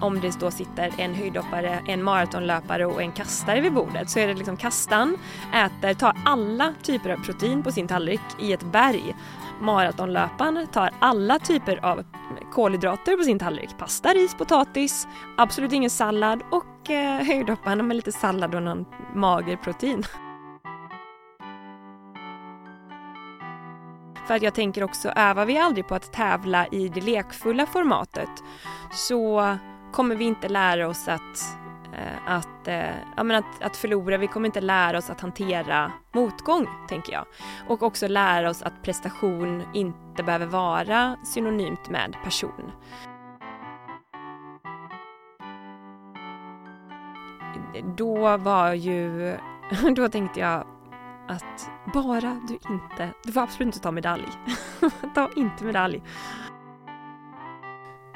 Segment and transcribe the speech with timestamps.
[0.00, 4.26] Om det då sitter en höjdhoppare, en maratonlöpare och en kastare vid bordet så är
[4.26, 5.16] det liksom kastan
[5.54, 9.14] äter, tar alla typer av protein på sin tallrik i ett berg.
[9.60, 12.04] Maratonlöparen tar alla typer av
[12.52, 13.78] kolhydrater på sin tallrik.
[13.78, 15.06] Pasta, ris, potatis,
[15.36, 18.84] absolut ingen sallad och eh, höjdhopparen med lite sallad och någon
[19.14, 20.04] mager protein.
[24.26, 28.30] För att jag tänker också, övar vi aldrig på att tävla i det lekfulla formatet
[28.92, 29.40] så
[29.92, 31.56] kommer vi inte lära oss att,
[31.92, 34.18] eh, att, eh, ja, men att, att förlora.
[34.18, 37.26] Vi kommer inte lära oss att hantera motgång, tänker jag.
[37.68, 42.72] Och också lära oss att prestation inte behöver vara synonymt med person.
[47.96, 49.36] Då var ju,
[49.96, 50.66] då tänkte jag
[51.28, 54.28] att bara du inte, du får absolut inte ta medalj.
[55.14, 56.02] ta inte medalj.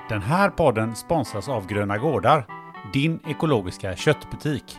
[0.09, 2.47] Den här podden sponsras av Gröna Gårdar,
[2.92, 4.78] din ekologiska köttbutik.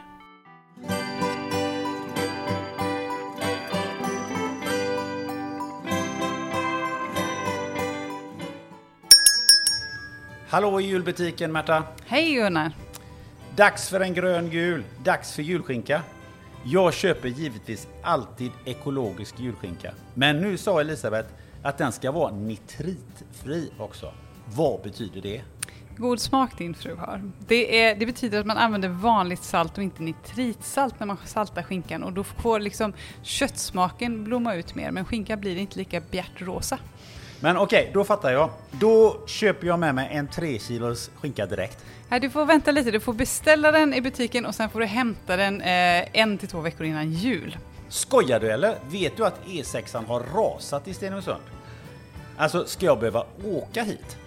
[10.49, 11.83] Hallå i julbutiken Märta!
[12.05, 12.71] Hej Gunnar!
[13.55, 16.01] Dags för en grön jul, dags för julskinka.
[16.63, 19.91] Jag köper givetvis alltid ekologisk julskinka.
[20.13, 21.29] Men nu sa Elisabeth
[21.63, 24.11] att den ska vara nitritfri också.
[24.45, 25.41] Vad betyder det?
[25.97, 27.31] God smak din fru har.
[27.47, 31.63] Det, är, det betyder att man använder vanligt salt och inte nitritsalt när man saltar
[31.63, 36.79] skinkan och då får liksom köttsmaken blomma ut mer men skinkan blir inte lika bjärtrosa.
[37.39, 38.49] Men okej, då fattar jag.
[38.71, 41.85] Då köper jag med mig en 3 kilos skinka direkt.
[42.09, 44.85] Här, du får vänta lite, du får beställa den i butiken och sen får du
[44.85, 47.57] hämta den eh, en till två veckor innan jul.
[47.89, 48.75] Skojar du eller?
[48.89, 51.43] Vet du att E6an har rasat i Stenungsund?
[52.37, 54.17] Alltså, ska jag behöva åka hit?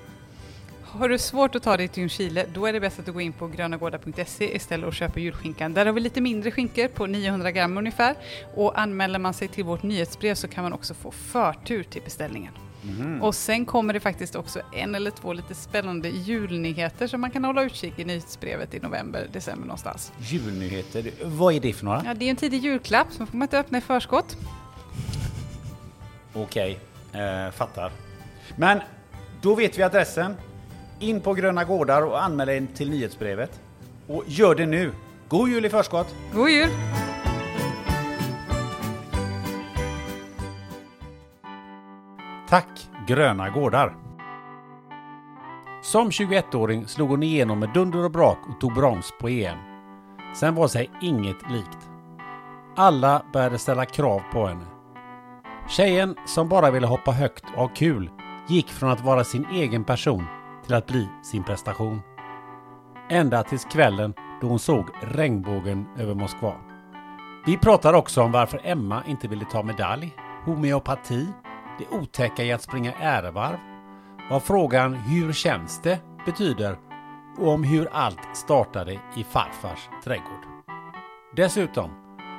[0.90, 3.22] Har du svårt att ta dig till Ljungskile, då är det bäst att du går
[3.22, 5.74] in på grönagårdar.se istället och köper julskinkan.
[5.74, 8.14] Där har vi lite mindre skinkor på 900 gram ungefär.
[8.54, 12.52] Och anmäler man sig till vårt nyhetsbrev så kan man också få förtur till beställningen.
[13.20, 17.44] Och sen kommer det faktiskt också en eller två lite spännande julnyheter som man kan
[17.44, 20.12] hålla utkik i nyhetsbrevet i november, december någonstans.
[20.18, 22.02] Julnyheter, vad är det för några?
[22.04, 24.36] Ja, det är en tidig julklapp, så får man inte öppna i förskott.
[26.32, 26.78] Okej,
[27.12, 27.92] eh, fattar.
[28.56, 28.80] Men
[29.42, 30.34] då vet vi adressen.
[31.00, 33.60] In på Gröna Gårdar och anmäl dig till nyhetsbrevet.
[34.06, 34.92] Och gör det nu.
[35.28, 36.14] God jul i förskott!
[36.34, 36.68] God jul!
[42.48, 43.96] Tack Gröna Gårdar!
[45.82, 49.58] Som 21-åring slog hon igenom med dunder och brak och tog brons på EM.
[50.34, 51.88] Sen var sig inget likt.
[52.76, 54.64] Alla började ställa krav på henne.
[55.68, 58.10] Tjejen som bara ville hoppa högt och ha kul
[58.48, 60.24] gick från att vara sin egen person
[60.68, 62.00] till att bli sin prestation.
[63.10, 66.54] Ända tills kvällen då hon såg regnbågen över Moskva.
[67.46, 71.28] Vi pratar också om varför Emma inte ville ta medalj, homeopati,
[71.78, 73.58] det otäcka i att springa ärevarv,
[74.30, 75.98] vad frågan Hur känns det?
[76.26, 76.78] betyder
[77.38, 80.44] och om hur allt startade i farfars trädgård.
[81.36, 81.90] Dessutom,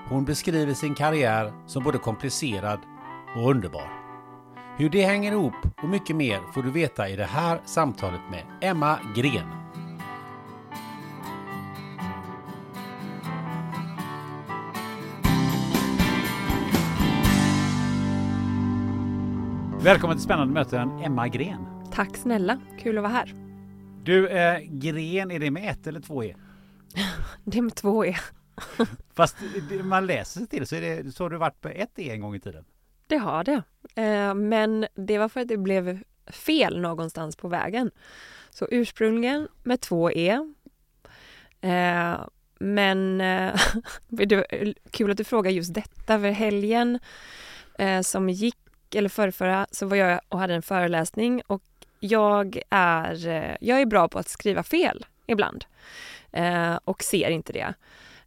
[0.09, 2.79] hon beskriver sin karriär som både komplicerad
[3.35, 3.98] och underbar.
[4.79, 5.53] Hur det hänger ihop
[5.83, 9.47] och mycket mer får du veta i det här samtalet med Emma Gren.
[19.83, 21.65] Välkommen till Spännande möten, Emma Gren.
[21.93, 23.33] Tack snälla, kul att vara här.
[24.03, 26.35] Du, eh, Gren, är det med ett eller två e?
[27.43, 28.15] Det är med två E.
[29.13, 29.37] Fast
[29.83, 32.21] man läser sig till så, är det, så har du varit på ett e en
[32.21, 32.65] gång i tiden.
[33.07, 33.63] Det har det.
[33.95, 37.91] Eh, men det var för att det blev fel någonstans på vägen.
[38.49, 40.39] Så ursprungligen med två E.
[41.61, 42.19] Eh,
[42.59, 43.61] men eh,
[44.07, 46.99] det var kul att du frågar just detta, för helgen
[47.79, 51.63] eh, som gick, eller förrförra, så var jag och hade en föreläsning och
[51.99, 55.65] jag är, eh, jag är bra på att skriva fel ibland
[56.31, 57.73] eh, och ser inte det.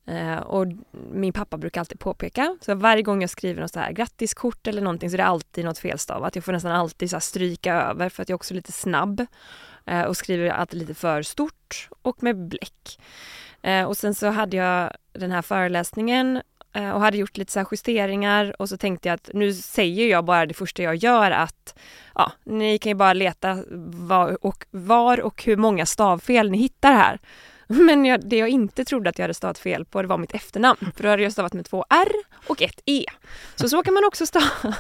[0.07, 0.67] Eh, och
[1.13, 4.83] min pappa brukar alltid påpeka, så varje gång jag skriver något så här grattiskort eller
[4.83, 6.35] någonting så är det alltid något felstavat.
[6.35, 9.27] Jag får nästan alltid så här stryka över för att jag också är lite snabb
[9.87, 13.01] eh, och skriver alltid lite för stort och med bläck.
[13.63, 17.59] Eh, och sen så hade jag den här föreläsningen eh, och hade gjort lite så
[17.59, 21.31] här justeringar och så tänkte jag att nu säger jag bara det första jag gör
[21.31, 21.79] att
[22.15, 23.65] ja, ni kan ju bara leta
[24.09, 27.21] var och, var och hur många stavfel ni hittar här.
[27.67, 30.35] Men jag, det jag inte trodde att jag hade stavat fel på det var mitt
[30.35, 30.93] efternamn.
[30.97, 32.13] För då hade jag stavat med två R
[32.47, 33.05] och ett E.
[33.55, 34.75] Så så kan man också stava.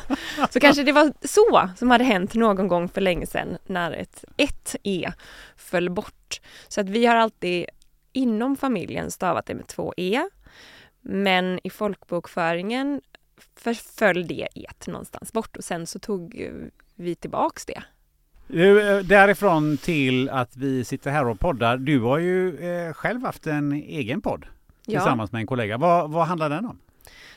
[0.50, 4.24] Så kanske det var så som hade hänt någon gång för länge sedan när ett,
[4.36, 5.12] ett E
[5.56, 6.40] föll bort.
[6.68, 7.66] Så att vi har alltid
[8.12, 10.28] inom familjen stavat det med två E.
[11.00, 13.00] Men i folkbokföringen
[13.96, 16.50] föll det E någonstans bort och sen så tog
[16.94, 17.82] vi tillbaks det.
[18.46, 21.76] Du, eh, Därifrån till att vi sitter här och poddar.
[21.76, 24.46] Du har ju eh, själv haft en egen podd
[24.86, 25.78] Ja, tillsammans med en kollega.
[25.78, 26.78] Vad, vad handlar den om?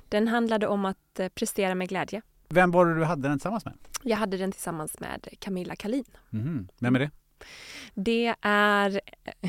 [0.09, 2.21] den handlade om att eh, prestera med glädje.
[2.49, 3.73] Vem var det du hade den tillsammans med?
[4.03, 6.05] Jag hade den tillsammans med Camilla Kalin.
[6.29, 6.67] Mhm.
[6.79, 7.11] Vem är det?
[7.93, 9.01] Det är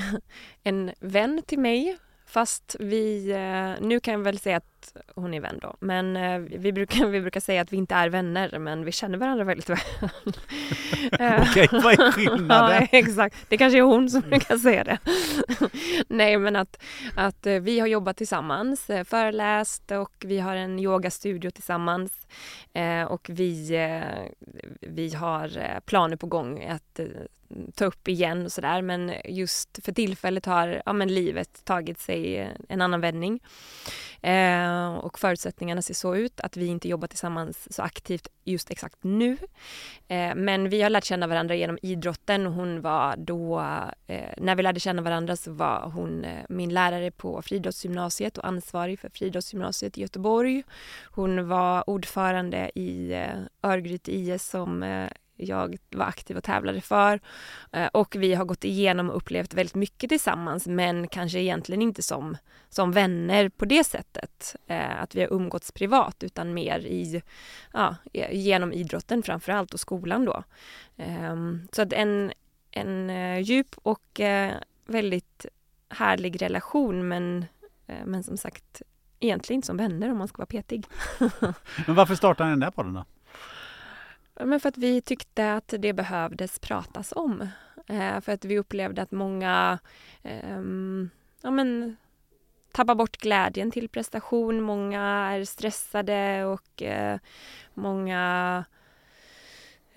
[0.62, 4.75] en vän till mig fast vi, eh, nu kan jag väl säga att
[5.14, 8.08] hon är vän då, men eh, vi brukar, vi brukar säga att vi inte är
[8.08, 9.78] vänner men vi känner varandra väldigt väl.
[11.20, 12.88] Eh, Okej, vad är skillnaden?
[12.90, 13.36] Ja, exakt.
[13.48, 14.98] Det kanske är hon som brukar säga det.
[16.08, 16.82] Nej, men att,
[17.16, 22.26] att eh, vi har jobbat tillsammans, eh, föreläst och vi har en yogastudio tillsammans.
[22.72, 24.48] Eh, och vi, eh,
[24.80, 27.06] vi har eh, planer på gång att eh,
[27.74, 28.82] ta upp igen och sådär.
[28.82, 33.40] Men just för tillfället har ja, men livet tagit sig eh, en annan vändning.
[34.26, 38.98] Eh, och förutsättningarna ser så ut att vi inte jobbar tillsammans så aktivt just exakt
[39.00, 39.36] nu.
[40.08, 42.46] Eh, men vi har lärt känna varandra genom idrotten.
[42.46, 43.60] Hon var då,
[44.06, 48.46] eh, när vi lärde känna varandra så var hon eh, min lärare på friidrottsgymnasiet och
[48.46, 50.62] ansvarig för friidrottsgymnasiet i Göteborg.
[51.04, 57.20] Hon var ordförande i eh, Örgryte IS som eh, jag var aktiv och tävlade för.
[57.72, 62.02] Eh, och vi har gått igenom och upplevt väldigt mycket tillsammans men kanske egentligen inte
[62.02, 62.36] som,
[62.68, 64.56] som vänner på det sättet.
[64.66, 67.22] Eh, att vi har umgåtts privat utan mer i,
[67.72, 67.96] ja,
[68.30, 70.42] genom idrotten framför allt och skolan då.
[70.96, 72.32] Ehm, så att en,
[72.70, 74.20] en eh, djup och
[74.86, 75.46] väldigt
[75.88, 77.44] härlig relation men,
[78.04, 78.82] men som sagt
[79.20, 80.86] egentligen inte som vänner om man ska vara petig.
[81.86, 83.04] Men varför startade ni den där podden då?
[84.40, 87.48] Men för att vi tyckte att det behövdes pratas om.
[87.86, 89.78] Eh, för att vi upplevde att många
[90.22, 90.62] eh,
[91.42, 91.96] ja, men,
[92.72, 94.60] tappar bort glädjen till prestation.
[94.60, 97.18] Många är stressade och eh,
[97.74, 98.64] många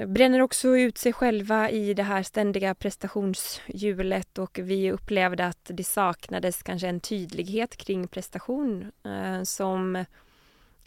[0.08, 5.84] bränner också ut sig själva i det här ständiga prestationshjulet och vi upplevde att det
[5.84, 10.06] saknades kanske en tydlighet kring prestation eh, som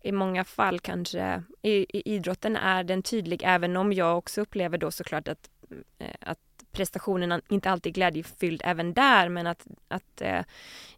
[0.04, 4.78] i många fall kanske i, i idrotten är den tydlig även om jag också upplever
[4.78, 5.50] då såklart att,
[5.99, 6.38] eh, att
[6.73, 10.44] prestationen inte alltid är glädjefylld även där men att, att eh,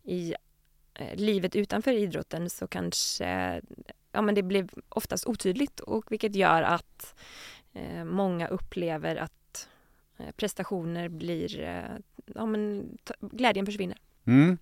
[0.02, 0.34] i
[0.94, 3.61] eh, livet utanför idrotten så kanske
[4.12, 7.14] ja, men det blir oftast otydligt och vilket gör att
[7.73, 9.68] eh, många upplever att
[10.37, 11.96] prestationer blir, eh,
[12.34, 12.88] ja men
[13.20, 13.99] glädjen försvinner.
[14.26, 14.59] Mm.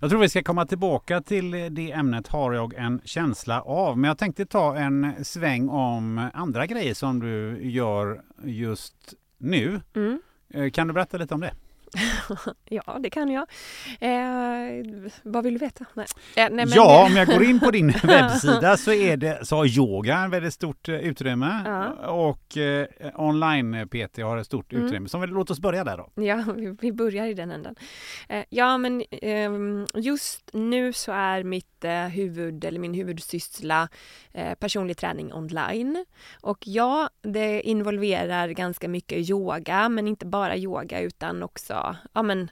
[0.00, 3.98] Jag tror vi ska komma tillbaka till det ämnet har jag en känsla av.
[3.98, 9.80] Men jag tänkte ta en sväng om andra grejer som du gör just nu.
[9.96, 10.20] Mm.
[10.54, 11.54] Eh, Kan du berätta lite om det?
[12.64, 13.46] Ja, det kan jag.
[14.00, 14.84] Eh,
[15.22, 15.84] vad vill du veta?
[15.94, 16.06] Nej.
[16.36, 19.78] Eh, nej, ja, om jag går in på din webbsida så, är det, så har
[19.78, 21.88] yoga en väldigt stort eh, utrymme Ja.
[22.10, 24.84] och eh, online-PT har ett stort Mm.
[24.86, 25.08] utrymme.
[25.08, 26.22] Så vi- låt oss börja där då.
[26.22, 27.74] Ja, vi, vi börjar i den änden.
[28.28, 33.88] Eh, ja, men ehm, just nu så är mitt mitt huvud eller min huvudsyssla
[34.32, 36.04] eh, personlig träning online.
[36.40, 42.50] Och ja, det involverar ganska mycket yoga, men inte bara yoga utan också ja, men,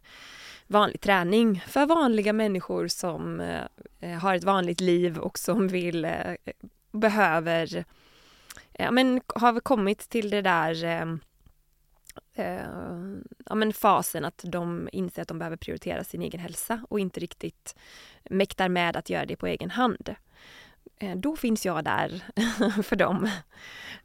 [0.66, 3.62] vanlig träning för vanliga människor som eh,
[4.00, 6.34] eh har ett vanligt liv och som vill, eh,
[6.92, 7.84] behöver,
[8.72, 11.06] ja men har kommit till det där eh,
[12.38, 12.66] eh,
[13.46, 17.20] ja, men fasen att de inser att de behöver prioritera sin egen hälsa och inte
[17.20, 17.76] riktigt
[18.30, 20.14] mäktar med att göra det på egen hand.
[20.96, 22.22] Eh, då finns jag där
[22.82, 23.30] för dem.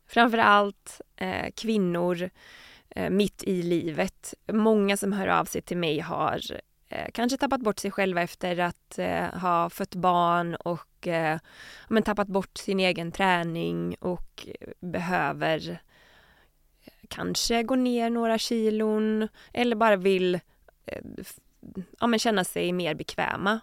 [0.07, 2.29] Framförallt eh, kvinnor
[2.89, 4.33] eh, mitt i livet.
[4.51, 6.41] Många som hör av sig till mig har
[6.89, 11.39] eh, kanske tappat bort sig själva efter att eh, ha fött barn och eh,
[11.89, 15.81] men tappat bort sin egen träning och eh, behöver
[17.13, 20.35] kanske går ner några kilon eller bara vill
[20.85, 21.01] eh,
[21.99, 23.59] ja, men känna sig mer bekväma.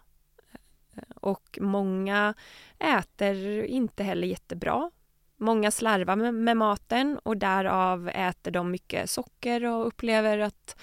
[0.95, 2.35] Eh, och många
[2.79, 4.91] äter inte heller jättebra.
[5.37, 10.77] Många slarvar med, med maten och därav äter de mycket socker och upplever att,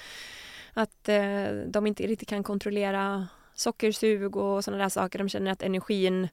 [0.74, 5.20] att eh, de inte riktigt kan kontrollera sockersug och sådana där saker.
[5.20, 6.28] De känner att energin,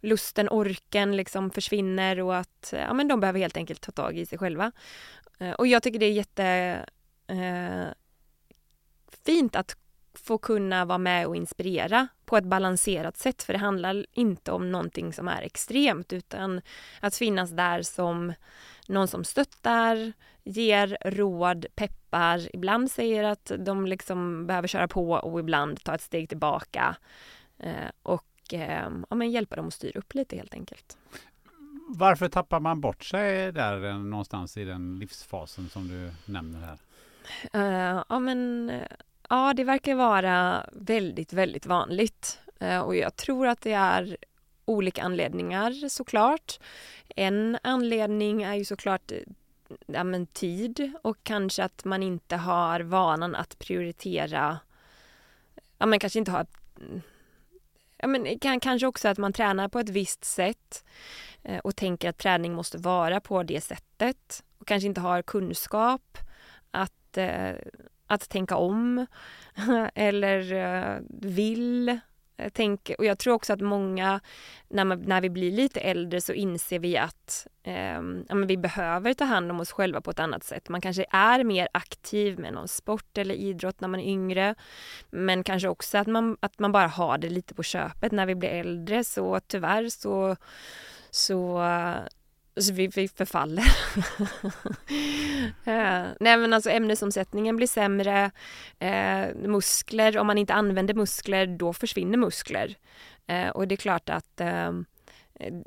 [0.00, 4.26] lusten, orken liksom försvinner och att ja, men de behöver helt enkelt ta tag i
[4.26, 4.72] sig själva.
[5.38, 6.44] Eh, och jag tycker det är jätte
[7.26, 7.86] eh,
[9.24, 9.76] fint att
[10.14, 13.42] få kunna vara med och inspirera på ett balanserat sätt.
[13.42, 16.60] För det handlar inte om någonting som är extremt utan
[17.00, 18.32] att finnas där som
[18.88, 20.12] någon som stöttar,
[20.44, 26.02] ger råd, peppar, ibland säger att de liksom behöver köra på och ibland ta ett
[26.02, 26.96] steg tillbaka.
[27.58, 30.98] Eh, och eh, ja, men hjälpa dem att styra upp lite helt enkelt
[31.86, 36.78] varför tappar man bort sig där eh, någonstans i den livsfasen som du nämner här?
[37.54, 38.86] Uh, ja, men eh,
[39.28, 44.16] ja, det verkar vara väldigt, väldigt vanligt uh, och jag tror att det är
[44.64, 46.58] olika anledningar såklart.
[47.16, 49.12] En anledning är ju såklart
[49.86, 54.58] ja, men tid och kanske att man inte har vanan att prioritera.
[55.78, 56.46] Ja, men kanske inte har
[58.06, 60.84] ja, men kanske också att man tränar på ett visst sätt
[61.42, 66.18] eh, och tänker att träning måste vara på det sättet och kanske inte har kunskap
[66.70, 67.54] att, eh,
[68.06, 69.06] att tänka om
[69.94, 70.98] eller eh,
[72.36, 74.20] Eh, jag tänker, och jag tror också att många,
[74.68, 78.56] när, man, när vi blir lite äldre så inser vi att eh, ja, men vi
[78.56, 80.68] behöver ta hand om oss själva på ett annat sätt.
[80.68, 84.54] Man kanske är mer aktiv med någon sport eller idrott när man är yngre.
[85.10, 88.34] Men kanske också att man, att man bara har det lite på köpet när vi
[88.34, 89.04] blir äldre.
[89.04, 90.36] Så tyvärr så,
[91.10, 91.62] så
[92.60, 93.64] så vi, vi förfaller.
[95.64, 98.30] eh, nej men alltså ämnesomsättningen blir sämre.
[98.78, 102.76] Eh, muskler, om man inte använder muskler då försvinner muskler.
[103.26, 104.72] Eh, och det är klart att eh,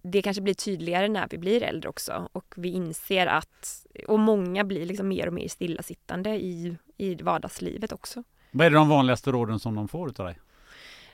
[0.03, 4.63] det kanske blir tydligare när vi blir äldre också och vi inser att, och många
[4.63, 8.24] blir liksom mer och mer stillasittande i, i vardagslivet också.
[8.51, 10.39] Vad är de vanligaste råden som de får utav dig?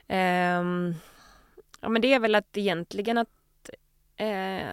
[0.08, 0.94] Um,
[1.80, 3.28] ja men det är väl att egentligen att
[4.20, 4.72] uh,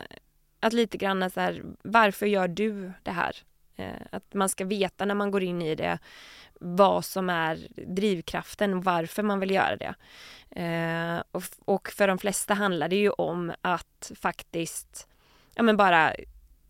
[0.64, 3.36] att lite grann så här, varför gör du det här?
[3.76, 6.00] Eh, att man ska veta när man går in i det
[6.60, 9.96] vad som är drivkraften och varför man vill göra det.
[10.62, 15.08] Eh, och, och, för de flesta handlar det ju om att faktiskt
[15.56, 16.14] ja, men bara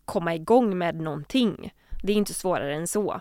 [0.04, 1.74] komma igång med någonting.
[2.02, 3.20] Det är inte svårare än så.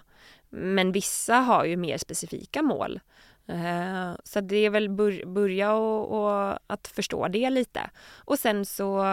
[0.50, 3.00] Men vissa har ju mer specifika mål.
[3.48, 7.90] Eh, så det är väl bör, börja och, och att förstå det lite.
[8.14, 9.04] Och sen så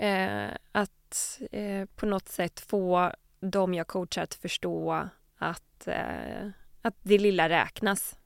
[0.00, 6.48] Eh, att eh, på något sätt få de jag coachar att förstå att, eh,
[6.82, 8.16] att det lilla räknas.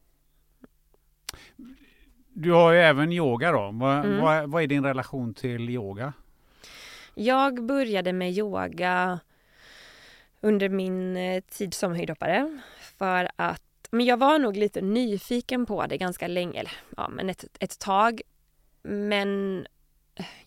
[2.28, 3.70] Du har ju även yoga då.
[3.72, 4.20] Vad, mm.
[4.20, 6.12] vad, vad är din relation till yoga?
[7.14, 9.20] Jag började med yoga
[10.40, 12.60] under min eh, tid som höjdhoppare
[12.98, 17.30] för att men jag var nog lite nyfiken på det ganska länge, eller ja, men
[17.30, 18.20] ett, ett tag.
[18.82, 19.66] Men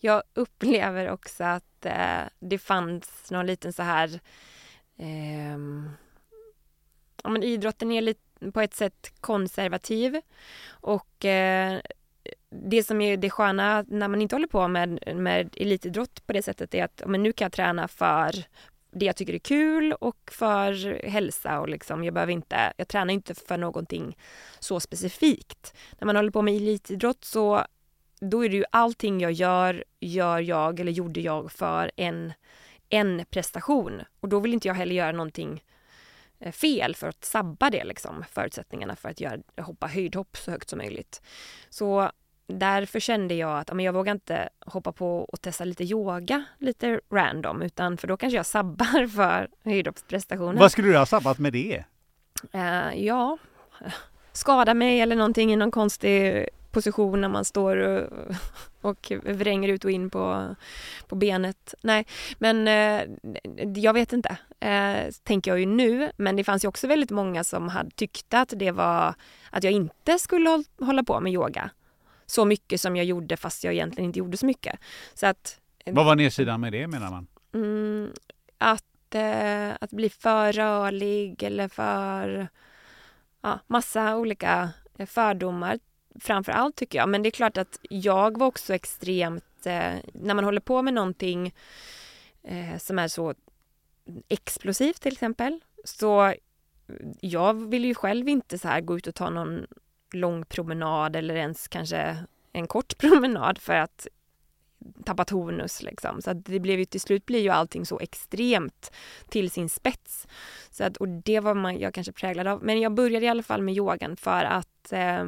[0.00, 4.20] jag upplever också att eh, det fanns någon liten så här...
[4.96, 5.58] Eh,
[7.22, 10.20] ja, men idrotten är lite, på ett sätt konservativ.
[10.68, 11.80] Och eh,
[12.50, 16.42] det som är det sköna när man inte håller på med, med elitidrott på det
[16.42, 18.44] sättet är att men nu kan jag träna för
[18.90, 23.14] det jag tycker är kul och för hälsa och liksom jag behöver inte, jag tränar
[23.14, 24.16] inte för någonting
[24.58, 25.74] så specifikt.
[25.98, 27.64] När man håller på med elitidrott så
[28.20, 32.32] då är det ju allting jag gör, gör jag eller gjorde jag för en,
[32.88, 34.02] en prestation.
[34.20, 35.64] Och då vill inte jag heller göra någonting
[36.38, 40.70] eh, fel för att sabba det liksom, förutsättningarna för att göra, hoppa höjdhopp så högt
[40.70, 41.22] som möjligt.
[41.68, 42.10] Så
[42.46, 47.00] därför kände jag att men jag vågar inte hoppa på och testa lite yoga lite
[47.10, 50.58] random utan för då kanske jag sabbar för höjdhoppsprestationen.
[50.58, 51.84] Vad skulle du ha sabbat med det?
[52.54, 53.38] Uh, ja,
[54.32, 58.12] skada mig eller någonting i någon konstig position när man står och,
[58.80, 60.54] och vränger ut och in på,
[61.08, 61.74] på benet.
[61.80, 62.06] Nej,
[62.38, 63.02] men eh,
[63.74, 66.12] jag vet inte, eh, tänker jag ju nu.
[66.16, 69.14] Men det fanns ju också väldigt många som hade tyckte att det var
[69.50, 71.70] att jag inte skulle hålla på med yoga
[72.26, 74.78] så mycket som jag gjorde fast jag egentligen inte gjorde så mycket.
[75.14, 77.26] Så att, Vad var nedsidan med det menar man?
[77.54, 78.12] Mm,
[78.58, 82.48] att, eh, att bli för rörlig eller för
[83.42, 84.70] ja, massa olika
[85.06, 85.78] fördomar
[86.20, 87.08] framför allt tycker jag.
[87.08, 90.94] Men det är klart att jag var också extremt, eh, när man håller på med
[90.94, 91.54] någonting
[92.42, 93.34] eh, som är så
[94.28, 96.34] explosivt till exempel, så
[97.20, 99.66] jag vill ju själv inte så här gå ut och ta någon
[100.12, 102.16] lång promenad eller ens kanske
[102.52, 104.06] en kort promenad för att
[105.04, 106.22] tappa tonus liksom.
[106.22, 108.92] Så att det blev ju till slut blir ju allting så extremt
[109.28, 110.26] till sin spets.
[110.70, 112.64] Så att, och det var man, jag kanske präglad av.
[112.64, 115.20] Men jag började i alla fall med yogan för att eh,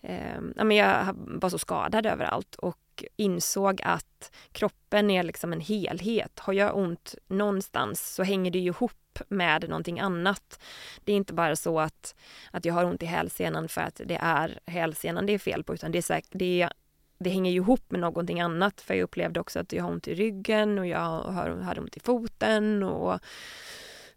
[0.00, 5.60] eh, ja, men jag var så skadad överallt och insåg att kroppen är liksom en
[5.60, 6.38] helhet.
[6.38, 8.92] Har jag ont någonstans så hänger det ju ihop
[9.28, 10.60] med någonting annat.
[11.04, 12.14] Det är inte bara så att,
[12.50, 15.74] att jag har ont i hälsenan för att det är hälsenan det är fel på
[15.74, 16.72] utan det är, säkert, det är
[17.18, 20.08] det hänger ju ihop med någonting annat för jag upplevde också att jag har ont
[20.08, 23.20] i ryggen och jag har, hade ont i foten och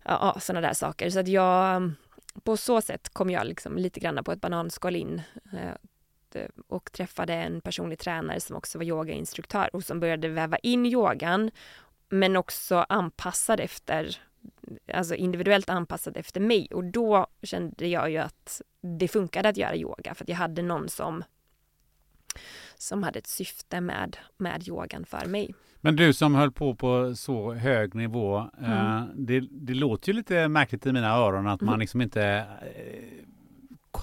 [0.04, 1.10] ja, sådana där saker.
[1.10, 1.92] Så att jag,
[2.44, 5.22] på så sätt kom jag liksom lite grann på ett bananskal in
[5.54, 10.86] eh, och träffade en personlig tränare som också var yogainstruktör och som började väva in
[10.86, 11.52] yogan
[12.10, 14.18] men också anpassad efter
[14.94, 19.76] alltså individuellt anpassad efter mig och då kände jag ju att det funkade att göra
[19.76, 21.24] yoga för att jag hade någon som
[22.78, 25.54] som hade ett syfte med, med yogan för mig.
[25.82, 28.72] Men du som höll på på så hög nivå, mm.
[28.72, 31.72] eh, det, det, låter ju lite märkligt i mina öron att mm.
[31.72, 32.46] man liksom inte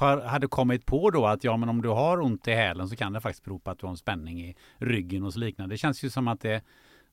[0.00, 2.96] eh, hade kommit på då att ja, men om du har ont i hälen så
[2.96, 5.74] kan det faktiskt bero på att du har en spänning i ryggen och så liknande.
[5.74, 6.62] Det känns ju som att det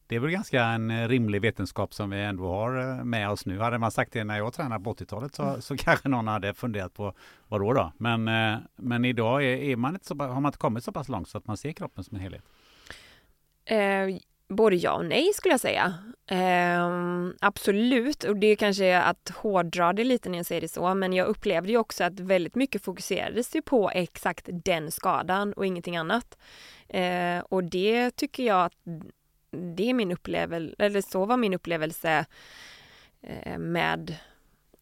[0.08, 3.46] det är väl ganska en eh, rimlig vetenskap som vi ändå har eh, med oss
[3.46, 3.60] nu.
[3.60, 6.94] Hade man sagt det när jag tränade på 80-talet så, så kanske någon hade funderat
[6.94, 7.13] på
[7.48, 7.92] vad då då?
[7.98, 11.10] Men, eh, men idag är, är man inte så, har man inte kommit så pass
[11.10, 12.44] långt så att man ser kroppen som en helhet?
[13.66, 15.94] Eh, både ja och nej skulle jag säga.
[16.28, 16.89] Eh,
[17.42, 21.13] absolut, och det kanske är att hårdra det lite när jag säger det så, men
[21.13, 25.98] jag upplevde ju också att väldigt mycket fokuserades ju på exakt den skadan och ingenting
[25.98, 26.38] annat.
[26.89, 28.74] Eh, och det tycker jag att
[29.54, 32.26] det är min upplevelse, eller så var min upplevelse
[33.22, 34.16] eh, med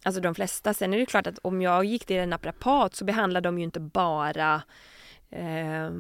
[0.04, 0.74] alltså de flesta.
[0.74, 3.64] Sen är det klart att om jag gick till en naprapat så behandlade de ju
[3.64, 4.62] inte bara
[5.30, 5.92] eh,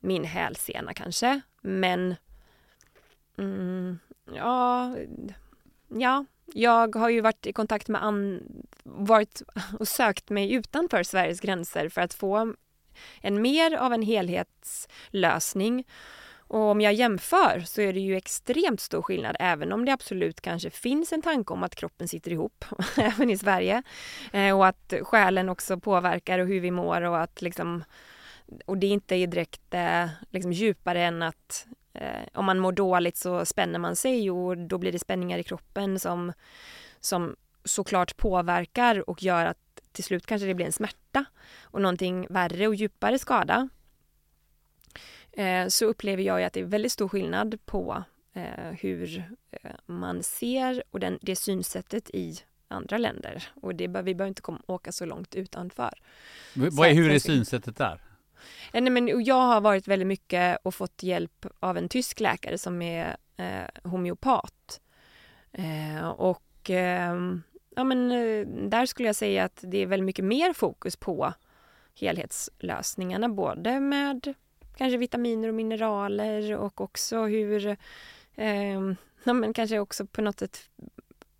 [0.00, 2.14] min hälsena kanske, men
[3.38, 3.98] mm,
[4.34, 4.96] ja,
[5.88, 8.42] ja, jag har ju varit i kontakt med an,
[8.82, 9.42] varit
[9.78, 12.54] och sökt mig utanför Sveriges gränser för att få
[13.20, 15.84] en mer av en helhetslösning
[16.50, 20.40] och om jag jämför så är det ju extremt stor skillnad även om det absolut
[20.40, 22.64] kanske finns en tanke om att kroppen sitter ihop
[22.96, 23.82] även i Sverige.
[24.32, 27.84] Eh, och att själen också påverkar och hur vi mår och att liksom
[28.66, 33.16] och det inte är direkt eh, liksom djupare än att eh, om man mår dåligt
[33.16, 36.32] så spänner man sig och då blir det spänningar i kroppen som,
[37.00, 41.24] som såklart påverkar och gör att till slut kanske det blir en smärta
[41.62, 43.68] och någonting värre och djupare skada
[45.68, 50.82] så upplever jag att det är väldigt stor skillnad på eh, hur eh, man ser
[50.90, 52.38] och den, det synsättet i
[52.68, 53.48] andra länder.
[53.54, 55.94] Och det, vi behöver inte komma, åka så långt utanför.
[56.54, 58.00] Vad är, hur är synsättet där?
[58.72, 62.82] Nej, men jag har varit väldigt mycket och fått hjälp av en tysk läkare som
[62.82, 64.80] är eh, homeopat.
[65.52, 67.14] Eh, och eh,
[67.76, 68.08] ja, men,
[68.70, 71.32] där skulle jag säga att det är väldigt mycket mer fokus på
[72.00, 74.34] helhetslösningarna, både med
[74.80, 77.66] kanske vitaminer och mineraler och också hur
[78.34, 78.80] eh,
[79.24, 80.68] ja, men kanske också på något sätt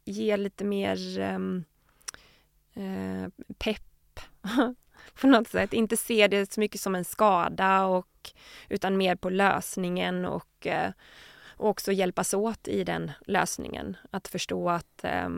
[0.04, 1.64] ge lite mer ehm,
[2.74, 4.20] eh, pepp
[5.20, 5.72] på något sätt.
[5.72, 8.30] Inte se det så mycket som en skada och,
[8.68, 10.90] utan mer på lösningen och, eh,
[11.56, 13.96] och också hjälpas åt i den lösningen.
[14.10, 15.28] Att förstå att, eh,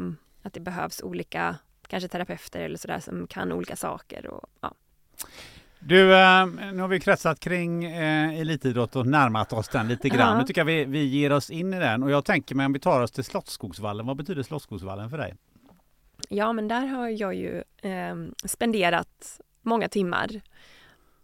[0.42, 4.26] att det behövs olika kanske terapeuter eller sådär som kan olika saker.
[4.26, 4.74] Och, ja.
[5.84, 10.32] Du, eh, nu har vi kretsat kring eh, elitidrott och närmat oss den lite grann.
[10.32, 10.38] Ja.
[10.38, 12.72] Nu tycker jag vi, vi ger oss in i den och jag tänker mig om
[12.72, 14.06] vi tar oss till Slottsskogsvallen.
[14.06, 15.34] Vad betyder Slottsskogsvallen för dig?
[16.28, 20.40] Ja, men där har jag ju eh, spenderat många timmar.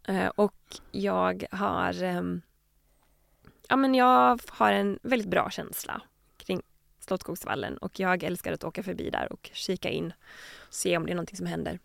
[0.08, 0.54] Eh, och
[0.92, 2.42] jag har ehm,
[3.68, 6.02] Ja men jag har en väldigt bra känsla
[6.36, 6.62] kring
[7.00, 10.12] Slottsskogsvallen och jag älskar att åka förbi där och kika in
[10.68, 11.78] och se om det är någonting som händer.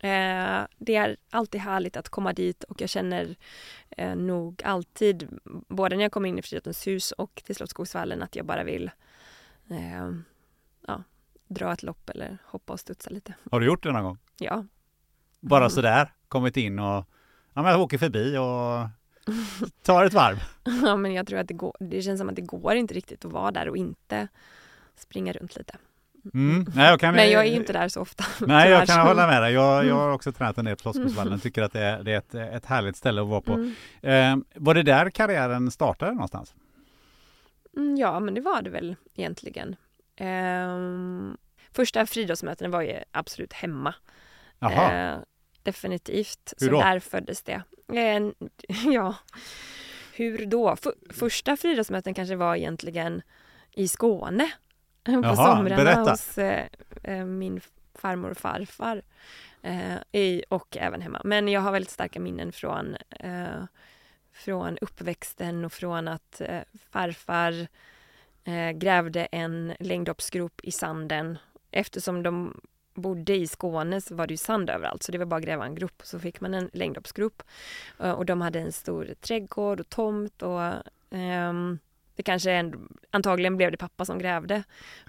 [0.00, 3.36] Eh, det är alltid härligt att komma dit och jag känner
[3.90, 5.28] eh, nog alltid,
[5.68, 8.90] både när jag kommer in i Friidrottens hus och till Slottsskogsvallen, att jag bara vill
[9.70, 10.10] eh,
[10.86, 11.02] ja,
[11.48, 13.34] dra ett lopp eller hoppa och studsa lite.
[13.50, 14.18] Har du gjort det någon gång?
[14.38, 14.64] Ja.
[15.40, 15.70] Bara Mm.
[15.70, 16.12] sådär?
[16.28, 17.04] Kommit in och
[17.54, 18.88] ja, men jag åker förbi och
[19.82, 20.38] tar ett varv?
[20.84, 23.24] ja, men jag tror att det går, det känns som att det går inte riktigt
[23.24, 24.28] att vara där och inte
[24.96, 25.76] springa runt lite.
[26.34, 26.66] Mm.
[26.74, 28.24] Nej, jag kan, Men jag är ju inte där så ofta.
[28.40, 29.52] Nej, jag kan så- hålla med dig.
[29.52, 29.96] Jag, jag Mm.
[29.96, 31.40] har också tränat en del på Slottsskogsvallen.
[31.40, 33.52] Tycker att det är, det är ett, ett härligt ställe att vara på.
[33.52, 33.74] Mm.
[34.02, 36.54] Eh, var det där karriären startade någonstans?
[37.76, 39.76] Mm, ja, men det var det väl egentligen.
[40.16, 41.36] Ehm,
[41.72, 43.94] första friidrottsmötena var ju absolut hemma.
[44.60, 45.16] Eh,
[45.62, 46.52] definitivt.
[46.60, 46.80] Hur så då?
[46.80, 47.62] där föddes det.
[47.92, 48.30] Eh,
[48.92, 49.14] ja,
[50.14, 50.70] hur då?
[50.72, 53.22] F- första friidrottsmöten kanske var egentligen
[53.74, 54.50] i Skåne.
[55.14, 56.10] På Jaha, somrarna berätta.
[56.10, 56.66] hos eh,
[57.02, 57.60] eh, min
[57.94, 59.02] farmor och farfar.
[59.62, 61.20] Eh, i, och även hemma.
[61.24, 63.64] Men jag har väldigt starka minnen från, eh,
[64.32, 67.66] från uppväxten och från att eh, farfar
[68.44, 71.38] eh, grävde en längdhoppsgrop i sanden.
[71.70, 72.60] Eftersom de
[72.94, 75.64] bodde i Skåne så var det ju sand överallt så det var bara att gräva
[75.64, 77.42] en grop så fick man en längdhoppsgrop.
[77.98, 80.72] Och de hade en stor trädgård och tomt och
[81.10, 81.78] ehm,
[82.18, 84.62] det kanske en, antagligen blev det pappa som grävde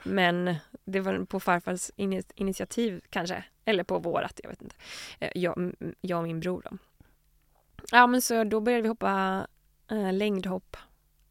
[0.03, 1.91] men det var på farfars
[2.35, 4.75] initiativ kanske eller på vårat, jag vet inte.
[5.19, 6.77] Eh, jag, jag och min bror då.
[7.91, 9.47] Ja men så då började vi hoppa
[9.91, 10.77] eh, längdhopp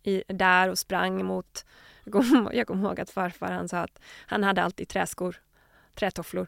[0.02, 1.64] i, där och sprang mot
[2.04, 5.36] jag kommer jag kommer ihåg att farfar han sa att han hade alltid träskor,
[5.94, 6.46] trätofflor.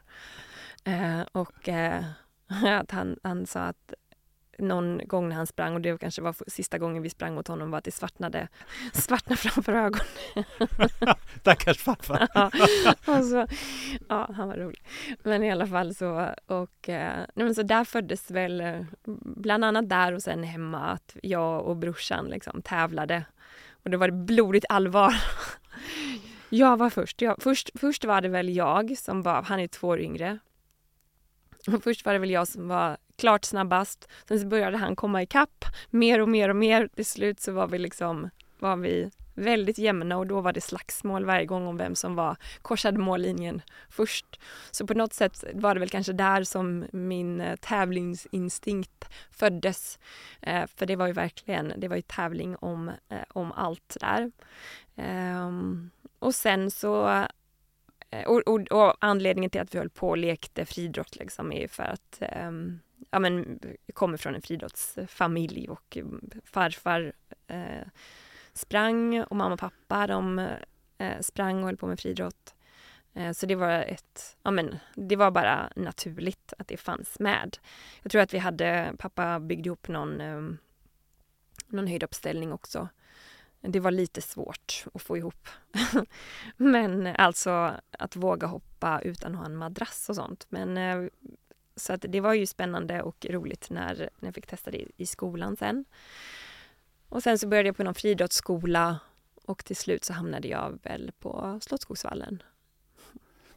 [0.83, 2.03] Eh, och eh,
[2.65, 3.93] att han, han sa att
[4.61, 7.71] någon gång när han sprang, och det kanske var sista gången vi sprang mot honom,
[7.71, 8.47] var att det svartnade,
[8.93, 10.05] svartnade framför ögonen.
[11.39, 12.27] stackars farfar.
[13.05, 13.47] ja, så,
[14.09, 14.83] ja, han var rolig.
[15.23, 18.81] Men i alla fall så, och, eh, nej men så där föddes väl, eh,
[19.35, 23.25] bland annat där och sen hemma, att jag och brorsan liksom tävlade.
[23.83, 25.13] Och då var det blodigt allvar.
[26.49, 27.21] Jag var först.
[27.21, 27.69] Jag, först.
[27.75, 30.39] Först var det väl jag som var, han är två år yngre.
[31.67, 34.07] Och först var det väl jag som var klart snabbast.
[34.27, 36.89] Sen så började han komma ikapp mer och mer och mer.
[36.95, 38.29] Till slut så var vi liksom,
[38.59, 42.35] var vi väldigt jämna och då var det slagsmål varje gång om vem som var
[42.61, 44.39] korsade mållinjen först.
[44.71, 49.99] Så på något sätt var det väl kanske där som min eh, tävlingsinstinkt föddes.
[50.41, 54.31] Eh, för det var ju verkligen, det var ju tävling om, eh, om allt där.
[54.95, 55.51] Eh,
[56.19, 57.07] och sen så
[58.09, 61.61] eh, och, och, och anledningen till att vi höll på och lekte friidrott liksom är
[61.61, 63.59] ju för att ehm, ja, men,
[63.93, 66.05] kommer från en friidrottsfamilj och eh,
[66.43, 67.13] farfar
[67.47, 67.87] eh,
[68.53, 70.39] sprang och mamma och pappa de
[70.97, 72.55] eh, sprang och höll på med friidrott.
[73.13, 77.57] Eh, så det var ett, ja men det var bara naturligt att det fanns med.
[78.01, 80.41] Jag tror att vi hade, pappa byggde ihop någon, eh,
[81.67, 82.87] någon höjdhoppsställning också.
[83.61, 85.47] Det var lite svårt att få ihop.
[86.57, 90.45] Men alltså att våga hoppa utan att ha en madrass och sånt.
[90.49, 91.09] Men eh,
[91.81, 95.05] så att det var ju spännande och roligt när, när jag fick testa det i
[95.05, 95.85] skolan sen.
[97.09, 98.99] Och sen så började jag på någon friidrottsskola
[99.45, 102.43] och till slut så hamnade jag väl på Slottsskogsvallen.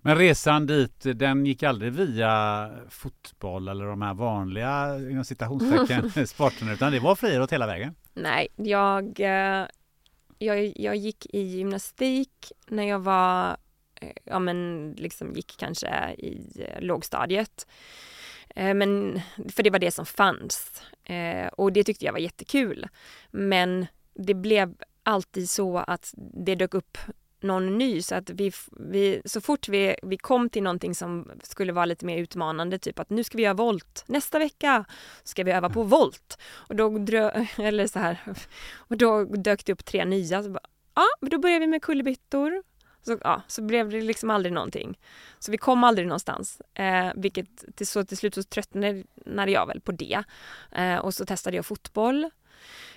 [0.00, 6.72] Men resan dit, den gick aldrig via fotboll eller de här vanliga inom citationstecken sporterna
[6.72, 7.94] utan det var friidrott hela vägen.
[8.14, 9.66] Nej, jag, eh,
[10.38, 13.56] jag, jag gick i gymnastik när jag var,
[14.24, 17.66] ja men liksom gick kanske i eh, lågstadiet.
[18.56, 20.82] Eh, Men, för det var det som fanns.
[21.04, 22.88] Eh, Och det tyckte jag var jättekul.
[23.30, 26.98] Men det blev alltid så att det dök upp
[27.40, 31.72] någon ny så att vi, vi så fort vi, vi kom till någonting som skulle
[31.72, 34.84] vara lite mer utmanande, typ att nu ska vi göra volt, nästa vecka
[35.24, 36.38] ska vi öva på volt.
[36.52, 38.18] Och då, drö, eller så här,
[38.76, 40.42] och då dök det upp tre nya.
[40.42, 42.62] Så bara, ja, då börjar vi med kullerbyttor.
[43.04, 44.98] Så, ja, så blev det liksom aldrig någonting.
[45.38, 46.62] Så vi kom aldrig någonstans.
[46.74, 50.22] Eh, vilket till, så till slut så tröttnade jag väl på det.
[50.72, 52.30] Eh, och så testade jag fotboll.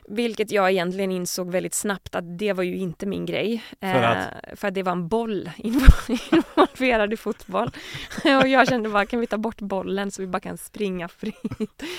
[0.10, 3.64] Vilket jag egentligen insåg väldigt snabbt att det var ju inte min grej.
[3.80, 4.34] För att?
[4.44, 7.72] Eh, för att det var en boll involverad i fotboll.
[8.42, 11.84] och jag kände bara, kan vi ta bort bollen så vi bara kan springa fritt?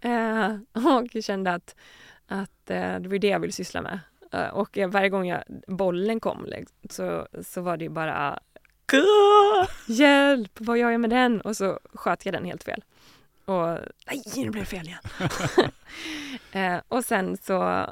[0.00, 1.76] Eh, och jag kände att,
[2.26, 4.00] att eh, det var det jag ville syssla med.
[4.34, 8.38] Eh, och jag, varje gång jag, bollen kom liksom, så, så var det ju bara
[8.86, 9.68] "Gah!
[9.86, 11.40] Hjälp, vad gör jag med den?
[11.40, 12.84] Och så sköt jag den helt fel.
[13.44, 13.66] Och
[14.06, 15.00] nej, nu blev det fel igen.
[16.76, 17.86] eh, och sen så,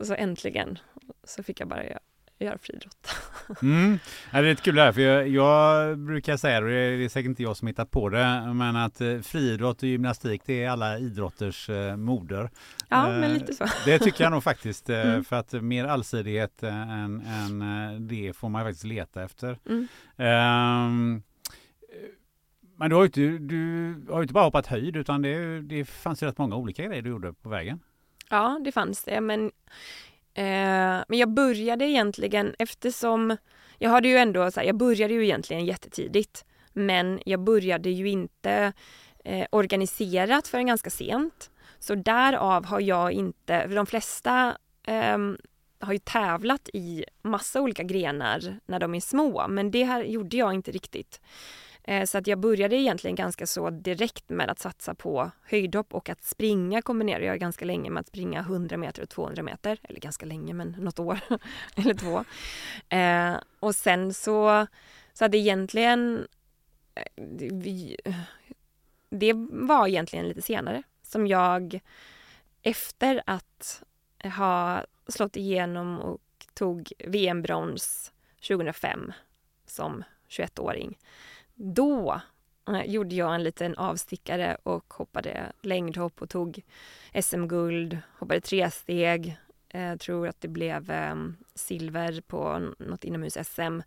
[0.00, 0.78] så äntligen
[1.24, 1.84] så fick jag bara
[2.38, 3.08] göra, göra friidrott.
[3.62, 3.98] Mm.
[4.32, 7.08] Ja, det är lite kul det här, för jag, jag brukar säga, och det är,
[7.08, 10.70] säkert inte jag som hittat på det, men att eh, friidrott och gymnastik det är
[10.70, 12.50] alla idrotters eh, moder.
[12.88, 13.66] Ja, Eh, men lite så.
[13.84, 15.24] Det tycker jag nog faktiskt, eh, Mm.
[15.24, 19.58] för att mer allsidighet än, än eh, det får man faktiskt leta efter.
[19.68, 19.88] Mm.
[20.16, 21.22] Ehm,
[21.92, 22.08] eh,
[22.76, 23.20] men du har ju inte,
[23.54, 27.02] du har inte bara hoppat höjd, utan det, det fanns ju rätt många olika grejer
[27.02, 27.80] du gjorde på vägen.
[28.30, 29.50] Ja, det fanns det, men,
[30.38, 33.36] eh, men jag började egentligen eftersom
[33.78, 38.08] jag hade ju ändå, så här, jag började ju egentligen jättetidigt, men jag började ju
[38.08, 38.72] inte
[39.24, 41.50] eh, organiserat förrän ganska sent.
[41.78, 45.18] Så därav har jag inte, för de flesta eh,
[45.80, 50.36] har ju tävlat i massa olika grenar när de är små, men det här gjorde
[50.36, 51.20] jag inte riktigt.
[51.88, 56.08] Eh, så att jag började egentligen ganska så direkt med att satsa på höjdhopp och
[56.08, 59.78] att springa kombinerar jag ganska länge med att springa 100 meter och 200 meter.
[59.82, 61.20] Eller ganska länge, men något år
[61.76, 62.24] eller två.
[62.96, 64.66] Eh, och sen så,
[65.12, 66.26] så hade egentligen
[67.16, 67.96] det- vi,
[69.10, 71.80] det var egentligen lite senare som jag
[72.62, 73.82] efter att
[74.36, 76.20] ha slått igenom och
[76.54, 78.12] tog VM-brons
[78.48, 79.12] 2005
[79.66, 80.98] som 21-åring
[81.58, 82.20] då
[82.68, 86.62] eh, gjorde jag en liten avstickare och hoppade längdhopp och tog
[87.22, 89.36] SM-guld, hoppade tresteg.
[89.68, 93.82] jag eh, tror att det blev ehm, silver på något inomhus-SM.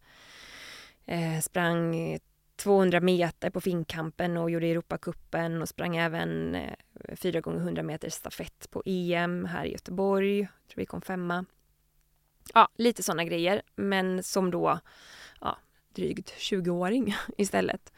[1.06, 2.18] Eh, sprang
[2.56, 6.58] 200 meter på Finnkampen och gjorde Europacupen och sprang även
[7.16, 10.40] 4 gånger 100 meter stafett på EM här i Göteborg.
[10.40, 11.46] Jag Tror vi kom femma.
[12.54, 14.80] Ja, lite sådana grejer, men som då
[15.96, 17.94] drygt 20-åring istället.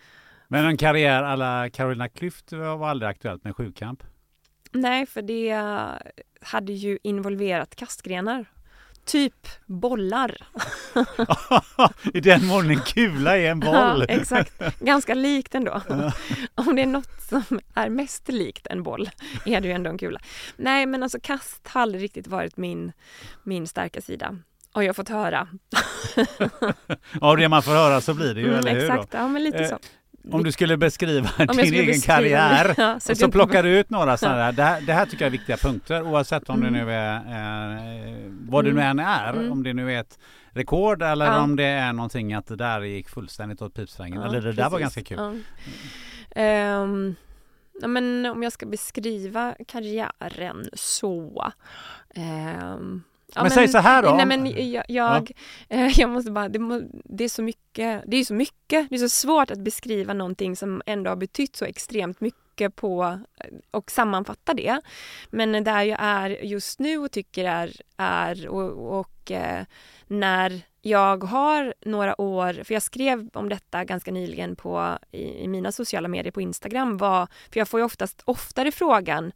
[0.47, 4.03] Men en karriär alla Carolina Klüft var aldrig aktuellt med sjukamp?
[4.71, 5.51] Nej, för det
[6.41, 8.45] hade ju involverat kastgrenar.
[9.05, 10.37] Typ bollar.
[12.13, 14.05] I den mån en kula är en boll.
[14.07, 14.79] Ja, exakt.
[14.79, 15.81] Ganska likt ändå.
[16.55, 19.09] Om det är något som är mest likt en boll
[19.45, 20.19] är det ju ändå en kula.
[20.57, 22.91] Nej, men alltså kast har aldrig riktigt varit min,
[23.43, 24.37] min starka sida.
[24.73, 25.47] Har jag fått höra.
[27.21, 28.87] Av det man får höra så blir det ju, Mm, eller hur?
[28.87, 28.93] Då?
[28.93, 29.77] exakt, ja men lite Eh, så.
[30.31, 33.63] Om du skulle beskriva jag din egen beskriva- karriär Ja, och så så du- plockar
[33.63, 34.51] du ut några sådana där.
[34.51, 36.73] Det här, det här tycker jag är viktiga punkter oavsett om Mm.
[36.73, 38.99] det nu är eh, vad det nu Mm.
[38.99, 39.33] än är.
[39.33, 39.51] Mm.
[39.51, 40.19] Om det nu är ett
[40.51, 41.39] rekord eller Ja.
[41.39, 44.21] om det är någonting att det där gick fullständigt åt pipsvängen.
[44.21, 44.95] Ja, eller det där var precis.
[44.95, 45.17] ganska kul.
[46.35, 46.83] Ja.
[47.81, 51.51] Ja, men om jag ska beskriva karriären så...
[52.15, 53.03] ehm,
[53.35, 54.15] ja, Men säg så här då.
[54.15, 55.31] Nej, men jag, jag,
[55.69, 56.49] eh, jag måste bara...
[56.49, 58.03] Det, må, det är så mycket.
[58.07, 58.89] Det är så mycket.
[58.89, 63.19] Det är så svårt att beskriva någonting som ändå har betytt så extremt mycket på
[63.71, 64.81] och sammanfatta det.
[65.29, 69.65] Men där jag är just nu och tycker är, är och, och eh,
[70.07, 75.47] när jag har några år, för jag skrev om detta ganska nyligen på, i, i
[75.47, 79.31] mina sociala medier på Instagram, var, för jag får ju oftast oftare frågan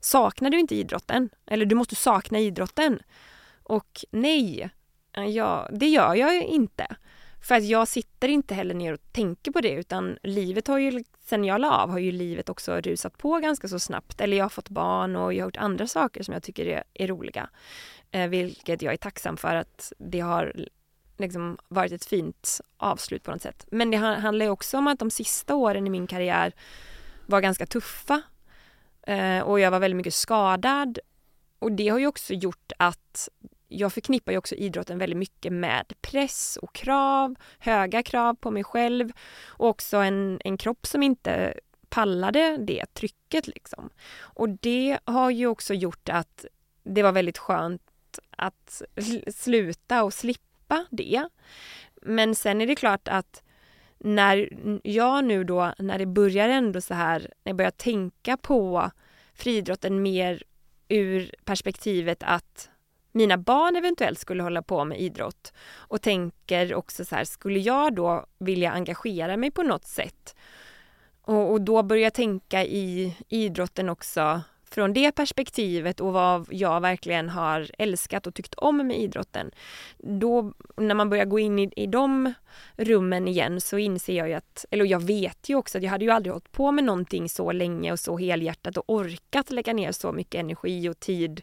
[0.00, 1.30] Saknar du inte idrotten?
[1.46, 2.98] Eller du måste sakna idrotten.
[3.68, 4.70] Och nej,
[5.16, 6.96] eh, jag, det gör jag ju inte.
[7.40, 11.04] För att jag sitter inte heller ner och tänker på det utan livet har ju,
[11.24, 14.20] sen jag la av har ju livet också rusat på ganska så snabbt.
[14.20, 16.84] Eller jag har fått barn och jag har gjort andra saker som jag tycker är,
[16.94, 17.48] är roliga.
[18.10, 20.68] Eh, vilket jag är tacksam för att det har
[21.16, 23.66] liksom varit ett fint avslut på något sätt.
[23.70, 26.52] Men det handlar ju också om att de sista åren i min karriär
[27.26, 28.22] var ganska tuffa.
[29.02, 30.98] Eh, och jag var väldigt mycket skadad.
[31.58, 33.28] Och det har ju också gjort att
[33.68, 38.64] jag förknippar ju också idrotten väldigt mycket med press och krav, höga krav på mig
[38.64, 39.12] själv
[39.46, 41.54] och också en, en kropp som inte
[41.88, 43.90] pallade det trycket liksom.
[44.18, 46.44] Och det har ju också gjort att
[46.82, 47.82] det var väldigt skönt
[48.30, 48.82] att
[49.34, 51.28] sluta och slippa det.
[52.02, 53.42] Men sen är det klart att
[53.98, 54.48] när
[54.82, 58.90] jag nu då, när det börjar ändå så här, när jag börjar tänka på
[59.34, 60.42] friidrotten mer
[60.88, 62.70] ur perspektivet att
[63.12, 67.94] mina barn eventuellt skulle hålla på med idrott och tänker också så här, skulle jag
[67.94, 70.36] då vilja engagera mig på något sätt?
[71.22, 76.80] Och, och då börjar jag tänka i idrotten också från det perspektivet och vad jag
[76.80, 79.50] verkligen har älskat och tyckt om med idrotten.
[79.98, 82.32] Då, när man börjar gå in i, i de
[82.76, 86.04] rummen igen så inser jag ju att, eller jag vet ju också att jag hade
[86.04, 89.92] ju aldrig hållit på med någonting så länge och så helhjärtat och orkat lägga ner
[89.92, 91.42] så mycket energi och tid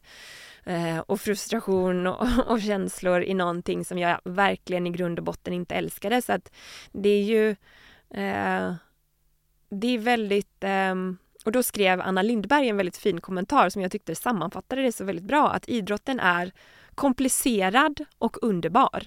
[0.66, 5.54] eh, och frustration och, och känslor i någonting som jag verkligen i grund och botten
[5.54, 6.22] inte älskade.
[6.22, 6.52] Så att
[6.92, 7.50] det är ju
[8.10, 8.74] eh,
[9.70, 10.96] det är väldigt eh,
[11.46, 15.04] och då skrev Anna Lindberg en väldigt fin kommentar som jag tyckte sammanfattade det så
[15.04, 15.50] väldigt bra.
[15.50, 16.52] Att idrotten är
[16.96, 19.04] komplicerad och underbar.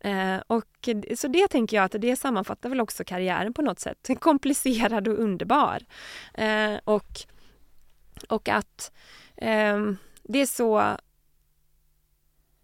[0.00, 4.10] Eh, och så det tänker jag att det sammanfattar väl också karriären på något sätt.
[4.20, 5.78] Komplicerad och underbar.
[6.34, 7.20] Eh, och,
[8.28, 8.92] och att
[9.36, 9.92] eh,
[10.32, 10.96] det är så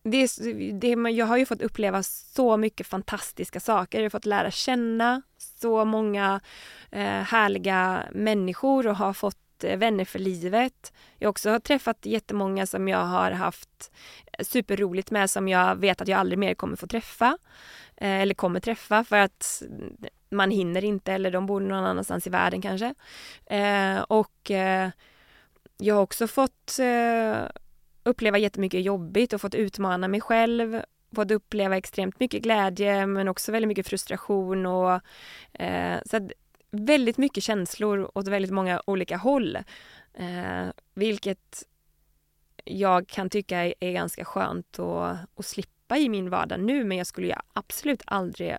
[0.02, 3.98] det är, det, jag har ju fått uppleva så mycket fantastiska saker.
[3.98, 6.40] Jag har fått lära känna så många
[6.90, 10.92] eh, härliga människor och har fått eh, vänner för livet.
[11.18, 13.92] Jag har också träffat jättemånga som jag har haft
[14.32, 17.38] eh, superroligt med som jag vet att jag aldrig mer kommer få träffa.
[17.96, 19.62] Eh, eller kommer träffa för att
[20.30, 22.94] man hinner inte eller de bor någon annanstans i världen kanske.
[23.46, 24.90] Eh, och eh,
[25.76, 27.42] jag har också fått eh,
[28.02, 30.82] uppleva jättemycket jobbigt och fått utmana mig själv.
[31.14, 35.00] Fått uppleva extremt mycket glädje men också väldigt mycket frustration och
[35.52, 36.32] eh, så att
[36.70, 39.56] väldigt mycket känslor åt väldigt många olika håll.
[40.14, 41.62] Eh, vilket
[42.64, 46.98] jag kan tycka är, är ganska skönt att, att slippa i min vardag nu men
[46.98, 48.56] jag skulle ju absolut aldrig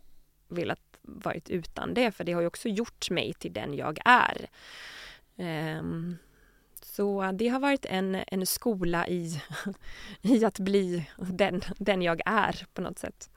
[0.48, 4.50] velat varit utan det för det har ju också gjort mig till den jag är.
[5.80, 6.18] Um,
[6.98, 9.42] så det har varit en, en skola i,
[10.22, 13.30] i att bli den, den jag är på något sätt.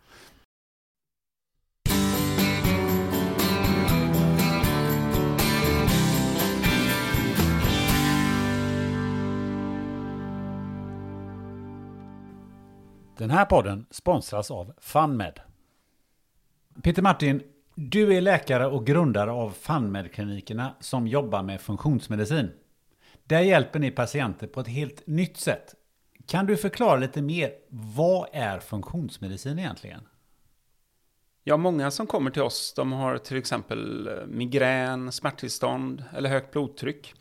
[13.19, 15.41] Den här podden sponsras av FunMed.
[16.83, 17.43] Peter Martin,
[17.75, 22.51] du är läkare och grundare av FunMed-klinikerna som jobbar med funktionsmedicin.
[23.31, 25.75] Där hjälper ni patienter på ett helt nytt sätt.
[26.27, 30.01] Kan du förklara lite mer, vad är funktionsmedicin egentligen?
[31.45, 36.53] Ja, många som kommer till oss, de har till exempel eh, migrän, smärttillstånd eller högt
[36.53, 37.15] blodtryck.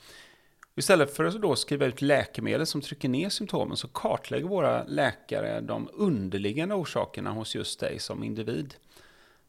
[0.76, 5.62] Istället för att då skriva ut läkemedel som trycker ner symptomen så kartlägger våra läkare
[5.62, 8.76] de underliggande orsakerna hos just dig som individ.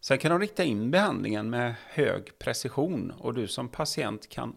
[0.00, 4.56] Sen kan de rikta in behandlingen med hög precision och du som patient kan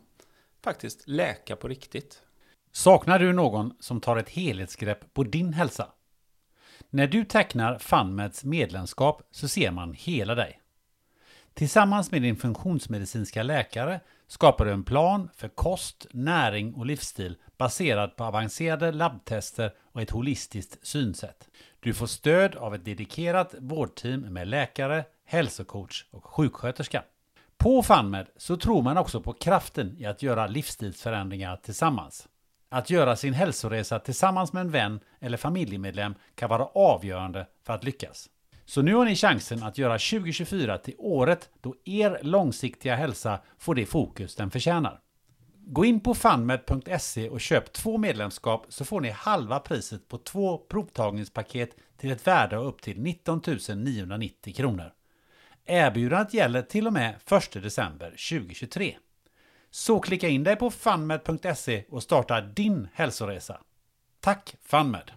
[0.63, 2.21] faktiskt läka på riktigt.
[2.71, 5.87] Saknar du någon som tar ett helhetsgrepp på din hälsa?
[6.89, 10.59] När du tecknar FunMeds medlemskap så ser man hela dig.
[11.53, 18.15] Tillsammans med din funktionsmedicinska läkare skapar du en plan för kost, näring och livsstil baserad
[18.15, 21.49] på avancerade labbtester och ett holistiskt synsätt.
[21.79, 27.03] Du får stöd av ett dedikerat vårdteam med läkare, hälsocoach och sjuksköterska.
[27.57, 32.27] På FunMed så tror man också på kraften i att göra livsstilsförändringar tillsammans.
[32.69, 37.83] Att göra sin hälsoresa tillsammans med en vän eller familjemedlem kan vara avgörande för att
[37.83, 38.29] lyckas.
[38.65, 43.75] Så nu har ni chansen att göra 2024 till året då er långsiktiga hälsa får
[43.75, 44.99] det fokus den förtjänar.
[45.65, 50.57] Gå in på funmed.se och köp två medlemskap så får ni halva priset på två
[50.57, 53.41] provtagningspaket till ett värde av upp till 19
[53.75, 54.91] 990 kronor.
[55.65, 58.97] Erbjudandet gäller till och med 1 december 2023.
[59.71, 63.61] Så klicka in dig på funmed.se och starta din hälsoresa.
[64.19, 65.11] Tack FunMed!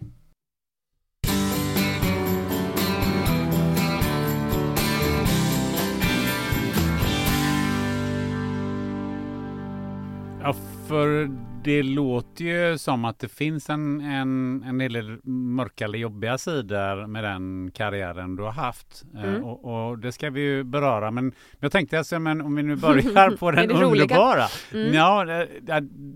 [10.43, 10.55] Ja,
[10.89, 11.31] för
[11.67, 17.07] det låter ju som att det finns en, en, en del mörka eller jobbiga sidor
[17.07, 19.05] med den karriären du har haft.
[19.15, 19.45] Eh, mm.
[19.45, 21.11] och, och, det ska vi ju beröra.
[21.11, 24.47] Men, jag tänkte alltså, men om vi nu börjar på den underbara.
[24.73, 24.95] Mm.
[24.95, 25.49] Ja, det,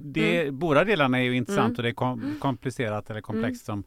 [0.02, 0.58] det, mm.
[0.58, 1.76] båda delarna är ju intressant mm.
[1.76, 2.38] och det är kom, mm.
[2.38, 3.84] komplicerat eller komplext som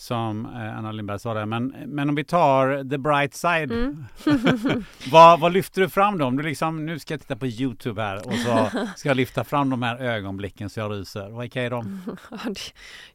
[0.00, 1.46] som eh, Anna Lindberg sa där.
[1.46, 3.72] Men, men om vi tar the bright side.
[3.72, 4.04] Mm.
[5.12, 6.24] vad, vad lyfter du fram då?
[6.24, 9.44] Om du liksom, nu ska jag titta på Youtube här och så ska jag lyfta
[9.44, 11.40] fram de här ögonblicken så jag ryser.
[11.40, 12.00] Vilka är de?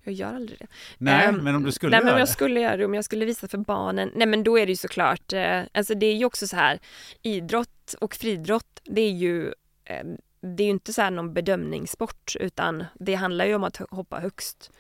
[0.03, 0.67] jag gör aldrig det.
[0.97, 2.93] Nej, um, men om du skulle nej, göra men om jag skulle göra det, om
[2.93, 4.11] jag skulle visa för barnen.
[4.15, 6.79] Nej men då är det ju såklart, eh, alltså det är ju också så här,
[7.21, 9.45] idrott och fridrott, det är ju
[9.85, 10.03] eh,
[10.45, 14.19] det är ju inte så här någon bedömningssport utan det handlar ju om att hoppa
[14.19, 14.71] högst.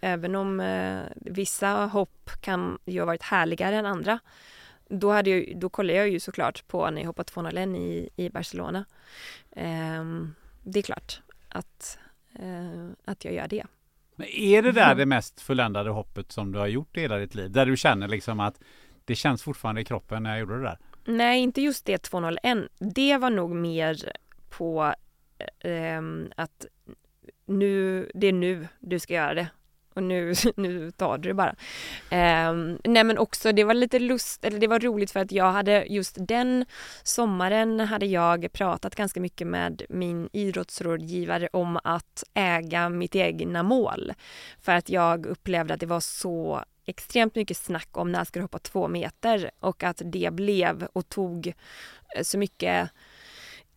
[0.00, 4.18] Även om eh, vissa hopp kan ju ha varit härligare än andra.
[4.88, 8.30] Då, hade jag, då kollade jag ju såklart på när jag hoppade 201 i, i
[8.30, 8.84] Barcelona.
[9.50, 10.04] Eh,
[10.62, 11.98] det är klart att,
[12.38, 13.66] eh, att jag gör det.
[14.16, 17.34] Men är det där det mest fulländade hoppet som du har gjort i hela ditt
[17.34, 17.50] liv?
[17.50, 18.60] Där du känner liksom att
[19.04, 20.78] det känns fortfarande i kroppen när jag gjorde det där?
[21.04, 22.58] Nej, inte just det 201.
[22.78, 24.12] Det var nog mer
[24.50, 24.94] på
[25.58, 26.02] eh,
[26.36, 26.66] att
[27.46, 29.48] nu, det är nu du ska göra det.
[29.94, 31.54] och nu, nu tar du det bara.
[32.10, 32.52] Eh,
[32.84, 35.84] nej men också det var lite lust, eller det var roligt för att jag hade
[35.88, 36.64] just den
[37.02, 44.12] sommaren hade jag pratat ganska mycket med min idrottsrådgivare om att äga mitt egna mål.
[44.60, 48.44] För att jag upplevde att det var så extremt mycket snack om när ska du
[48.44, 51.46] hoppa två meter och att det blev och tog
[52.16, 52.90] eh, så mycket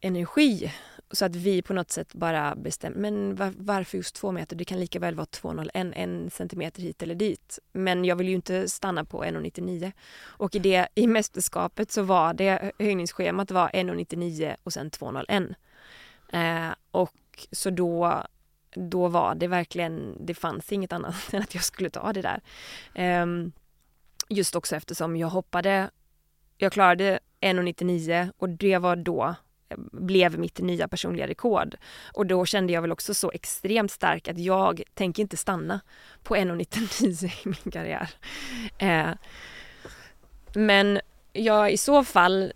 [0.04, 0.72] energi
[1.12, 4.56] så att vi på något sätt bara bestämde, men var, varför just två meter?
[4.56, 7.60] Det kan lika väl vara 2,01, en centimeter hit eller dit.
[7.72, 9.92] Men jag vill ju inte stanna på 1,99.
[10.22, 15.56] Och i det, i mästerskapet så var det, höjningsschemat var 1,99 och sen 2,01.
[16.34, 18.24] Eh, och så då,
[18.76, 22.42] då var det verkligen, det fanns inget annat än att jag skulle ta det där.
[22.96, 23.26] Eh,
[24.30, 25.90] just också eftersom jag hoppade,
[26.58, 29.36] jag klarade 1,99 och det var då
[29.78, 31.76] blev mitt nya personliga rekord.
[32.14, 35.80] Och då kände jag väl också så extremt stark att jag tänker inte stanna
[36.24, 38.10] på 1,99 i min karriär.
[38.78, 39.10] Eh,
[40.56, 41.00] men
[41.34, 42.54] jag i så fall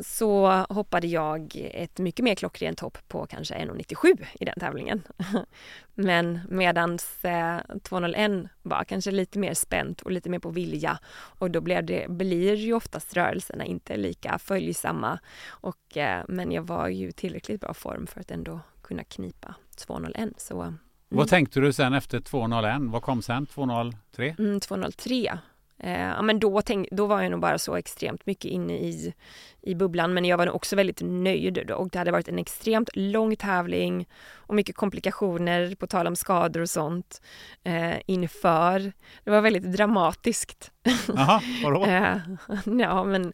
[0.00, 5.02] så hoppade jag ett mycket mer klockrent hopp på kanske 1,97 i den tävlingen.
[5.94, 11.50] Men medans eh, 2,01 var kanske lite mer spänt och lite mer på vilja och
[11.50, 15.18] då blev det, blir ju oftast rörelserna inte lika följsamma.
[15.48, 20.32] Och, eh, men jag var ju tillräckligt bra form för att ändå kunna knipa 2,01.
[20.36, 20.78] Så, mm.
[21.08, 22.90] Vad tänkte du sen efter 2,01?
[22.90, 23.46] Vad kom sen?
[23.46, 24.34] 2,03?
[24.38, 25.38] Mm, 2,03
[25.82, 29.14] Eh, ja, men då, tänk, då var jag nog bara så extremt mycket inne i,
[29.62, 31.74] i bubblan men jag var nog också väldigt nöjd då.
[31.74, 36.60] och det hade varit en extremt lång tävling och mycket komplikationer på tal om skador
[36.60, 37.22] och sånt
[37.64, 38.92] eh, inför.
[39.24, 40.70] Det var väldigt dramatiskt.
[41.14, 41.84] Jaha, vadå?
[41.86, 42.16] eh,
[42.64, 43.32] ja men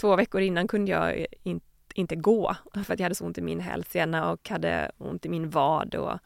[0.00, 1.60] två veckor innan kunde jag in,
[1.94, 5.28] inte gå för att jag hade så ont i min hälsena och hade ont i
[5.28, 6.18] min vad och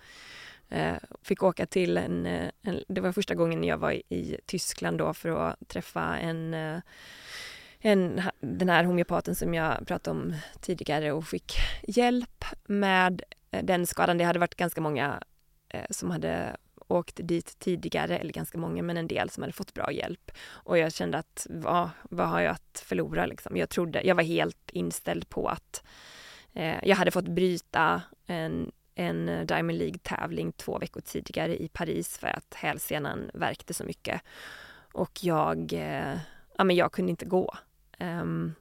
[0.72, 4.98] Eh, fick åka till en, eh, en, det var första gången jag var i, Tyskland
[4.98, 6.80] då för att träffa en, eh,
[7.80, 11.52] en, den här homeopaten som jag pratade om tidigare och fick
[11.82, 14.18] hjälp med den skadan.
[14.18, 15.22] Det hade varit ganska många
[15.68, 16.56] eh, som hade
[16.88, 20.30] åkt dit tidigare, eller ganska många, men en del som hade fått bra hjälp.
[20.48, 23.56] Och jag kände att vad, vad har jag att förlora liksom?
[23.56, 25.84] Jag trodde, jag var helt inställd på att
[26.52, 32.18] eh, jag hade fått bryta en en eh, Diamond League-tävling två veckor tidigare i Paris
[32.18, 34.20] för att hälsenan värkte så mycket.
[34.92, 36.18] Och jag, eh,
[36.56, 37.54] ja men jag kunde inte gå.
[38.00, 38.54] Um,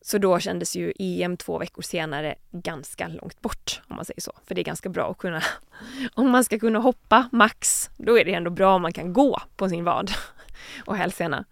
[0.00, 4.32] så då kändes ju EM två veckor senare ganska långt bort om man säger så.
[4.44, 5.42] För det är ganska bra att kunna,
[6.14, 9.42] om man ska kunna hoppa max, då är det ändå bra om man kan gå
[9.56, 10.10] på sin vad
[10.86, 11.44] och hälsena.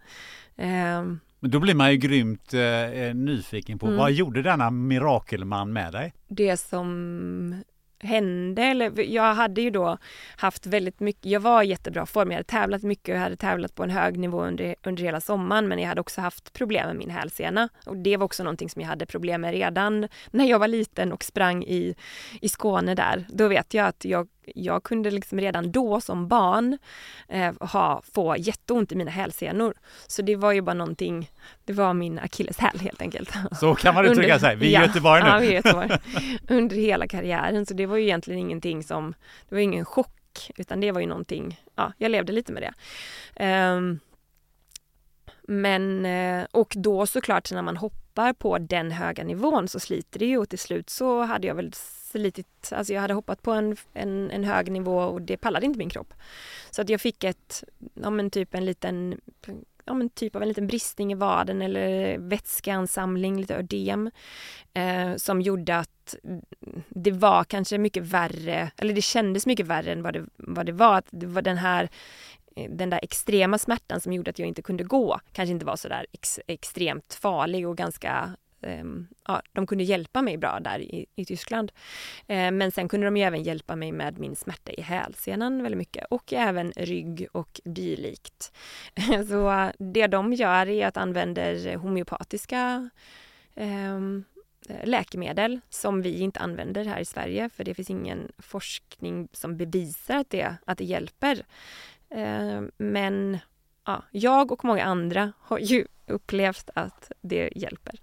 [0.55, 3.97] Um, men då blir man ju grymt eh, eh, nyfiken på mm.
[3.97, 6.13] vad gjorde denna mirakelman med dig?
[6.27, 7.63] Det som
[7.99, 9.97] hände, eller jag hade ju då
[10.37, 13.75] haft väldigt mycket, jag var i jättebra form, jag hade tävlat mycket och hade tävlat
[13.75, 16.95] på en hög nivå under, under hela sommaren men jag hade också haft problem med
[16.95, 20.59] min hälsena och det var också någonting som jag hade problem med redan när jag
[20.59, 21.95] var liten och sprang i,
[22.41, 23.25] i Skåne där.
[23.29, 26.77] Då vet jag att jag jag kunde liksom redan då som barn
[27.27, 29.73] eh, ha, få jätteont i mina hälsenor.
[30.07, 31.31] Så det var ju bara någonting,
[31.65, 33.33] det var min akilleshäl helt enkelt.
[33.59, 35.29] Så kan man uttrycka sig, vi är ja, Göteborg nu.
[35.29, 35.89] Ja, vi är Göteborg.
[36.49, 39.13] Under hela karriären, så det var ju egentligen ingenting som,
[39.49, 42.73] det var ingen chock, utan det var ju någonting, ja, jag levde lite med det.
[43.45, 43.99] Um,
[45.47, 50.25] men, eh, och då såklart när man hoppar på den höga nivån så sliter det
[50.25, 51.73] ju och till slut så hade jag väl
[52.19, 55.79] slitit, alltså jag hade hoppat på en, en, en hög nivå och det pallade inte
[55.79, 56.13] min kropp.
[56.71, 57.63] Så att jag fick ett,
[57.93, 59.21] ja men typ en liten
[59.87, 64.11] ja, men typ av en liten bristning i vaden eller vätskeansamling, lite ödem,
[64.73, 66.15] eh, som gjorde att
[66.89, 70.71] det var kanske mycket värre, eller det kändes mycket värre än vad det, vad det
[70.71, 70.97] var.
[70.97, 71.89] Att det var den här
[72.55, 75.75] eh, den där extrema smärtan som gjorde att jag inte kunde gå kanske inte var
[75.75, 78.35] så där ex, extremt farlig och ganska
[78.67, 81.71] Ehm, ja, de kunde hjälpa mig bra där i, i Tyskland.
[82.27, 85.77] Eh, men sen kunde de ju även hjälpa mig med min smärta i hälsenan väldigt
[85.77, 88.53] mycket och även rygg och dylikt.
[89.29, 92.89] så det de gör är att använder homeopatiska
[93.55, 94.23] ehm,
[94.83, 100.15] läkemedel som vi inte använder här i Sverige för det finns ingen forskning som bevisar
[100.15, 101.45] att det, att det hjälper.
[102.09, 103.37] Eh, men
[103.85, 107.99] ja, jag och många andra har ju upplevt att det hjälper.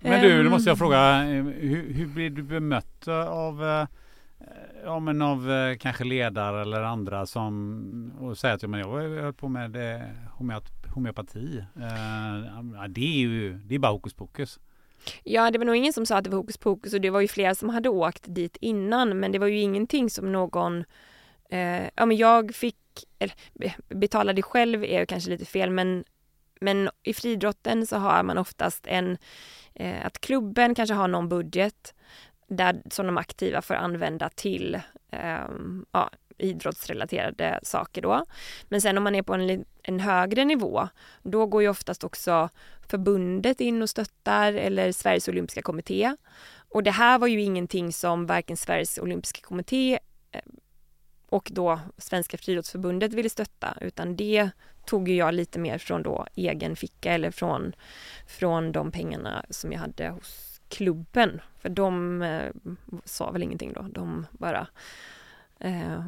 [0.00, 0.78] Men du, nu måste jag ehm.
[0.78, 3.86] fråga, hur, hur blir du bemött av eh,
[4.84, 8.88] Ja men av eh, kanske ledare eller andra som och säger att ja, men jag
[9.22, 9.76] höll på med
[10.94, 11.64] homeopati.
[12.88, 14.58] det är ju det är bara hokus pokus.
[15.24, 17.20] Ja, det var nog ingen som sa att det var hokus pokus och det var
[17.20, 20.84] ju flera som hade åkt dit innan men det var ju ingenting som någon
[21.50, 22.76] eh, ja men jag fick,
[23.18, 23.34] eller
[23.94, 26.04] betalade själv är kanske lite fel men,
[26.60, 29.18] men i friidrotten så har man oftast en,
[29.74, 31.94] eh, att klubben kanske har någon budget
[32.48, 34.74] där, som de aktiva får använda till
[35.10, 35.48] eh,
[35.92, 38.24] ja, idrottsrelaterade saker då.
[38.68, 40.88] Men sen om man är på en, en högre nivå,
[41.22, 42.48] då går ju oftast också
[42.88, 46.16] förbundet in och stöttar eller Sveriges olympiska kommitté.
[46.68, 49.98] Och det här var ju ingenting som varken Sveriges olympiska kommitté
[50.32, 50.40] eh,
[51.36, 54.50] och då Svenska friidrottsförbundet ville stötta utan det
[54.84, 57.72] tog jag lite mer från då egen ficka eller från,
[58.26, 61.40] från de pengarna som jag hade hos klubben.
[61.58, 62.52] För de eh,
[63.04, 64.66] sa väl ingenting då, de bara
[65.60, 66.06] eh,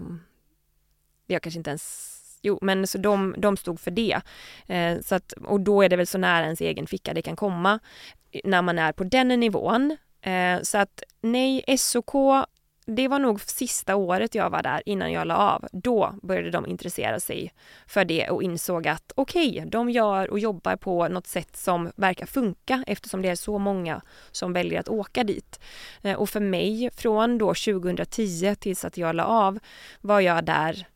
[1.26, 4.20] jag kanske inte ens Jo, men så de, de stod för det.
[4.66, 7.36] Eh, så att, och då är det väl så nära ens egen ficka det kan
[7.36, 7.78] komma
[8.44, 9.96] när man är på den nivån.
[10.20, 12.14] Eh, så att nej, SOK
[12.90, 15.68] det var nog sista året jag var där innan jag la av.
[15.72, 17.52] Då började de intressera sig
[17.86, 21.92] för det och insåg att okej, okay, de gör och jobbar på något sätt som
[21.96, 25.60] verkar funka eftersom det är så många som väljer att åka dit.
[26.02, 29.58] Eh, och för mig, från då 2010 tills att jag la av,
[30.00, 30.86] var jag där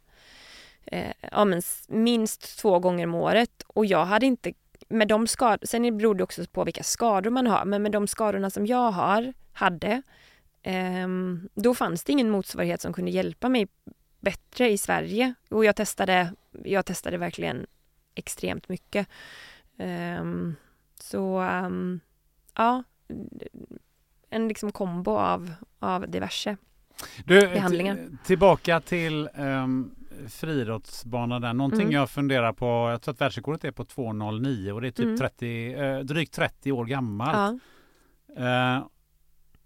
[0.84, 4.52] eh, ja, men minst två gånger om året och jag hade inte
[4.88, 8.06] med de skador, sen beror det också på vilka skador man har, men med de
[8.06, 10.02] skadorna som jag har, hade,
[11.54, 13.68] då fanns det ingen motsvarighet som kunde hjälpa mig
[14.20, 15.34] bättre i Sverige.
[15.48, 16.32] Och jag testade,
[16.64, 17.66] jag testade verkligen
[18.14, 19.08] extremt mycket.
[19.78, 20.54] Ehm,
[21.00, 22.00] så um,
[22.54, 22.82] ja,
[24.30, 26.56] en liksom kombo av, av diverse
[27.24, 27.98] du, behandlingar.
[28.24, 29.94] Tillbaka till um,
[30.28, 31.52] friidrottsbanan där.
[31.52, 31.92] Någonting mm.
[31.92, 35.18] jag funderar på, jag tror att världsrekordet är på 2.09 och det är typ mm.
[35.18, 37.62] 30, uh, drygt 30 år gammalt.
[38.36, 38.78] Ja.
[38.78, 38.86] Uh,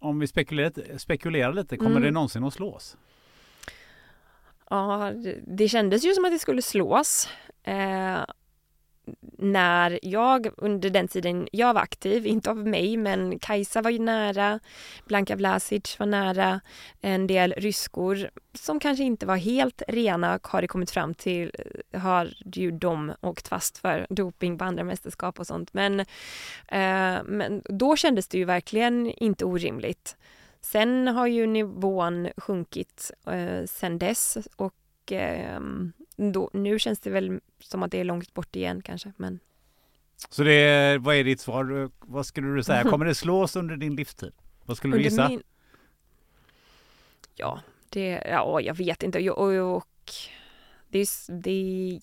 [0.07, 2.03] om vi spekulerar, spekulerar lite, kommer mm.
[2.03, 2.97] det någonsin att slås?
[4.71, 5.13] Ja,
[5.47, 7.29] det kändes ju som att det skulle slås.
[7.63, 8.25] Eh,
[9.39, 13.99] när jag under den tiden jag var aktiv, inte av mig men Kajsa var ju
[13.99, 14.61] nära,
[15.07, 16.61] Blanka Vlasic var nära,
[17.01, 21.53] en del ryskor som kanske inte var helt rena har det kommit fram till,
[21.91, 27.23] eh, har ju de åkt fast för doping på andra mästerskap och sånt men, eh,
[27.25, 30.17] men då kändes det ju verkligen inte orimligt.
[30.61, 35.61] Sen har ju nivån sjunkit eh, sen dess och eh,
[36.17, 39.13] då, nu känns det väl som att det är långt bort igen kanske.
[39.17, 39.41] Men...
[40.31, 41.91] Så det är, vad är ditt svar?
[42.01, 42.83] Vad skulle du säga?
[42.91, 44.33] Kommer det slås under din livstid?
[44.65, 45.29] Vad skulle du gissa?
[45.29, 45.43] Min...
[47.35, 49.31] Ja, det, ja, jag vet inte.
[49.31, 50.13] Och, och, och
[50.89, 52.01] det, det,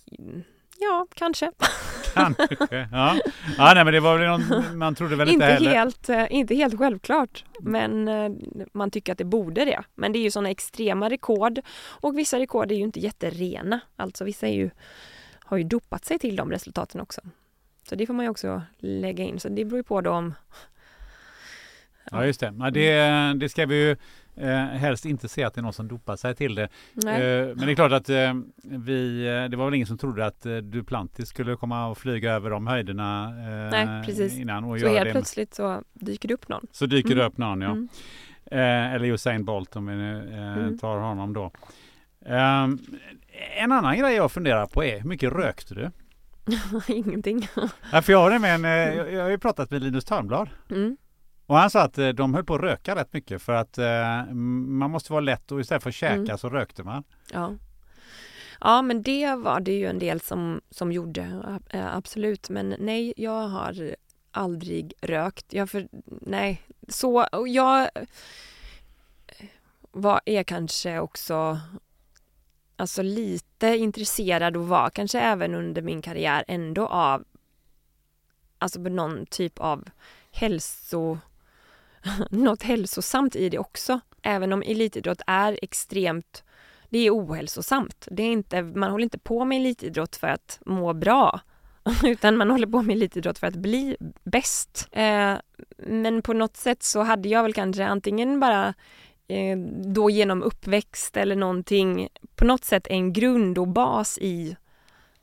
[0.84, 1.51] ja, kanske.
[2.13, 3.15] Kanske, ja.
[3.57, 6.55] ja nej, men det var väl någon, man trodde väl inte, inte Helt, eh, inte
[6.55, 8.31] helt självklart, men eh,
[8.73, 9.84] man tycker att det borde det.
[9.95, 13.79] Men det är ju sådana extrema rekord och vissa rekord är ju inte jätterena.
[13.95, 14.69] Alltså vissa ju,
[15.39, 17.21] har ju dopat sig till de resultaten också.
[17.89, 19.39] Så det får man ju också lägga in.
[19.39, 20.34] Så det beror ju på då om...
[22.11, 22.53] Ja, just det.
[22.59, 23.95] Ja, det, det ska vi ju
[24.36, 26.63] Eh, helst inte se att det är någon som dopar sig till det.
[26.63, 26.69] Eh,
[27.55, 30.45] men det är klart att eh, vi, eh, det var väl ingen som trodde att
[30.45, 34.38] eh, Duplantis skulle komma och flyga över de höjderna eh, Nej, precis.
[34.38, 34.63] innan.
[34.63, 35.11] Och så helt det.
[35.11, 36.67] plötsligt så dyker det upp någon.
[36.71, 37.17] Så dyker mm.
[37.17, 37.71] det upp någon, ja.
[37.71, 37.89] Mm.
[38.95, 40.77] Eller Usain Bolt om vi nu mm.
[40.77, 41.51] tar honom då.
[42.25, 42.79] Ehm,
[43.57, 45.91] en annan grej jag funderar på är hur mycket rökte du?
[46.93, 47.47] Ingenting.
[47.91, 50.49] ja, för jag har nämligen, jag, jag har ju pratat med Linus Törnblad.
[50.69, 50.97] Mm.
[51.46, 54.34] Och han sa att eh, de höll på att röka rätt mycket för att eh,
[54.34, 56.38] man måste vara lätt och istället för att käka mm.
[56.38, 57.04] så rökte man.
[57.32, 57.56] Ja.
[58.60, 61.41] Ja men det var det ju en del som, som gjorde,
[61.72, 62.50] absolut.
[62.50, 63.96] Men nej, jag har
[64.32, 65.54] aldrig rökt.
[65.54, 65.88] Jag för,
[66.22, 67.89] nej, så, jag
[69.91, 71.60] var, är kanske också
[72.76, 77.24] alltså lite intresserad och var kanske även under min karriär ändå av
[78.58, 79.89] alltså någon typ av
[80.32, 81.18] hälso
[82.30, 83.99] något hälsosamt i det också.
[84.22, 86.43] Även om elitidrott är extremt,
[86.89, 88.08] det är ohälsosamt.
[88.12, 91.39] Det är inte, man håller inte på med elitidrott för att må bra.
[92.04, 94.88] Utan man håller på med elitidrott för att bli bäst.
[94.91, 95.34] Eh,
[95.78, 98.74] men på något sätt så hade jag väl kanske antingen bara
[99.28, 104.56] eh, då genom uppväxt eller någonting på något sätt en grund och bas i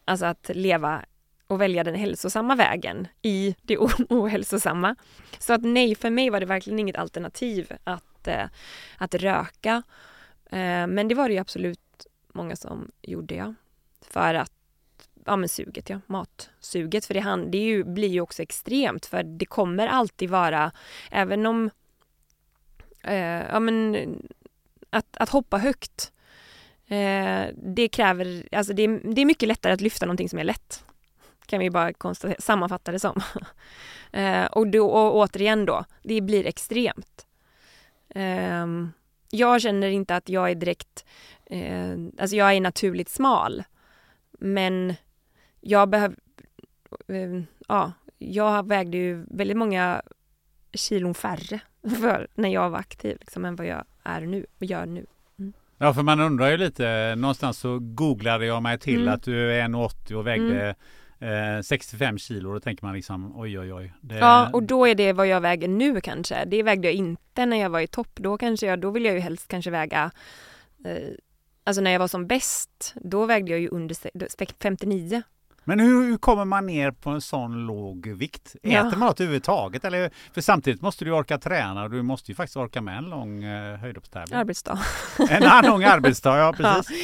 [0.05, 1.05] alltså att leva
[1.51, 3.79] och välja den hälsosamma vägen i det
[4.09, 4.97] ohälsosamma.
[5.39, 8.45] Så att nej, för mig var det verkligen inget alternativ att, eh,
[8.99, 9.83] att röka.
[10.51, 13.55] Eh, men det var det ju absolut många som gjorde, ja.
[14.01, 14.53] För att,
[15.27, 17.05] ja men suget ja, matsuget.
[17.07, 20.73] För det, det ju, blir ju också extremt för det kommer alltid vara,
[21.11, 21.71] även om,
[23.03, 23.15] eh,
[23.51, 23.97] ja men
[24.91, 26.13] att, att hoppa högt
[26.87, 30.45] Eh, det kräver, alltså det, är- det är mycket lättare att lyfta någonting som är
[30.45, 30.85] lätt.
[31.51, 33.21] Kan vi bara konstatera, sammanfatta det som.
[34.13, 37.27] eh, och, då, och återigen då, det blir extremt.
[38.15, 38.93] Ehm,
[39.31, 41.05] jag känner inte att jag är direkt,
[41.47, 43.63] eh, alltså jag är naturligt smal.
[44.31, 44.95] Men
[45.61, 46.17] jag behöver,
[47.09, 50.03] eh, ja, jag vägde ju väldigt många
[50.73, 51.61] kilon färre
[52.01, 55.07] för när jag var aktiv liksom, än vad jag är nu och gör nu.
[55.79, 57.15] Ja, för man undrar ju lite.
[57.17, 59.15] Någonstans så googlade jag mig till Mm.
[59.15, 60.75] att du är 1,80 och vägde
[61.21, 62.53] eh, 65 kilo.
[62.53, 63.93] Då tänker man liksom oj, oj, oj.
[64.01, 66.45] Det, Ja, och då är det vad jag väger nu kanske.
[66.45, 68.11] Det vägde jag inte när jag var i topp.
[68.15, 70.11] Då kanske jag, då vill jag ju helst kanske väga
[70.85, 71.15] eh,
[71.65, 73.97] Alltså när jag var som bäst, då vägde jag ju under
[74.63, 75.23] 59.
[75.71, 78.57] Men hur, hur kommer man ner på en sån låg vikt?
[78.63, 78.83] Äter Ja.
[78.83, 79.85] man något överhuvudtaget?
[79.85, 83.05] Eller, för samtidigt måste du orka träna och du måste ju faktiskt orka med en
[83.05, 84.39] lång eh, höjdhoppstävling.
[84.39, 84.79] Arbetsdag.
[85.31, 86.99] En lång arbetsdag, ja precis.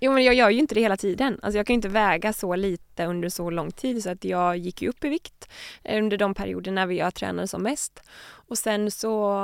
[0.00, 1.38] Jo men jag gör ju inte det hela tiden.
[1.42, 4.56] Alltså jag kan ju inte väga så lite under så lång tid så att jag
[4.56, 5.48] gick ju upp i vikt
[5.84, 8.02] eh, under de perioderna när jag tränade som mest.
[8.48, 9.36] Och sen så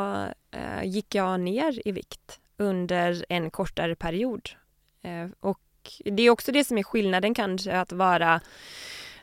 [0.51, 4.51] eh, gick jag ner i vikt under en kortare period.
[5.03, 5.61] Eh, och
[6.05, 8.41] det är också det som är skillnaden kanske att vara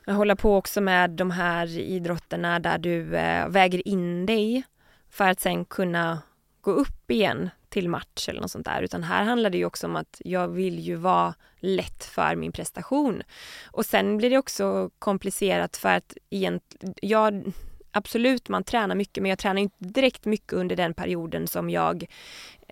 [0.07, 4.63] hålla på också med de här idrotterna där du eh, väger in dig
[5.09, 6.21] för att sen kunna
[6.61, 8.81] gå upp igen till match eller något sånt där.
[8.81, 12.51] Utan här handlar det ju också om att jag vill ju vara lätt för min
[12.51, 13.23] prestation.
[13.71, 17.43] Och sen blir det också komplicerat för att egentligen, jag,
[17.91, 22.05] absolut man tränar mycket men jag tränar inte direkt mycket under den perioden som jag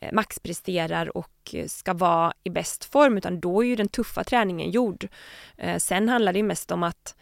[0.03, 4.23] Eh, maxpresterar och eh, ska vara i bäst form utan då är ju den tuffa
[4.23, 5.07] träningen gjord.
[5.57, 7.15] Eh, sen handlar det mest om att,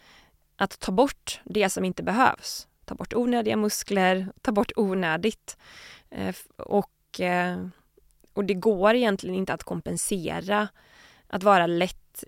[0.56, 2.68] att ta bort det som inte behövs.
[2.84, 5.56] Ta bort onödiga muskler, ta bort onödigt.
[6.56, 7.20] Och,
[8.32, 10.68] och det går egentligen inte att kompensera
[11.26, 12.24] att vara lätt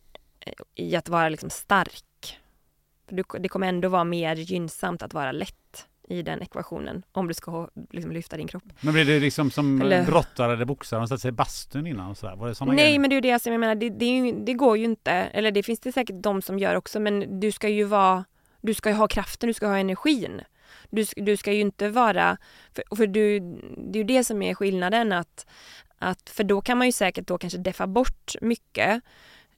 [0.74, 2.38] i att vara liksom stark.
[3.38, 5.63] Det kommer ändå vara mer gynnsamt att vara lätt
[6.08, 8.64] i den ekvationen om du ska ha- liksom lyfta din kropp.
[8.80, 11.00] Men blir det liksom som Eller- brottare eller boxare?
[11.00, 12.36] De satte sig i bastun innan och sådär?
[12.36, 12.98] Var det såna Nej, grejer?
[12.98, 15.12] men det är ju det som jag menar, det, det, ju, det går ju inte.
[15.12, 18.24] Eller det finns det säkert de som gör också, men du ska ju vara,
[18.60, 20.40] du ska ju ha kraften, du ska ha energin.
[20.90, 22.36] Du, du ska ju inte vara,
[22.74, 23.40] för, för du,
[23.76, 25.46] det är ju det som är skillnaden att,
[25.98, 29.02] att, för då kan man ju säkert då kanske deffa bort mycket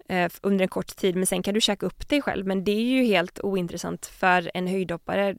[0.09, 2.47] eh, under en kort tid, men sen kan du käka upp dig själv.
[2.47, 5.36] Men det är ju helt ointressant för en höjdhoppare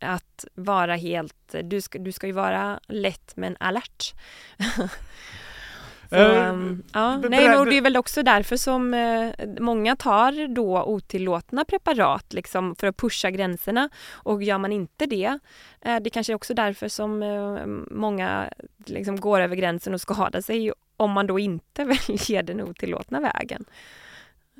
[0.00, 4.14] att vara helt, du ska, du ska ju vara lätt men alert.
[6.08, 9.30] Så, Eh, ehm, ja, be- nej, och det är väl också därför som eh,
[9.60, 13.88] många tar då otillåtna preparat liksom, för att pusha gränserna.
[14.12, 15.38] Och gör man inte det,
[15.80, 17.66] eh, det kanske är också därför som eh,
[17.96, 18.50] många
[18.86, 23.64] liksom, går över gränsen och skadar sig om man då inte väljer den otillåtna vägen.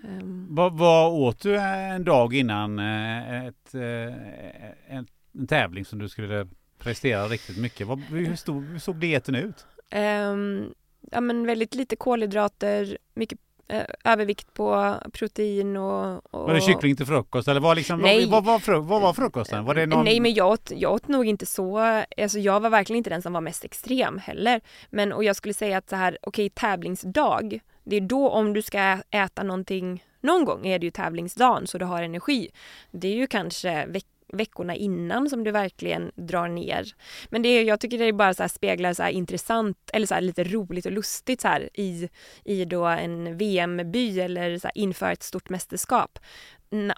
[0.05, 4.99] Ehm, Vad, vad åt du en dag innan eh, ett, eh,
[5.35, 6.47] en, tävling som du skulle
[6.78, 7.87] prestera riktigt mycket?
[7.87, 9.66] Vad, hur, stod, hur såg dieten ut?
[9.91, 10.74] Ehm,
[11.11, 16.35] ja, men väldigt lite kolhydrater, mycket eh, övervikt på protein och...
[16.35, 18.26] och Var det kyckling till frukost eller vad, liksom, Nej.
[18.26, 19.64] vad, vad, var vad var frukosten?
[19.64, 20.05] Var det någon...
[20.05, 21.78] Nej, men jag åt, jag åt nog inte så...
[22.18, 24.61] Alltså jag var verkligen inte den som var mest extrem heller.
[24.91, 27.61] Men och jag skulle säga att så här, okej, tävlingsdag.
[27.85, 31.78] Det är då om du ska äta någonting någon gång är det ju tävlingsdagen så
[31.78, 32.51] du har energi.
[32.91, 36.95] Det är ju kanske veck veckorna innan som du verkligen drar ner.
[37.28, 40.07] Men det är, jag tycker det är bara så här speglar så här intressant eller
[40.07, 42.09] så här lite roligt och lustigt så här i,
[42.45, 46.18] i då en VM-by eller så här inför ett stort mästerskap.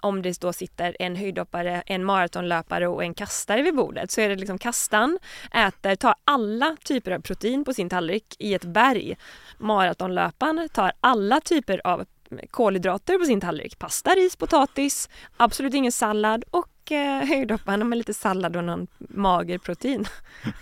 [0.01, 4.29] Om det då sitter en höjdhoppare, en maratonlöpare och en kastare vid bordet så är
[4.29, 5.19] det liksom kastan
[5.53, 9.17] äter, tar alla typer av protein på sin tallrik i ett berg.
[9.57, 12.05] Maratonlöparen tar alla typer av
[12.51, 13.79] kolhydrater på sin tallrik.
[13.79, 20.05] Pasta, ris, potatis, absolut ingen sallad och höjdhopparen med lite sallad och någon mager protein.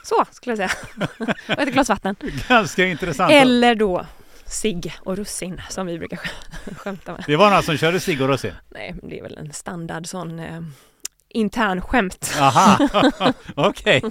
[0.03, 1.07] Så skulle jag säga.
[1.47, 2.15] och ett glas vatten.
[2.49, 3.32] Ganska intressant.
[3.32, 4.05] Eller då
[4.45, 7.23] cigg och russin som vi brukar sk- skämta med.
[7.28, 8.51] Det var någon som körde cigg och russin?
[8.69, 10.61] Nej, men det är väl en standard sån eh,
[11.30, 12.36] intern skämt.
[12.39, 12.78] Aha,
[13.55, 14.01] okej.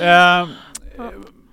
[0.00, 0.48] Eh,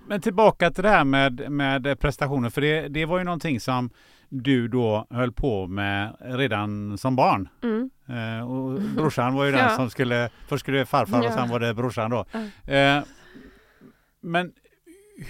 [0.07, 3.89] men tillbaka till det här med, med prestationer, för det, det var ju någonting som
[4.29, 7.49] du då höll på med redan som barn.
[7.63, 7.89] Mm.
[8.07, 9.75] Eh, och brorsan var ju den Ja.
[9.75, 11.31] som skulle, först skulle det farfar och Ja.
[11.31, 12.25] sen var det brorsan då.
[12.73, 13.03] Eh,
[14.21, 14.51] men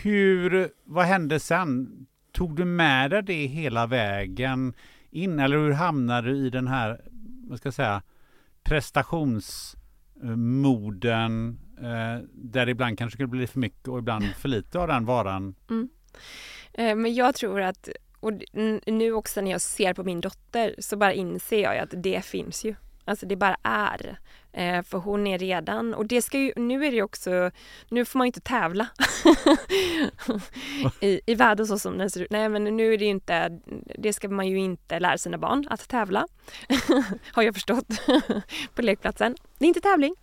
[0.01, 1.89] hur, vad hände sen?
[2.31, 4.73] Tog du med dig det hela vägen
[5.09, 7.01] in eller hur hamnade du i den här,
[7.49, 8.01] vad ska jag säga,
[8.63, 15.05] prestationsmoden eh, där ibland kanske skulle bli för mycket och ibland för lite av den
[15.05, 15.55] varan?
[16.73, 17.89] Eh, Men jag tror att
[18.19, 18.31] och
[18.85, 22.65] nu också när jag ser på min dotter så bara inser jag att det finns
[22.65, 22.75] ju.
[23.07, 24.19] Alltså det bara är.
[24.53, 27.51] Eh, för hon är redan, och det ska ju, nu är det ju också,
[27.89, 28.87] nu får man ju inte tävla
[30.99, 32.31] i, i världen så som den ser ut.
[32.31, 33.59] Nej men nu är det ju inte,
[33.97, 36.27] det ska man ju inte lära sina barn att tävla.
[37.31, 37.87] Har jag förstått
[38.75, 39.35] på lekplatsen.
[39.57, 40.15] Det är inte tävling.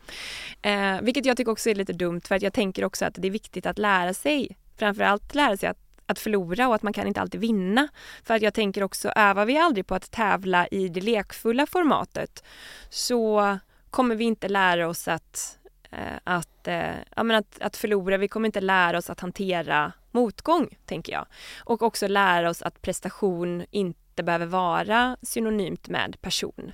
[0.63, 3.29] Eh, vilket jag tycker också är lite dumt för att jag tänker också att det
[3.29, 7.07] är viktigt att lära sig, framförallt lära sig att att förlora och att man kan
[7.07, 7.89] inte alltid vinna.
[8.23, 12.45] För att jag tänker också, övar vi aldrig på att tävla i det lekfulla formatet
[12.89, 13.59] så
[13.91, 15.59] kommer vi inte lära oss att,
[15.91, 18.17] eh, att, eh, ja, men att, att förlora.
[18.17, 21.27] Vi kommer inte lära oss att hantera motgång, tänker jag.
[21.65, 26.73] Och också lära oss att prestation inte behöver vara synonymt med person.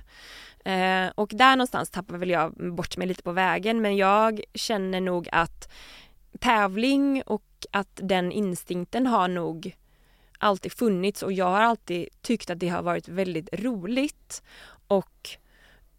[0.65, 5.01] Eh, och där någonstans tappar väl jag bort mig lite på vägen men jag känner
[5.01, 5.71] nog att
[6.41, 9.75] tävling och att den instinkten har nog
[10.37, 14.43] alltid funnits och jag har alltid tyckt att det har varit väldigt roligt
[14.87, 15.29] och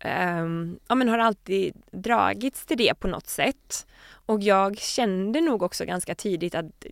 [0.05, 3.87] um, ja, men har alltid dragits till det på något sätt.
[4.27, 6.87] Och jag kände nog också ganska tidigt att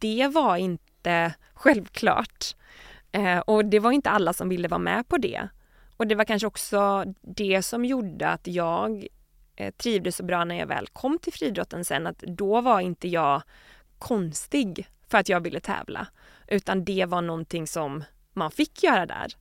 [0.00, 2.56] det var inte självklart.
[3.16, 5.48] Uh, och det var inte alla som ville vara med på det.
[5.96, 9.06] Och det var kanske också det som gjorde att jag
[9.62, 13.08] Eh, trivdes så bra när jag väl kom till friidrotten sen att då var inte
[13.08, 13.42] jag
[13.98, 16.06] konstig för att jag ville tävla
[16.46, 19.32] utan det var någonting som man fick göra där.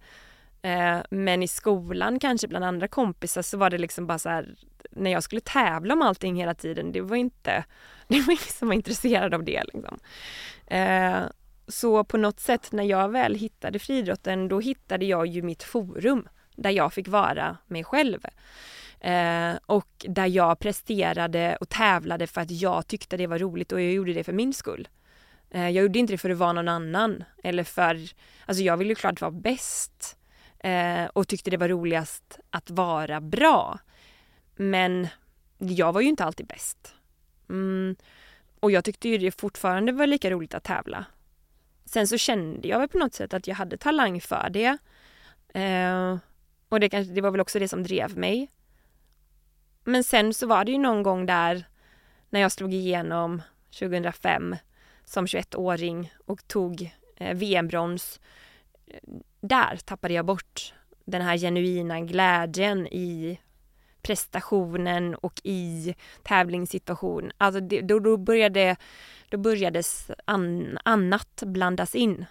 [0.61, 4.55] Eh, men i skolan kanske bland andra kompisar så var det liksom bara så här
[4.91, 7.63] när jag skulle tävla om allting hela tiden, det var inte,
[8.07, 9.99] det var ingen som var intresserad av det liksom.
[10.67, 11.19] Eh,
[11.67, 16.27] så på något sätt när jag väl hittade friidrotten, då hittade jag ju mitt forum
[16.61, 18.25] där jag fick vara mig själv.
[18.99, 23.81] Eh, och där jag presterade och tävlade för att jag tyckte det var roligt och
[23.81, 24.87] jag gjorde det för min skull.
[25.49, 27.99] Eh, jag gjorde inte det för att vara någon annan eller för,
[28.45, 30.17] alltså jag ville ju klart vara bäst
[30.59, 33.79] eh, och tyckte det var roligast att vara bra.
[34.55, 35.07] Men
[35.57, 36.95] jag var ju inte alltid bäst.
[37.49, 37.95] Mm.
[38.59, 41.05] Och jag tyckte ju det fortfarande var lika roligt att tävla.
[41.85, 44.77] Sen så kände jag väl på något sätt att jag hade talang för det.
[45.53, 46.17] Eh,
[46.71, 48.49] och det, kanske, det var väl också det som drev mig.
[49.83, 51.65] Men sen så var det ju någon gång där
[52.29, 53.41] när jag slog igenom
[53.79, 54.55] 2005
[55.05, 58.19] som 21-åring och tog eh, VM-brons.
[58.87, 58.99] Eh,
[59.41, 60.73] där tappade jag bort
[61.05, 63.39] den här genuina glädjen i
[64.01, 67.31] prestationen och i tävlingssituation.
[67.37, 68.75] Alltså det, då, då, började,
[69.29, 69.83] då började
[70.25, 72.25] an, annat blandas in.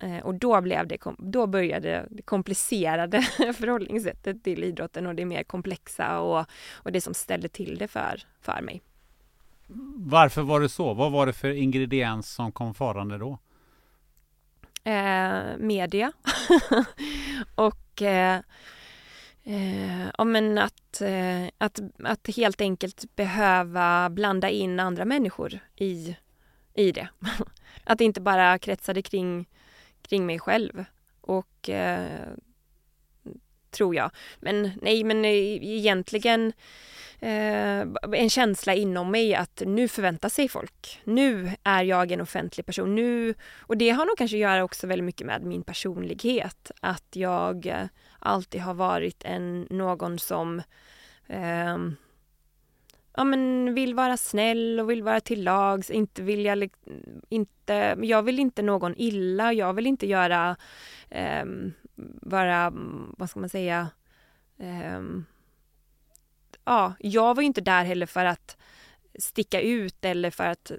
[0.00, 3.22] Eh, och då, blev det, då började det komplicerade
[3.54, 8.22] förhållningssättet till idrotten och det mer komplexa och, och det som ställde till det för,
[8.40, 8.82] för mig.
[9.96, 10.94] Varför var det så?
[10.94, 13.38] Vad var det för ingrediens som kom farande då?
[14.84, 16.12] Eh, media.
[17.54, 18.40] och eh,
[19.44, 26.16] eh, men att, eh, att, att helt enkelt behöva blanda in andra människor i,
[26.74, 27.08] i det.
[27.84, 29.46] att det inte bara kretsade kring
[30.10, 30.84] kring mig själv.
[31.20, 32.28] Och eh,
[33.70, 34.10] tror jag.
[34.40, 35.30] Men nej, men eh,
[35.76, 36.52] egentligen
[37.20, 37.80] eh,
[38.12, 41.00] en känsla inom mig att nu förväntar sig folk.
[41.04, 42.94] Nu är jag en offentlig person.
[42.94, 46.70] Nu, och det har nog kanske att göra också väldigt mycket med min personlighet.
[46.80, 47.86] Att jag eh,
[48.18, 50.62] alltid har varit en, någon som
[51.26, 51.78] eh,
[53.16, 55.90] ja, men vill vara snäll och vill vara till lags.
[55.90, 56.68] Inte vill jag,
[57.28, 59.52] inte, jag vill inte någon illa.
[59.52, 60.56] Jag vill inte göra,
[61.10, 61.44] eh,
[62.22, 62.72] vara,
[63.18, 63.88] vad ska man säga,
[64.58, 65.00] eh,
[66.64, 68.56] ja, jag var ju inte där heller för att
[69.18, 70.72] sticka ut eller för att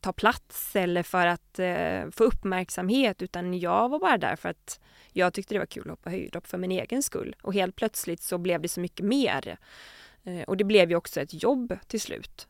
[0.00, 4.80] ta plats eller för att eh, få uppmärksamhet utan jag var bara där för att
[5.12, 7.36] jag tyckte det var kul att hoppa höjdhopp för min egen skull.
[7.42, 9.58] Och helt plötsligt så blev det så mycket mer.
[10.28, 12.48] Eh, och det blev ju också ett jobb till slut.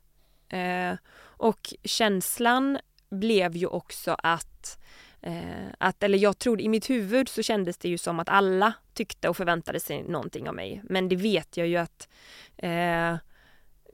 [0.49, 2.79] Eh, och känslan
[3.11, 4.79] blev ju också att
[5.20, 8.72] eh, att, eller jag trodde, i mitt huvud så kändes det ju som att alla
[8.95, 10.81] tyckte och förväntade sig någonting av mig.
[10.85, 12.09] Men det vet jag ju att
[12.57, 13.16] eh,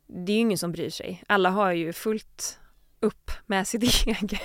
[0.06, 1.22] det är ju ingen som bryr sig.
[1.26, 2.60] Alla har ju fullt
[3.04, 4.40] upp med sitt eget.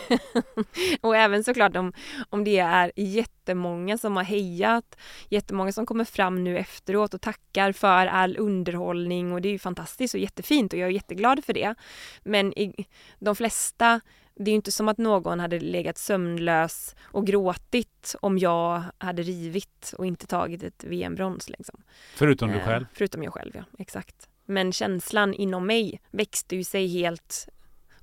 [1.01, 1.93] och även såklart om,
[2.30, 4.95] om det är jättemånga som har hejat,
[5.30, 9.60] jättemånga som kommer fram nu efteråt och tackar för all underhållning och det är ju
[9.60, 11.76] fantastiskt och jättefint och jag är jätteglad för det.
[12.24, 12.86] Men i,
[13.20, 14.01] de flesta
[14.36, 19.22] det är ju inte som att någon hade legat sömnlös och gråtit om jag hade
[19.22, 21.49] rivit och inte tagit ett VM-brons.
[21.49, 21.84] Liksom.
[22.16, 22.86] Förutom du eh, själv?
[22.93, 23.64] Förutom jag själv, ja.
[23.80, 24.30] Exakt.
[24.45, 27.49] Men känslan inom mig växte ju sig helt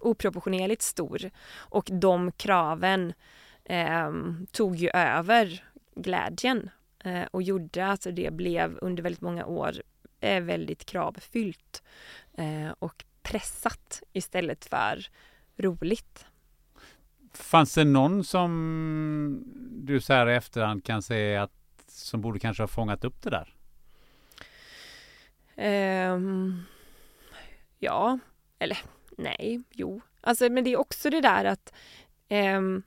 [0.06, 3.12] oproportionerligt stor och de kraven
[3.64, 4.12] eh,
[4.52, 6.70] tog ju över glädjen
[7.04, 9.82] eh, och gjorde att det blev under väldigt många år
[10.20, 11.82] eh, väldigt kravfyllt
[12.38, 15.06] eh, och pressat istället för
[15.56, 16.26] roligt.
[17.32, 21.52] Fanns det någon som du så här i efterhand kan säga att
[21.88, 23.52] som borde kanske ha fångat upp det där?
[26.12, 26.64] Um,
[27.78, 28.18] ja,
[28.58, 28.78] eller
[29.16, 30.00] nej, jo.
[30.20, 31.72] Alltså, men det är också det där att
[32.30, 32.82] um,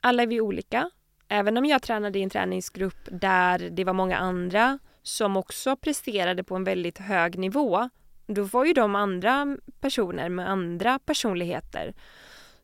[0.00, 0.90] alla är vi olika.
[1.28, 6.44] Även om jag tränade i en träningsgrupp där det var många andra som också presterade
[6.44, 7.88] på en väldigt hög nivå.
[8.26, 11.94] Då var ju de andra personer med andra personligheter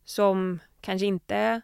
[0.05, 1.61] som kanske inte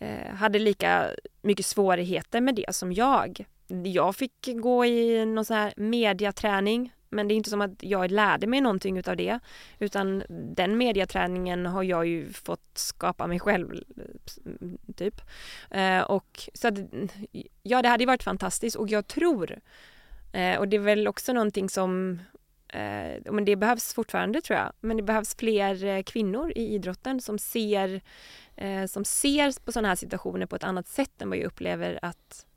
[0.00, 1.10] eh, hade lika
[1.42, 3.44] mycket svårigheter med det som jag.
[3.84, 8.10] Jag fick gå i någon sån här mediaträning men det är inte som att jag
[8.10, 9.40] lärde mig någonting utav det.
[9.78, 13.84] Utan den mediaträningen har jag ju fått skapa mig själv
[14.96, 15.20] typ.
[15.70, 16.74] Eh, och så att,
[17.62, 18.76] ja det hade varit fantastiskt.
[18.76, 19.58] Och jag tror
[20.32, 22.20] eh, och det är väl också någonting som
[22.68, 27.20] eh, men det behövs fortfarande tror jag, men det behövs fler eh, kvinnor i idrotten
[27.20, 28.00] som ser,
[28.56, 31.98] eh, som ser på sådana här situationer på ett annat sätt än vad jag upplever
[32.02, 32.47] att eh,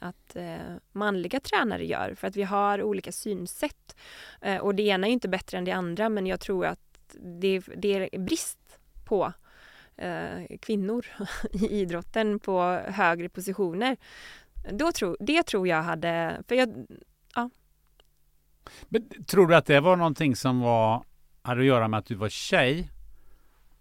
[0.00, 3.96] att eh, manliga tränare gör för att vi har olika synsätt.
[4.40, 6.80] Eh, och det ena är inte bättre än det andra men jag tror att
[7.20, 8.58] det, det är brist
[9.04, 9.32] på
[10.60, 11.06] kvinnor
[11.52, 13.96] i idrotten på högre positioner.
[14.70, 16.86] Då tro, det tror jag hade, för jag,
[18.88, 21.04] men, tror du att det var någonting som var,
[21.42, 22.90] hade att göra med att du var tjej?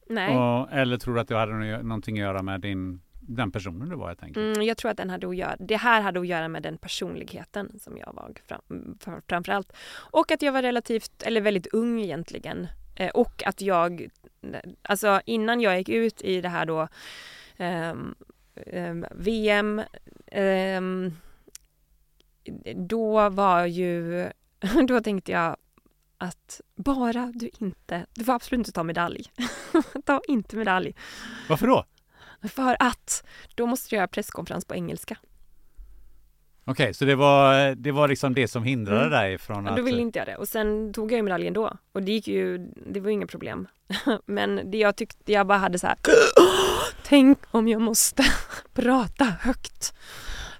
[0.09, 0.37] Nej.
[0.37, 3.01] Och, eller tror du att det hade någonting att göra med din,
[3.35, 4.57] den personen du var helt enkelt?
[4.57, 6.77] Mm, jag tror att den hade att göra, det här hade att göra med den
[6.77, 9.73] personligheten som jag var fram, framförallt.
[10.11, 12.67] Och att jag var relativt, eller väldigt ung egentligen.
[12.95, 14.09] Eh, och att jag,
[14.81, 16.87] alltså innan jag gick ut i det här då
[17.57, 17.89] eh,
[18.55, 19.81] eh, VM
[20.27, 20.81] eh,
[22.75, 24.29] då var ju
[24.87, 25.55] Då tänkte jag
[26.17, 29.31] att bara du inte, du får absolut inte ta medalj.
[30.05, 30.95] ta inte medalj.
[31.49, 31.85] Varför då?
[32.43, 33.23] För att
[33.55, 35.17] då måste du göra presskonferens på engelska.
[36.69, 39.11] Okej, okay, så det var, det var liksom det som hindrade mm.
[39.11, 39.77] dig från att...
[39.77, 40.35] Då ville inte jag det.
[40.35, 41.77] Och sen tog jag ju medaljen då.
[41.91, 43.67] Och det gick ju, det var inga problem.
[44.25, 45.97] Men det jag tyckte, jag bara hade så här.
[47.03, 48.23] Tänk om jag måste
[48.73, 49.93] prata högt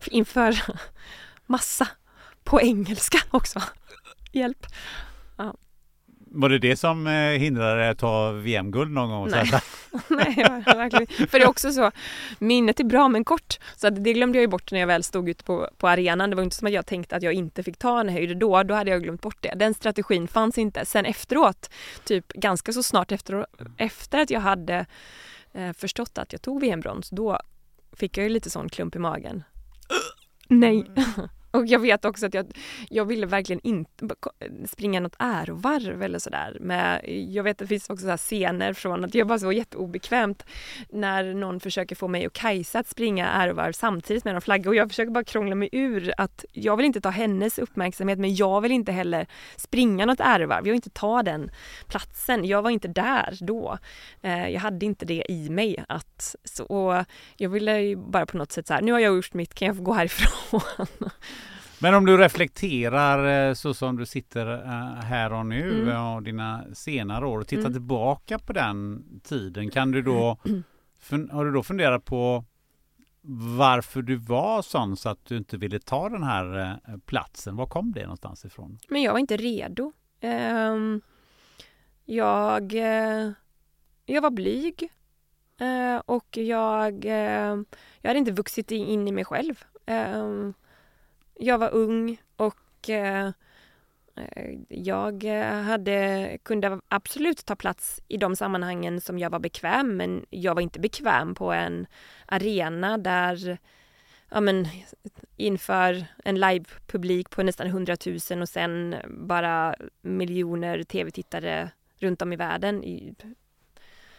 [0.05, 0.61] inför
[1.45, 1.87] massa
[2.43, 3.61] på engelska också.
[4.31, 4.65] Hjälp.
[6.31, 9.29] Var det det som eh, hindrade dig att ta VM-guld någon gång?
[9.29, 9.51] Nej,
[10.09, 11.91] Nej verkligen För det är också så,
[12.39, 13.59] minnet är bra men kort.
[13.75, 16.29] Så det glömde jag ju bort när jag väl stod ute på, på arenan.
[16.29, 18.63] Det var inte som att jag tänkte att jag inte fick ta en höjd då.
[18.63, 19.53] Då hade jag glömt bort det.
[19.55, 20.85] Den strategin fanns inte.
[20.85, 21.69] Sen efteråt,
[22.03, 23.45] typ ganska så snart efter,
[23.77, 24.85] efter att jag hade
[25.53, 27.39] eh, förstått att jag tog VM-brons, då
[27.93, 29.43] fick jag ju lite sån klump i magen.
[30.47, 30.91] Nej!
[31.51, 32.57] Och jag vet också att jag,
[32.89, 34.15] jag ville verkligen inte
[34.65, 36.57] springa något ärovarv eller sådär.
[36.61, 36.99] Men
[37.33, 40.45] jag vet att det finns också så scener från att jag bara så jätteobekvämt
[40.89, 44.75] när någon försöker få mig och Kajsa att springa ärovarv samtidigt med någon flagga och
[44.75, 48.61] jag försöker bara krångla mig ur att jag vill inte ta hennes uppmärksamhet men jag
[48.61, 50.59] vill inte heller springa något ärovarv.
[50.59, 51.51] Jag vill inte ta den
[51.87, 52.45] platsen.
[52.45, 53.77] Jag var inte där då.
[54.21, 57.05] Eh, jag hade inte det i mig att så
[57.37, 59.77] jag ville bara på något sätt så här, nu har jag gjort mitt, kan jag
[59.77, 60.61] få gå härifrån?
[61.81, 66.05] Men om du reflekterar eh, så som du sitter eh, här och nu mm.
[66.05, 67.73] och dina senare år och tittar mm.
[67.73, 69.69] tillbaka på den tiden.
[69.69, 70.37] Kan du då,
[71.31, 72.45] har du då funderat på
[73.57, 77.55] varför du var sån så att du inte ville ta den här eh, platsen?
[77.55, 78.79] Var kom det någonstans ifrån?
[78.89, 79.91] Men jag var inte redo.
[80.21, 81.01] Ehm,
[82.05, 82.73] jag,
[84.05, 84.91] jag var blyg
[86.05, 87.05] och jag,
[88.01, 89.63] jag hade inte vuxit in i mig själv.
[91.41, 93.31] Jag var ung och eh,
[94.67, 100.25] jag eh, hade, kunde absolut ta plats i de sammanhangen som jag var bekväm men
[100.29, 101.87] jag var inte bekväm på en
[102.25, 103.57] arena där
[104.29, 104.67] ja, men,
[105.37, 107.95] inför en livepublik på nästan 100
[108.31, 112.83] 000 och sen bara miljoner tv-tittare runt om i världen.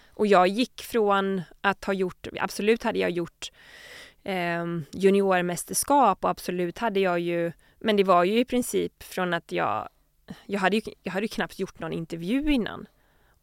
[0.09, 3.51] Och jag gick från att ha gjort, absolut hade jag gjort
[4.25, 9.53] eh, juniormästerskap och absolut hade jag ju, men det var ju i princip från att
[9.53, 9.89] jag,
[10.47, 12.87] jag hade ju, jag hade ju knappt gjort någon intervju innan.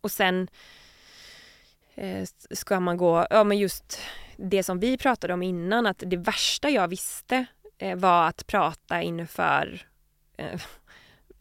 [0.02, 0.48] Och sen
[1.96, 4.00] eh, ska man gå, ja men just
[4.38, 7.46] det som vi pratade om innan, att det värsta jag visste
[7.78, 9.88] eh, var att prata inför
[10.38, 10.62] eh,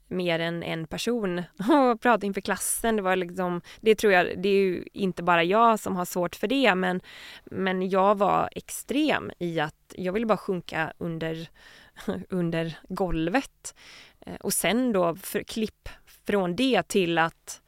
[0.09, 1.38] mer än en person
[1.92, 2.96] och prata inför klassen.
[2.96, 6.36] Det var liksom, det tror jag, det är ju inte bara jag som har svårt
[6.36, 7.00] för det men,
[7.44, 11.48] men jag var extrem i att jag ville bara sjunka under,
[12.28, 13.74] under golvet.
[14.20, 15.88] Eh, och sen då för klipp
[16.26, 17.62] från det till att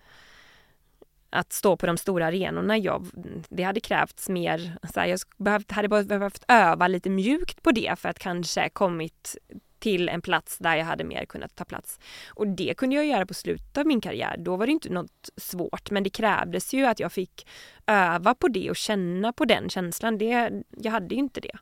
[1.30, 2.78] att stå på de stora arenorna.
[2.78, 3.06] Jag,
[3.48, 7.98] det hade krävts mer, så här, jag behövt, hade behövt öva lite mjukt på det
[7.98, 9.36] för att kanske kommit
[9.78, 12.00] till en plats där jag hade mer kunnat ta plats.
[12.28, 14.36] Och det kunde jag göra på slutet av min karriär.
[14.38, 17.46] Då var det inte något svårt, men det krävdes ju att jag fick
[17.86, 20.18] öva på det och känna på den känslan.
[20.18, 21.58] Det, jag hade ju inte det.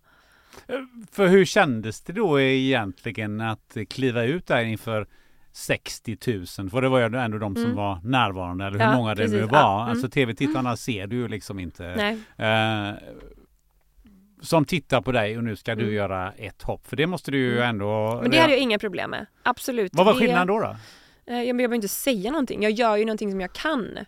[1.12, 5.06] För hur kändes det då egentligen att kliva ut där inför
[5.52, 6.16] 60
[6.58, 7.76] 000, för det var ju ändå de som mm.
[7.76, 9.40] var närvarande, eller hur ja, många det precis.
[9.40, 9.58] nu var.
[9.58, 9.90] Ja, mm.
[9.90, 11.86] Alltså tv-tittarna ser du ju liksom inte.
[12.36, 12.90] Eh,
[14.42, 15.94] som tittar på dig och nu ska du mm.
[15.94, 17.68] göra ett hopp, för det måste du ju mm.
[17.68, 18.18] ändå...
[18.22, 19.94] Men det hade jag inga problem med, absolut.
[19.94, 20.60] Vad var skillnaden då?
[20.60, 20.76] då?
[21.26, 22.62] Eh, jag behöver inte säga någonting.
[22.62, 23.98] Jag gör ju någonting som jag kan.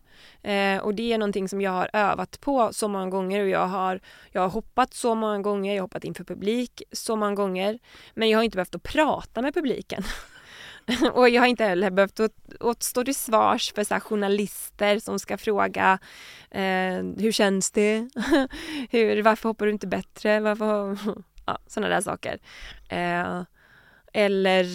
[0.43, 3.66] Eh, och det är någonting som jag har övat på så många gånger och jag
[3.66, 4.01] har,
[4.33, 7.79] jag har hoppat så många gånger, jag har hoppat inför publik så många gånger.
[8.14, 10.03] Men jag har inte behövt att prata med publiken.
[11.12, 12.20] och jag har inte heller behövt
[12.61, 15.99] att, stå till svars för så journalister som ska fråga
[16.51, 18.09] eh, hur känns det?
[18.91, 20.41] hur, varför hoppar du inte bättre?
[20.41, 20.99] Varför?
[21.47, 22.39] ja, sådana där saker.
[22.89, 23.43] Eh,
[24.12, 24.66] eller,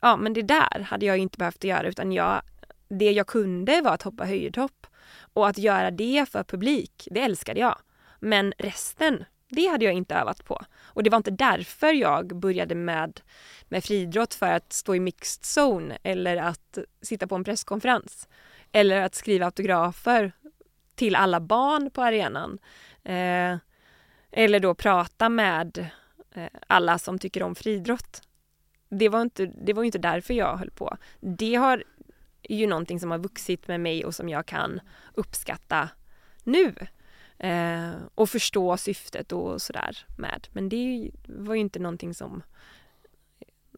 [0.00, 2.42] ja men det där hade jag inte behövt göra utan jag,
[2.88, 4.86] det jag kunde var att hoppa höjdhopp.
[5.32, 7.78] Och att göra det för publik, det älskade jag.
[8.20, 10.64] Men resten, det hade jag inte övat på.
[10.80, 13.20] Och det var inte därför jag började med,
[13.68, 18.28] med friidrott för att stå i mixed zone eller att sitta på en presskonferens.
[18.72, 20.32] Eller att skriva autografer
[20.94, 22.58] till alla barn på arenan.
[23.04, 23.56] Eh,
[24.30, 25.90] eller då prata med
[26.34, 28.22] eh, alla som tycker om friidrott.
[28.88, 30.96] Det var, inte, det var inte därför jag höll på.
[31.20, 31.84] Det har
[32.42, 34.80] ju någonting som har vuxit med mig och som jag kan
[35.14, 35.88] uppskatta
[36.44, 36.74] nu.
[37.40, 40.48] Eh, och förstå syftet och sådär med.
[40.52, 42.42] Men det var ju inte någonting som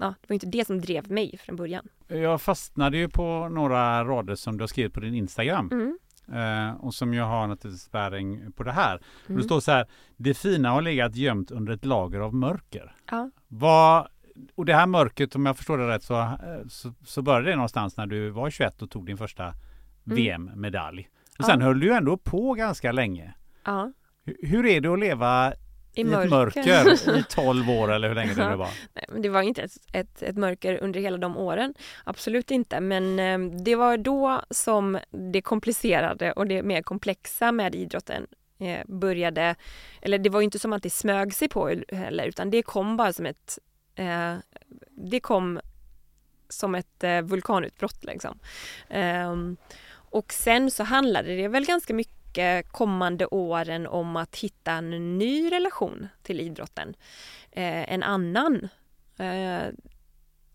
[0.01, 1.89] Ja, det var inte det som drev mig från början.
[2.09, 5.71] Jag fastnade ju på några rader som du har skrivit på din Instagram.
[5.73, 5.99] Mm.
[6.33, 9.01] Eh, och som jag har naturligtvis bäring på det här.
[9.27, 9.41] Mm.
[9.41, 9.87] Det står så här.
[10.17, 12.95] Det fina har legat gömt under ett lager av mörker.
[13.11, 13.31] Ja.
[13.49, 14.09] Vad,
[14.55, 16.29] och det här mörkret, om jag förstår det rätt, så, eh,
[16.69, 19.57] så, så började det någonstans när du var 21 och tog din första mm.
[20.05, 21.09] VM-medalj.
[21.39, 21.67] Och sen ja.
[21.67, 23.35] höll du ändå på ganska länge.
[23.65, 23.93] Ja.
[24.25, 25.55] Hur är det att leva
[25.95, 26.25] i, i mörker.
[26.25, 28.71] ett mörker i 12 år eller hur länge det nu var?
[28.93, 31.75] Nej, men det var inte ett, ett, ett, mörker under hela de åren.
[32.05, 32.81] Absolut inte.
[32.81, 38.27] Men eh, det var då som det komplicerade och det mer komplexa med idrotten
[38.59, 39.55] eh, började.
[40.03, 43.13] Eller det var inte som att det smög sig på heller utan det kom bara
[43.13, 43.59] som ett
[43.95, 44.35] eh,
[44.91, 45.61] Det kom
[46.49, 48.39] som ett eh, vulkanutbrott liksom.
[48.89, 49.57] Ehm,
[49.93, 55.19] och sen så handlade det väl ganska mycket Eh, kommande åren om att hitta en
[55.19, 56.95] ny relation till idrotten.
[57.51, 58.69] Eh, en annan.
[59.17, 59.65] Eh,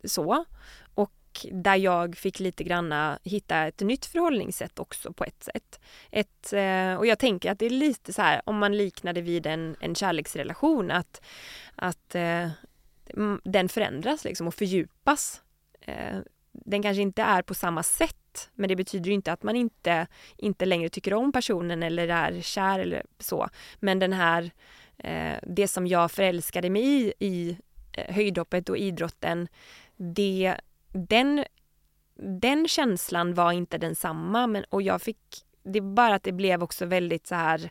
[0.03, 0.45] så.
[0.93, 1.13] Och
[1.51, 5.79] där jag fick lite granna hitta ett nytt förhållningssätt också på ett sätt.
[6.11, 9.21] Ett, eh, och jag tänker att det är lite så här om man liknar det
[9.21, 11.21] vid en, en kärleksrelation att,
[11.75, 12.49] att eh,
[13.43, 15.41] den förändras liksom och fördjupas.
[15.81, 16.17] Eh,
[16.51, 18.16] den kanske inte är på samma sätt
[18.55, 20.07] men det betyder inte att man inte,
[20.37, 23.49] inte längre tycker om personen eller är kär eller så.
[23.79, 24.51] Men den här,
[24.97, 27.57] eh, det som jag förälskade mig i, i
[27.93, 29.47] eh, höjdhoppet och idrotten,
[29.97, 30.55] det,
[30.93, 31.45] den,
[32.39, 35.19] den känslan var inte densamma men, och jag fick,
[35.63, 37.69] det var bara att det blev också väldigt så här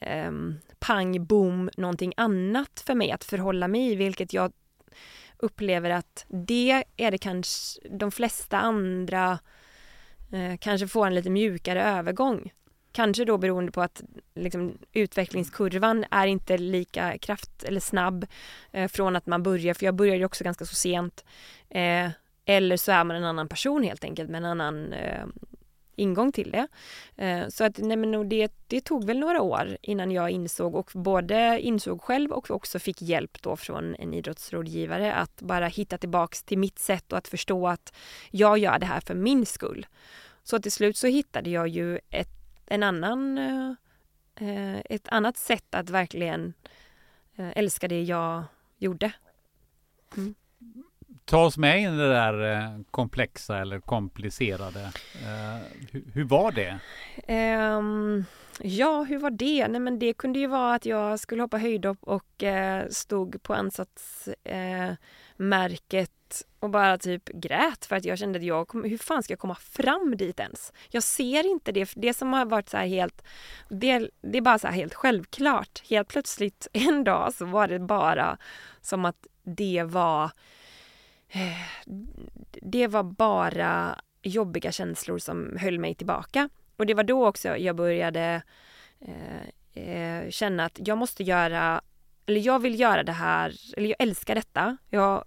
[0.00, 0.32] eh,
[0.78, 4.52] pang, boom, någonting annat för mig att förhålla mig i, vilket jag
[5.38, 9.38] upplever att det är det kanske de flesta andra
[10.32, 12.52] eh, kanske får en lite mjukare övergång.
[12.92, 14.02] Kanske då beroende på att
[14.34, 18.26] liksom, utvecklingskurvan är inte lika kraft eller snabb
[18.72, 21.24] eh, från att man börjar, för jag började också ganska så sent.
[21.68, 22.10] Eh,
[22.44, 25.26] eller så är man en annan person helt enkelt med en annan eh,
[25.96, 26.68] ingång till det.
[27.24, 30.90] Eh, så att nej men det, det tog väl några år innan jag insåg och
[30.94, 36.42] både insåg själv och också fick hjälp då från en idrottsrådgivare att bara hitta tillbaks
[36.42, 37.92] till mitt sätt och att förstå att
[38.30, 39.86] jag gör det här för min skull.
[40.42, 42.28] Så till slut så hittade jag ju ett,
[42.66, 43.70] en annan, eh,
[44.48, 46.54] eh, ett annat sätt att verkligen
[47.38, 48.44] älska det jag
[48.78, 49.12] gjorde.
[50.16, 50.34] Mm
[51.26, 54.80] ta oss med in i det där eh, komplexa eller komplicerade.
[54.80, 55.60] Eh, uh,
[55.90, 56.78] hur, hur, var det?
[57.76, 58.24] Um,
[58.60, 59.68] ja, hur var det?
[59.68, 63.54] Nej, men det kunde ju vara att jag skulle hoppa höjdhopp och uh, stod på
[63.54, 66.06] ansatsmärket eh, uh,
[66.60, 69.38] och bara typ grät för att jag kände att jag, kom, hur fan ska jag
[69.38, 70.72] komma fram dit ens?
[70.90, 73.22] Jag ser inte det, det som har varit så här helt,
[73.68, 75.82] det, det är bara så här helt självklart.
[75.88, 78.38] Helt plötsligt en dag så var det bara
[78.80, 80.30] som att det var,
[82.62, 86.48] det var bara jobbiga känslor som höll mig tillbaka.
[86.76, 88.42] Och det var då också jag började
[89.00, 91.80] eh, eh, känna att jag måste göra,
[92.26, 94.76] eller jag vill göra det här, eller jag älskar detta.
[94.90, 95.24] Jag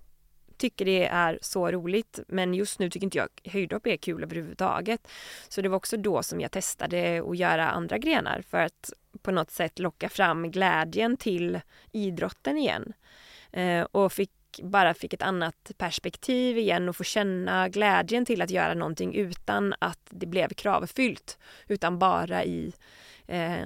[0.58, 5.08] tycker det är så roligt men just nu tycker inte jag höjdhopp är kul överhuvudtaget.
[5.50, 9.32] Så det var också då som jag testade att göra andra grenar för att på
[9.32, 11.60] något sätt locka fram glädjen till
[11.92, 12.94] idrotten igen.
[13.52, 14.32] Eh, och fick
[14.64, 19.74] bara fick ett annat perspektiv igen och få känna glädjen till att göra någonting utan
[19.80, 21.38] att det blev kravfyllt.
[21.68, 22.74] Utan bara i
[23.28, 23.66] eh,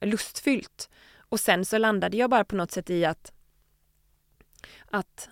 [0.00, 0.90] lustfyllt.
[1.16, 3.32] Och sen så landade jag bara på något sätt i att
[4.90, 5.28] att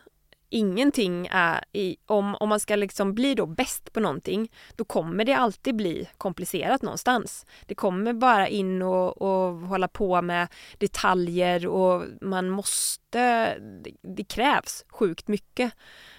[0.51, 5.25] ingenting är i, om, om man ska liksom bli då bäst på någonting, då kommer
[5.25, 7.47] det alltid bli komplicerat någonstans.
[7.67, 14.25] Det kommer bara in och, och hålla på med detaljer och man måste, det, det
[14.25, 15.73] krävs sjukt mycket.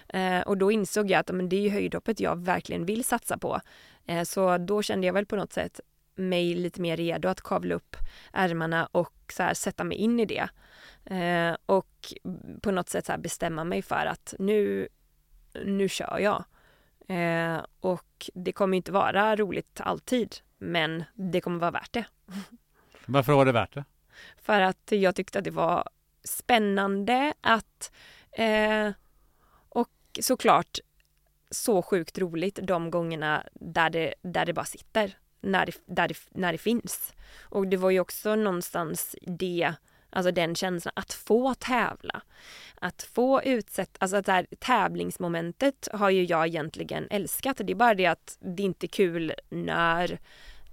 [0.08, 3.38] Eh, och då insåg jag att men det är ju höjdhoppet jag verkligen vill satsa
[3.38, 3.60] på.
[4.06, 5.80] Eh, så då kände jag väl på något sätt
[6.14, 7.96] mig lite mer redo att kavla upp
[8.32, 10.48] ärmarna och så här, sätta mig in i det.
[11.04, 12.14] Eh, och
[12.62, 14.88] på något sätt så bestämma mig för att nu,
[15.64, 16.44] nu kör jag.
[17.08, 22.04] Eh, och det kommer inte vara roligt alltid, men det kommer vara värt det.
[23.06, 23.84] Varför var det värt det?
[24.36, 25.88] För att jag tyckte att det var
[26.24, 27.92] spännande att
[28.32, 28.90] eh,
[29.68, 29.90] och
[30.20, 30.78] såklart
[31.50, 35.18] så sjukt roligt de gångerna där det, där det bara sitter.
[35.40, 37.12] När det, där det, när det finns.
[37.40, 39.74] Och det var ju också någonstans det
[40.12, 42.22] Alltså den känslan att få tävla.
[42.74, 47.60] Att få utsätta, alltså det här tävlingsmomentet har ju jag egentligen älskat.
[47.64, 50.18] Det är bara det att det inte är kul när,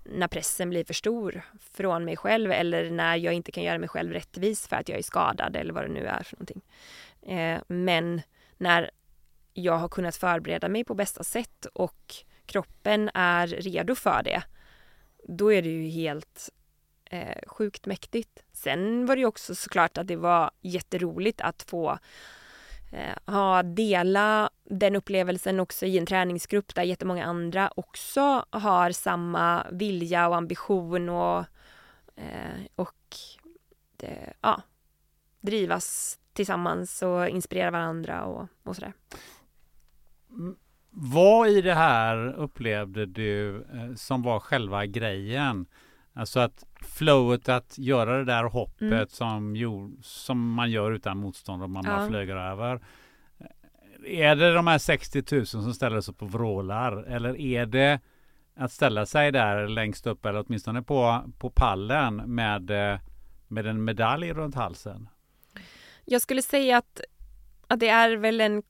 [0.04, 1.42] när pressen blir för stor
[1.74, 4.98] från mig själv eller när jag inte kan göra mig själv rättvis för att jag
[4.98, 6.62] är skadad eller vad det nu är för någonting.
[7.22, 8.22] Eh, men
[8.58, 8.92] när
[9.54, 12.16] jag har kunnat förbereda mig på bästa sätt och
[12.46, 14.44] kroppen är redo för det,
[15.24, 16.50] då är det ju helt
[17.06, 18.44] eh, sjukt mäktigt.
[18.54, 22.00] Sen var det ju också såklart att det var jätteroligt att få
[22.92, 29.68] eh, ha, dela den upplevelsen också i en träningsgrupp där jättemånga andra också har samma
[29.72, 31.46] vilja och ambition och,
[32.16, 33.18] eh, och
[33.98, 34.62] det, ja,
[35.42, 38.94] drivas tillsammans och inspirera varandra och, och sådär.
[40.30, 40.56] Mm.
[41.00, 45.66] Vad i det här upplevde du eh, som var själva grejen?
[46.14, 49.08] Alltså att flowet att göra det där hoppet mm.
[49.08, 51.92] som, som man gör utan motstånd om man ja.
[51.92, 52.80] bara flyger över.
[54.06, 58.00] Är det de här 60 000 som ställer sig och vrålar eller är det
[58.56, 62.72] att ställa sig där längst upp eller åtminstone på, på pallen med,
[63.48, 65.10] med en medalj runt halsen?
[66.06, 67.02] Jag skulle säga att,
[67.68, 68.64] att det är väl en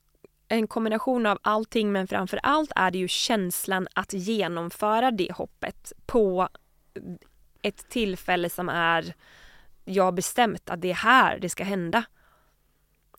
[0.48, 5.92] en kombination av allting men framför allt är det ju känslan att genomföra det hoppet
[6.06, 6.48] på
[7.62, 9.14] ett tillfälle som är
[9.84, 12.04] jag har bestämt att det är här det ska hända.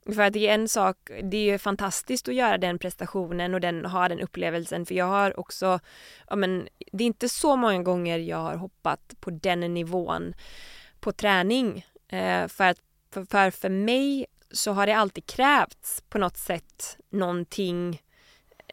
[0.06, 3.62] För att det är en sak, det är ju fantastiskt att göra den prestationen och
[3.62, 5.80] den, ha den upplevelsen för jag har också,
[6.28, 10.34] ja men det är inte så många gånger jag har hoppat på den nivån
[11.00, 11.86] på träning.
[12.08, 12.78] Eh, för att
[13.12, 18.02] för, för, för mig så har det alltid krävts på något sätt någonting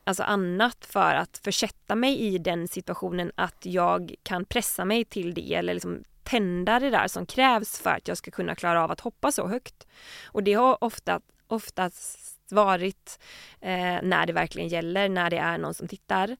[0.04, 5.34] alltså annat för att försätta mig i den situationen att jag kan pressa mig till
[5.34, 8.90] det eller liksom tända det där som krävs för att jag ska kunna klara av
[8.90, 9.86] att hoppa så högt.
[10.24, 13.18] Och det har ofta, oftast varit
[13.60, 16.36] eh, när det verkligen gäller, när det är någon som tittar.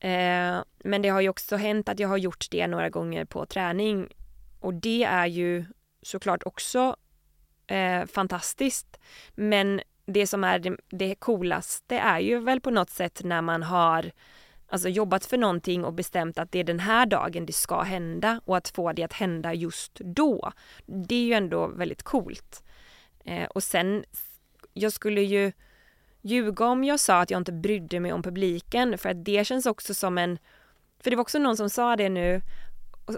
[0.00, 3.46] Eh, men det har ju också hänt att jag har gjort det några gånger på
[3.46, 4.08] träning
[4.60, 5.64] och det är ju
[6.02, 6.96] såklart också
[7.66, 9.00] eh, fantastiskt.
[9.34, 13.62] Men det som är det, det coolaste är ju väl på något sätt när man
[13.62, 14.12] har
[14.68, 18.40] alltså jobbat för någonting och bestämt att det är den här dagen det ska hända
[18.44, 20.52] och att få det att hända just då.
[20.86, 22.64] Det är ju ändå väldigt coolt.
[23.24, 24.04] Eh, och sen,
[24.72, 25.52] jag skulle ju
[26.20, 29.66] ljuga om jag sa att jag inte brydde mig om publiken för att det känns
[29.66, 30.38] också som en,
[31.00, 32.42] för det var också någon som sa det nu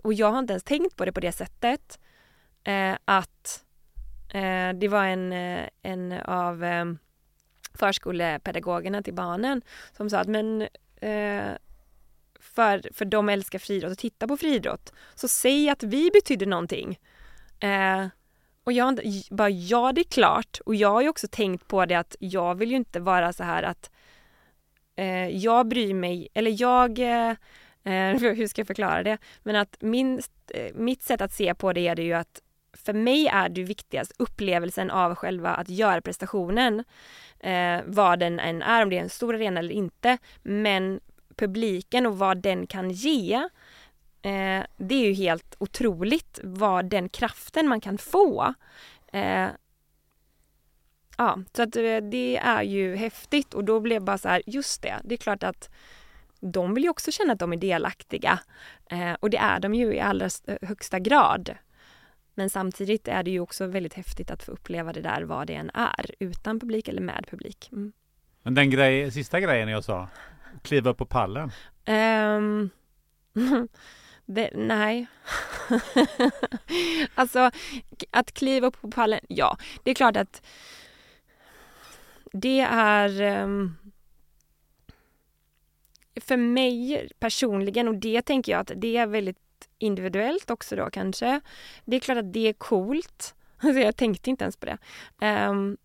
[0.02, 1.98] och jag har inte ens tänkt på det på det sättet,
[2.64, 3.63] eh, att
[4.34, 6.84] Eh, det var en, eh, en av eh,
[7.74, 9.62] förskolepedagogerna till barnen
[9.96, 10.62] som sa att men
[11.00, 11.52] eh,
[12.40, 16.98] för, för de älskar friidrott och tittar på friidrott så säg att vi betydde någonting.
[18.64, 19.00] Och jag
[19.30, 22.54] bara ja det är klart och jag har ju också tänkt på det att jag
[22.54, 23.90] vill ju inte vara så här att
[24.96, 27.36] eh, jag bryr mig, eller jag eh,
[28.20, 29.18] hur ska jag förklara det?
[29.42, 30.22] Men att min,
[30.74, 32.40] mitt sätt att se på det är det ju att
[32.74, 36.84] för mig är det viktigast upplevelsen av själva att göra prestationen.
[37.40, 40.18] Eh, vad den än är, om det är en stor arena eller inte.
[40.42, 41.00] Men
[41.36, 43.34] publiken och vad den kan ge.
[44.22, 48.54] Eh, det är ju helt otroligt vad den kraften man kan få.
[49.12, 49.48] Eh,
[51.16, 54.42] ja, så att eh, det är ju häftigt och då blev jag bara så här,
[54.46, 55.70] just det, det är klart att
[56.40, 58.38] de vill ju också känna att de är delaktiga.
[58.90, 60.28] Eh, och det är de ju i allra
[60.62, 61.54] högsta grad.
[62.34, 65.54] Men samtidigt är det ju också väldigt häftigt att få uppleva det där vad det
[65.54, 67.68] än är, utan publik eller med publik.
[67.72, 67.92] Mm.
[68.42, 70.08] Men den grej, sista grejen jag sa,
[70.62, 71.50] kliva upp på pallen?
[71.86, 72.70] Um,
[74.24, 75.06] det, nej.
[77.14, 77.50] alltså,
[78.10, 80.46] att kliva upp på pallen, ja, det är klart att
[82.32, 83.76] det är um,
[86.20, 89.43] för mig personligen, och det tänker jag att det är väldigt
[89.78, 91.40] individuellt också då kanske.
[91.84, 93.34] Det är klart att det är coolt.
[93.58, 94.78] Alltså jag tänkte inte ens på det.
[95.26, 95.76] Um,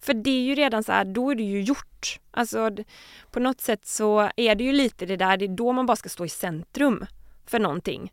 [0.00, 2.20] för det är ju redan så här, då är det ju gjort.
[2.30, 2.70] Alltså
[3.30, 5.96] på något sätt så är det ju lite det där, det är då man bara
[5.96, 7.06] ska stå i centrum
[7.46, 8.12] för någonting.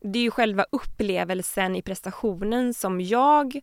[0.00, 3.60] Det är ju själva upplevelsen i prestationen som jag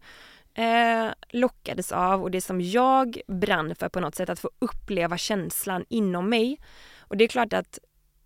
[0.54, 5.18] eh, lockades av och det som jag brann för på något sätt, att få uppleva
[5.18, 6.60] känslan inom mig.
[7.00, 7.80] Och det är klart att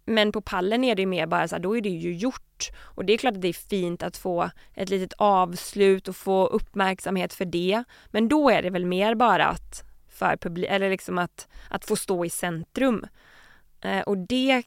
[0.06, 2.70] men på pallen är det mer bara så här, då är det ju gjort.
[2.80, 6.48] Och det är klart att det är fint att få ett litet avslut och få
[6.48, 7.84] uppmärksamhet för det.
[8.08, 11.96] Men då är det väl mer bara att för publik, eller liksom att, att få
[11.96, 13.06] stå i centrum.
[13.82, 14.64] Eh, och det...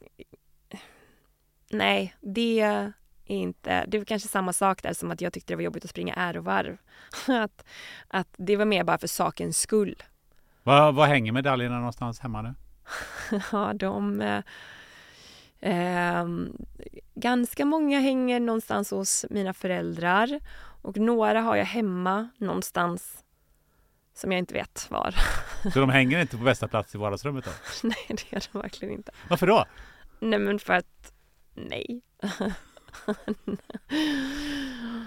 [1.69, 2.93] Nej, det är
[3.25, 3.85] inte...
[3.87, 6.13] Det är kanske samma sak där som att jag tyckte det var jobbigt att springa
[6.13, 6.77] ärovarv.
[7.27, 7.65] att,
[8.07, 10.03] att det var mer bara för sakens skull.
[10.63, 12.53] Vad, vad hänger medaljerna någonstans hemma nu?
[13.51, 14.21] ja, de...
[14.21, 14.43] Eh,
[15.65, 16.25] Eh,
[17.15, 20.39] ganska många hänger någonstans hos mina föräldrar
[20.81, 23.23] och några har jag hemma någonstans
[24.15, 25.15] som jag inte vet var.
[25.73, 27.51] Så de hänger inte på bästa plats i vardagsrummet då?
[27.87, 29.11] nej, det gör de verkligen inte.
[29.29, 29.65] Varför då?
[30.19, 31.13] Nej, men för att
[31.53, 32.01] nej.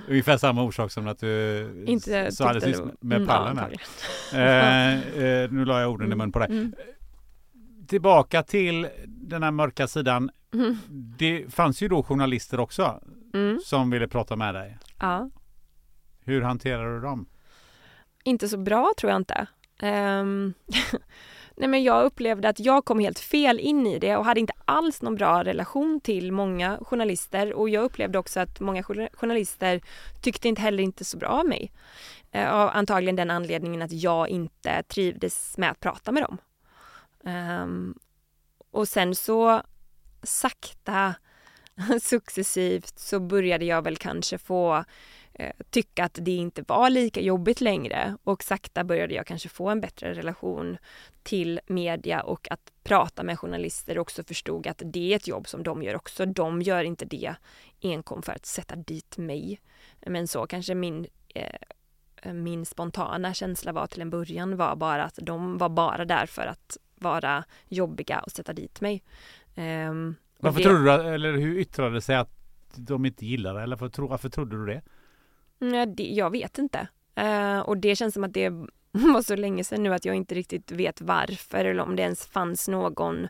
[0.09, 3.72] Ungefär samma orsak som att du inte sa alldeles nyss med pallen här.
[4.32, 6.48] eh, eh, nu la jag orden i mun på dig.
[6.51, 6.74] Mm
[7.89, 10.30] tillbaka till den här mörka sidan.
[10.53, 10.77] Mm.
[11.19, 13.01] Det fanns ju då journalister också
[13.35, 13.61] mm.
[13.65, 14.79] som ville prata med dig.
[14.99, 15.31] Ja.
[16.25, 17.27] Hur hanterar du dem?
[18.25, 19.47] Inte så bra tror jag inte.
[19.83, 20.55] Um,
[21.57, 24.53] nej men jag upplevde att jag kom helt fel in i det och hade inte
[24.65, 29.81] alls någon bra relation till många journalister och jag upplevde också att många journalister
[30.20, 31.73] tyckte inte heller inte så bra om mig.
[32.37, 36.39] Uh, av antagligen den anledningen att jag inte trivdes med att prata med dem.
[37.62, 37.99] Um,
[38.70, 39.62] och sen så
[40.23, 41.15] sakta,
[42.03, 44.85] successivt så började jag väl kanske få
[45.35, 49.69] eh, tycka att det inte var lika jobbigt längre och sakta började jag kanske få
[49.69, 50.78] en bättre relation
[51.23, 55.49] till media och att prata med journalister och också förstod att det är ett jobb
[55.49, 56.27] som de gör också.
[56.27, 57.35] De gör inte det
[57.82, 59.61] enkom för att sätta dit mig.
[60.07, 61.59] Men så kanske min eh,
[62.32, 66.47] min spontana känsla var till en början var bara att de var bara där för
[66.47, 69.03] att vara jobbiga och sätta dit mig.
[69.59, 70.64] Um, varför det...
[70.64, 72.30] trodde du, eller hur yttrade det sig att
[72.74, 73.62] de inte gillade det?
[73.62, 74.82] Eller varför, varför trodde du det?
[75.60, 76.89] Mm, det jag vet inte.
[77.20, 78.52] Uh, och det känns som att det
[78.93, 82.26] var så länge sedan nu att jag inte riktigt vet varför eller om det ens
[82.26, 83.28] fanns någon,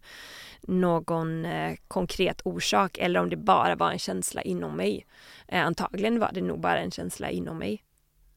[0.61, 5.07] någon eh, konkret orsak eller om det bara var en känsla inom mig.
[5.49, 7.85] Eh, antagligen var det nog bara en känsla inom mig.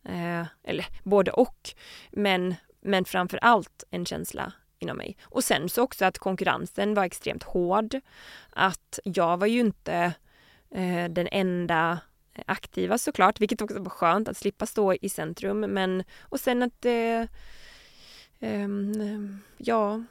[0.03, 1.69] Eh, eller både och.
[2.11, 5.17] Men, men framför allt en känsla inom mig.
[5.23, 7.99] Och sen så också att konkurrensen var extremt hård.
[8.49, 10.13] Att jag var ju inte
[10.71, 11.99] eh, den enda
[12.33, 15.59] eh, aktiva såklart, vilket också var skönt att slippa stå i centrum.
[15.59, 17.21] Men och sen att eh,
[18.39, 18.67] eh,
[19.57, 20.03] ja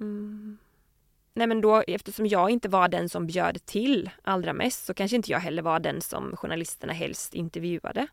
[0.00, 0.58] mm,
[1.34, 5.16] Nej men då eftersom jag inte var den som bjöd till allra mest så kanske
[5.16, 8.06] inte jag heller var den som journalisterna helst intervjuade.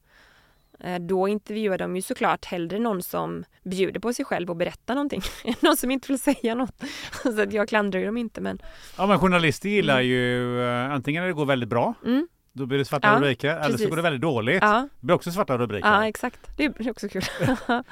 [0.84, 4.96] Eh, då intervjuar de ju såklart hellre någon som bjuder på sig själv och berättar
[4.96, 6.84] någonting än någon som inte vill säga något.
[7.24, 8.60] Så att jag klandrar ju dem inte men...
[8.98, 10.08] Ja men journalister gillar mm.
[10.08, 12.28] ju uh, antingen när det går väldigt bra mm.
[12.54, 14.62] Då blir det svarta ja, rubriker eller så går det väldigt dåligt.
[14.62, 14.88] Ja.
[15.00, 15.90] Det blir också svarta rubriker.
[15.90, 17.24] Ja exakt, det är också kul.
[17.50, 17.84] uh,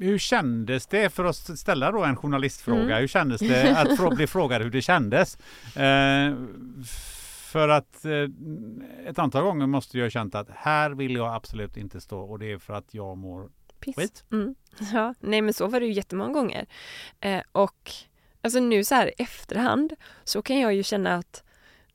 [0.00, 3.00] hur kändes det, för att ställa då en journalistfråga, mm.
[3.00, 5.38] hur kändes det att bli frågad hur det kändes?
[5.76, 6.34] Uh,
[7.50, 8.28] för att eh,
[9.06, 12.38] ett antal gånger måste jag ha känt att här vill jag absolut inte stå och
[12.38, 13.50] det är för att jag mår
[13.80, 13.96] Piss.
[13.96, 14.24] skit.
[14.32, 14.54] Mm.
[14.92, 16.66] Ja, nej men så var det ju jättemånga gånger.
[17.20, 17.90] Eh, och
[18.42, 19.92] alltså nu så här i efterhand
[20.24, 21.44] så kan jag ju känna att,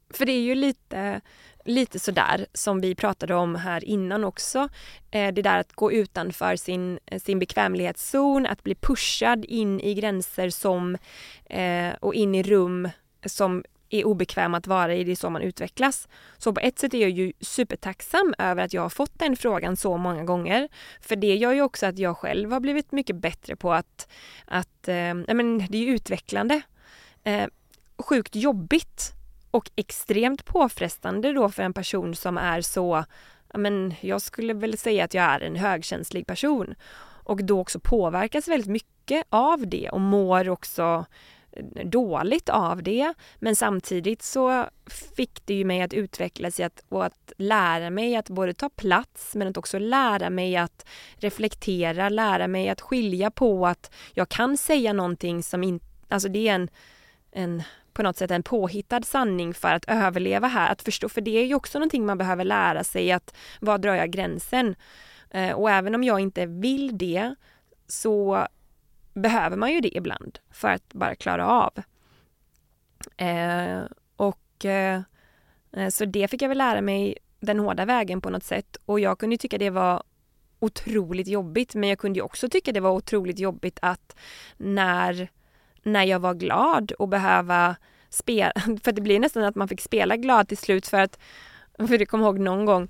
[0.09, 1.21] för det är ju lite,
[1.65, 4.69] lite sådär som vi pratade om här innan också.
[5.11, 10.49] Eh, det där att gå utanför sin, sin bekvämlighetszon, att bli pushad in i gränser
[10.49, 10.97] som,
[11.45, 12.89] eh, och in i rum
[13.25, 16.07] som är obekväm att vara i, det är så man utvecklas.
[16.37, 19.77] Så på ett sätt är jag ju supertacksam över att jag har fått den frågan
[19.77, 20.69] så många gånger.
[21.01, 24.07] För det gör ju också att jag själv har blivit mycket bättre på att,
[24.45, 26.61] att eh, men det är ju utvecklande.
[27.23, 27.47] Eh,
[27.97, 29.11] sjukt jobbigt
[29.51, 33.05] och extremt påfrestande då för en person som är så,
[33.53, 36.75] men jag skulle väl säga att jag är en högkänslig person
[37.25, 41.05] och då också påverkas väldigt mycket av det och mår också
[41.83, 43.13] dåligt av det.
[43.39, 44.65] Men samtidigt så
[45.15, 48.69] fick det ju mig att utvecklas i att, och att lära mig att både ta
[48.69, 54.29] plats men att också lära mig att reflektera, lära mig att skilja på att jag
[54.29, 56.69] kan säga någonting som inte, alltså det är en,
[57.31, 57.63] en
[57.93, 61.45] på något sätt en påhittad sanning för att överleva här, att förstå, för det är
[61.45, 64.75] ju också någonting man behöver lära sig att var drar jag gränsen?
[65.31, 67.35] Eh, och även om jag inte vill det
[67.87, 68.47] så
[69.15, 71.73] behöver man ju det ibland för att bara klara av.
[73.17, 73.83] Eh,
[74.15, 75.01] och eh,
[75.89, 79.19] så det fick jag väl lära mig den hårda vägen på något sätt och jag
[79.19, 80.03] kunde tycka det var
[80.59, 84.15] otroligt jobbigt men jag kunde också tycka det var otroligt jobbigt att
[84.57, 85.29] när,
[85.83, 87.75] när jag var glad och behöva
[88.09, 88.51] spela,
[88.83, 91.19] för det blir nästan att man fick spela glad till slut för att,
[91.77, 92.87] för jag kommer ihåg någon gång,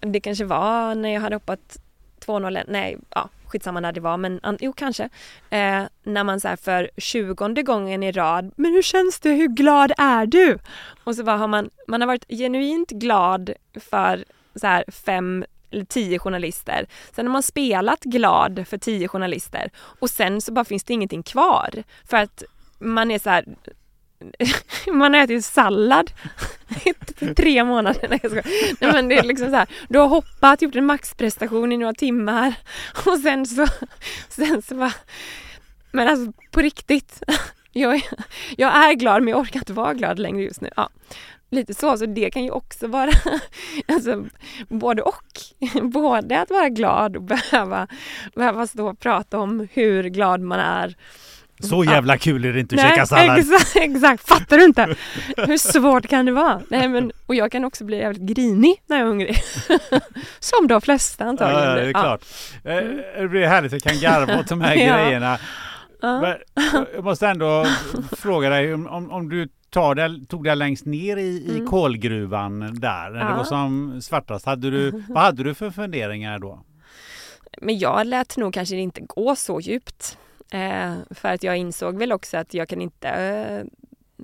[0.00, 1.82] det kanske var när jag hade hoppat
[2.26, 5.04] 2-0, nej, ja, skitsamma när det var, men jo kanske.
[5.50, 9.92] Eh, när man så för tjugonde gången i rad, men hur känns det, hur glad
[9.98, 10.58] är du?
[11.04, 13.50] Och så bara har man, man har varit genuint glad
[13.90, 14.24] för
[14.54, 16.86] så här fem eller tio journalister.
[17.12, 21.22] Sen har man spelat glad för tio journalister och sen så bara finns det ingenting
[21.22, 21.82] kvar.
[22.04, 22.42] För att
[22.78, 23.44] man är så här,
[24.92, 26.10] man har ätit sallad
[26.84, 26.94] i
[27.34, 28.06] tre månader.
[28.10, 28.32] Nej, jag
[28.80, 31.94] Nej, men det är liksom så här, du har hoppat, gjort en maxprestation i några
[31.94, 32.54] timmar
[33.06, 33.66] och sen så,
[34.28, 34.92] sen så bara,
[35.92, 37.22] men alltså på riktigt.
[37.72, 38.02] Jag är,
[38.56, 40.70] jag är glad men jag orkar inte vara glad längre just nu.
[40.76, 40.90] Ja,
[41.50, 43.10] lite så, så det kan ju också vara
[43.88, 44.24] alltså,
[44.68, 45.24] både och.
[45.82, 47.86] Både att vara glad och behöva,
[48.34, 50.96] behöva stå och prata om hur glad man är
[51.60, 53.38] så jävla kul är det inte att Nej, käka sallad.
[53.38, 54.96] Exakt, exakt, fattar du inte?
[55.36, 56.60] Hur svårt kan det vara?
[56.68, 59.36] Nej men, och jag kan också bli jävligt grinig när jag är hungrig.
[60.40, 61.68] Som de flesta antagligen.
[61.68, 62.24] Ja, det är klart.
[62.62, 62.70] Ja.
[62.70, 64.96] Eh, det blir härligt att kan garva åt de här ja.
[64.96, 65.38] grejerna.
[66.02, 66.36] Ja.
[66.94, 67.66] Jag måste ändå
[68.16, 71.62] fråga dig om, om, om du tar det, tog det längst ner i, mm.
[71.62, 73.28] i kolgruvan där, när ja.
[73.28, 74.46] det var som svartast.
[74.46, 76.64] Hade du, vad hade du för funderingar då?
[77.60, 80.18] Men jag lät nog kanske inte gå så djupt.
[80.50, 83.08] Eh, för att jag insåg väl också att jag kan inte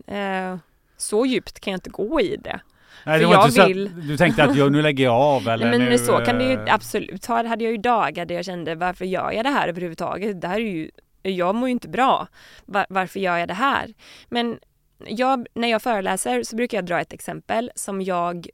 [0.06, 0.56] eh,
[0.96, 2.60] så djupt kan jag inte gå i det.
[3.04, 3.90] Nej, det var inte vill...
[3.90, 6.38] så du tänkte att jag, nu lägger jag av eller Nej, men nu, så kan
[6.38, 7.46] det ju eh, absolut ha.
[7.46, 10.40] hade jag ju dagar där jag kände varför gör jag det här överhuvudtaget?
[10.40, 10.90] Det här är ju,
[11.22, 12.28] jag mår ju inte bra.
[12.64, 13.94] Var, varför gör jag det här?
[14.28, 14.58] Men
[15.06, 18.48] jag, när jag föreläser så brukar jag dra ett exempel som jag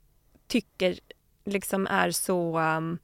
[0.47, 0.99] tycker
[1.45, 2.99] liksom är så um,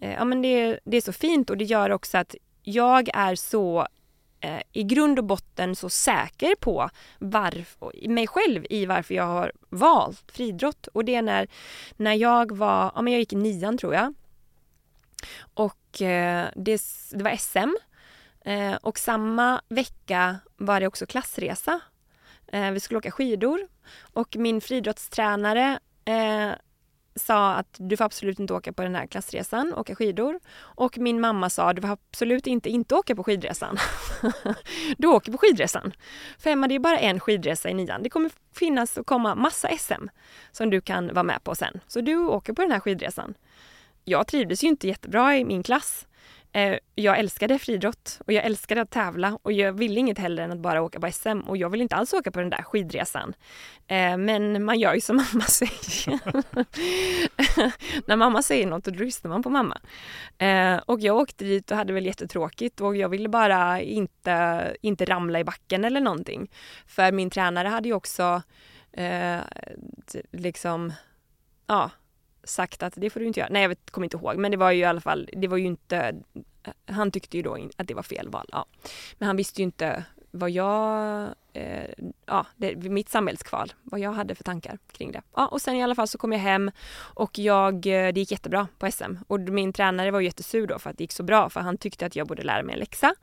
[0.00, 3.86] Ja men det, det är så fint och det gör också att jag är så
[4.40, 9.52] eh, i grund och botten så säker på varf- mig själv i varför jag har
[9.68, 10.86] valt friidrott.
[10.86, 11.48] Och det är när,
[11.96, 14.14] när jag var, ja men jag gick i nian tror jag.
[15.54, 17.76] Och eh, det, det var SM.
[18.44, 21.80] Eh, och samma vecka var det också klassresa.
[22.52, 23.68] Eh, vi skulle åka skidor.
[24.12, 26.50] Och min friidrottstränare eh,
[27.20, 30.40] sa att du får absolut inte åka på den här klassresan, åka skidor.
[30.58, 33.76] Och min mamma sa du får absolut inte inte åka på skidresan.
[34.98, 35.92] du åker på skidresan.
[36.38, 38.02] För Emma, det är bara en skidresa i nian.
[38.02, 40.08] Det kommer finnas och komma massa SM
[40.52, 41.80] som du kan vara med på sen.
[41.86, 43.34] Så du åker på den här skidresan.
[44.04, 46.06] Jag trivdes ju inte jättebra i min klass.
[46.52, 50.52] Eh, jag älskade friidrott och jag älskade att tävla och jag ville inget hellre än
[50.52, 53.34] att bara åka på SM och jag vill inte alls åka på den där skidresan.
[53.86, 56.20] Eh, men man gör ju som mamma säger.
[58.08, 59.80] När mamma säger något då lyssnar man på mamma.
[60.38, 65.04] Eh, och jag åkte dit och hade väl jättetråkigt och jag ville bara inte, inte
[65.04, 66.50] ramla i backen eller någonting.
[66.86, 68.42] För min tränare hade ju också
[68.92, 69.40] eh,
[70.30, 70.92] liksom,
[71.66, 71.90] ja,
[72.44, 73.50] sagt att det får du inte göra.
[73.52, 75.56] Nej, jag vet, kommer inte ihåg, men det var ju i alla fall, det var
[75.56, 75.96] ju inte,
[76.62, 78.48] eh, han tyckte ju då att det var fel val.
[78.52, 78.66] Ja.
[79.18, 81.90] Men han visste ju inte vad jag, eh,
[82.26, 85.22] ja, det, mitt samhällskval, vad jag hade för tankar kring det.
[85.36, 88.30] Ja, och sen i alla fall så kom jag hem och jag, eh, det gick
[88.30, 89.16] jättebra på SM.
[89.26, 92.06] Och min tränare var jättesur då för att det gick så bra, för han tyckte
[92.06, 93.14] att jag borde lära mig en läxa.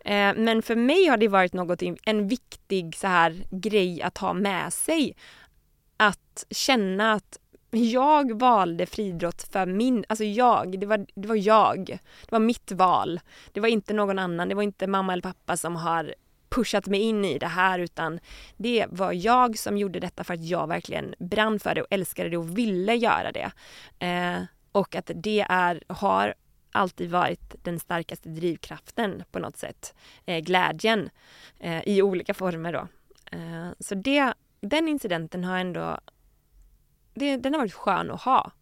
[0.00, 4.32] Eh, men för mig har det varit något, en viktig så här grej att ha
[4.32, 5.16] med sig.
[5.96, 7.38] Att känna att
[7.76, 11.98] jag valde friidrott för min, alltså jag, det var, det var jag.
[12.20, 13.20] Det var mitt val.
[13.52, 16.14] Det var inte någon annan, det var inte mamma eller pappa som har
[16.48, 18.20] pushat mig in i det här utan
[18.56, 22.28] det var jag som gjorde detta för att jag verkligen brann för det och älskade
[22.28, 23.50] det och ville göra det.
[24.06, 24.42] Eh,
[24.72, 26.34] och att det är, har
[26.72, 29.94] alltid varit den starkaste drivkraften på något sätt.
[30.26, 31.10] Eh, glädjen
[31.58, 32.88] eh, i olika former då.
[33.32, 35.98] Eh, så det, den incidenten har ändå
[37.16, 38.52] det, den har varit skön att ha.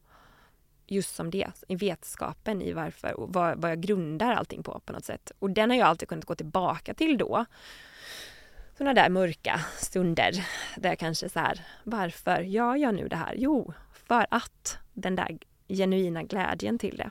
[0.87, 4.93] Just som det, i vetskapen i varför och vad, vad jag grundar allting på på
[4.93, 5.33] något sätt.
[5.39, 7.45] Och den har jag alltid kunnat gå tillbaka till då.
[8.79, 10.33] Sådana där mörka stunder
[10.77, 13.35] där jag kanske så här, varför gör jag nu det här?
[13.39, 17.11] Jo, för att den där genuina glädjen till det.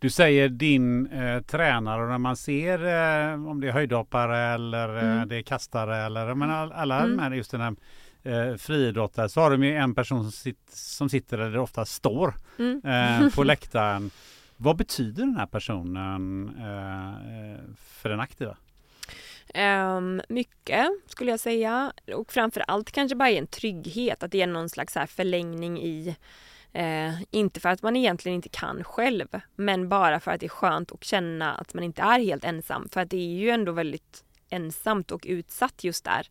[0.00, 4.96] Du säger din eh, tränare och när man ser eh, om det är höjdhoppare eller
[4.96, 5.28] eh, mm.
[5.28, 7.16] det är kastare eller men alla mm.
[7.16, 7.76] med just den här
[8.28, 11.84] eh, friidrottare så har de ju en person som, sit, som sitter där det ofta
[11.84, 12.80] står mm.
[12.84, 14.10] eh, på läktaren.
[14.56, 18.56] Vad betyder den här personen eh, för den aktiva?
[19.54, 24.68] Um, mycket skulle jag säga och framförallt kanske bara en trygghet att det är någon
[24.68, 26.16] slags här förlängning i
[26.72, 29.26] eh, inte för att man egentligen inte kan själv
[29.56, 32.88] men bara för att det är skönt att känna att man inte är helt ensam
[32.92, 36.28] för att det är ju ändå väldigt ensamt och utsatt just där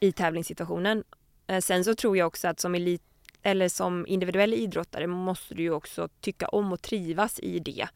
[0.00, 1.04] i tävlingssituationen.
[1.46, 3.02] Eh, sen så tror jag också att som elit
[3.42, 7.88] eller som individuell idrottare måste du ju också tycka om och trivas i det.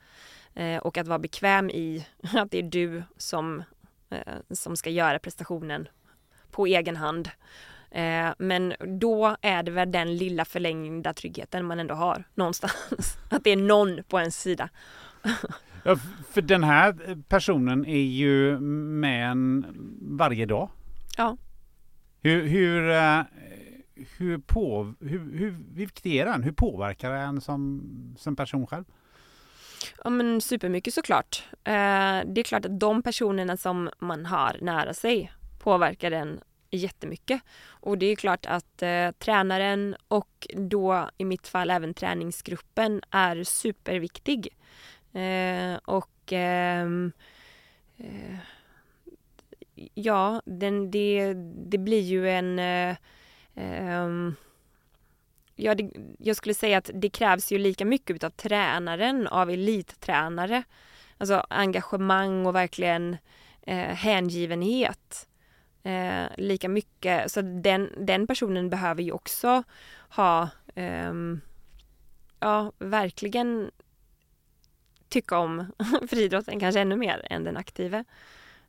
[0.55, 3.63] Eh, och att vara bekväm i att det är du som,
[4.11, 5.89] eh, som ska göra prestationen
[6.51, 7.31] på egen hand.
[8.39, 13.17] Men då är det väl den lilla förlängda tryggheten man ändå har någonstans.
[13.31, 14.69] Att det är någon på ens sida.
[15.85, 15.97] Ja,
[16.31, 19.67] för den här personen är ju med en
[20.01, 20.71] varje dag.
[21.17, 21.37] Ja.
[22.23, 23.23] Hur, hur, eh,
[24.19, 26.43] hur, på, hur, hur viktig är den?
[26.43, 27.83] Hur påverkar den som,
[28.19, 28.85] som person själv?
[30.05, 31.45] Ja men supermycket såklart.
[31.53, 36.41] Eh, det är klart att de personerna som man har nära sig påverkar den
[36.71, 37.43] jättemycket.
[37.67, 43.45] Och det är klart att eh, tränaren och då i mitt fall även träningsgruppen är
[43.45, 44.49] superviktig.
[45.13, 47.13] Eh, och ehm,
[47.97, 48.39] eh,
[49.95, 51.35] ja, den, det,
[51.71, 52.59] det blir ju en...
[52.59, 52.97] Eh,
[53.55, 54.09] eh,
[55.57, 60.63] ja, det, jag skulle säga att det krävs ju lika mycket av tränaren, av elittränare.
[61.19, 63.17] Alltså engagemang och verkligen
[63.63, 65.29] eh, hängivenhet.
[65.83, 67.33] Eh, lika mycket.
[67.33, 69.63] Så den, den personen behöver ju också
[70.09, 71.41] ha, ehm,
[72.41, 73.71] ja, verkligen
[75.09, 75.73] tycka om
[76.09, 78.05] friidrotten kanske ännu mer än den aktive.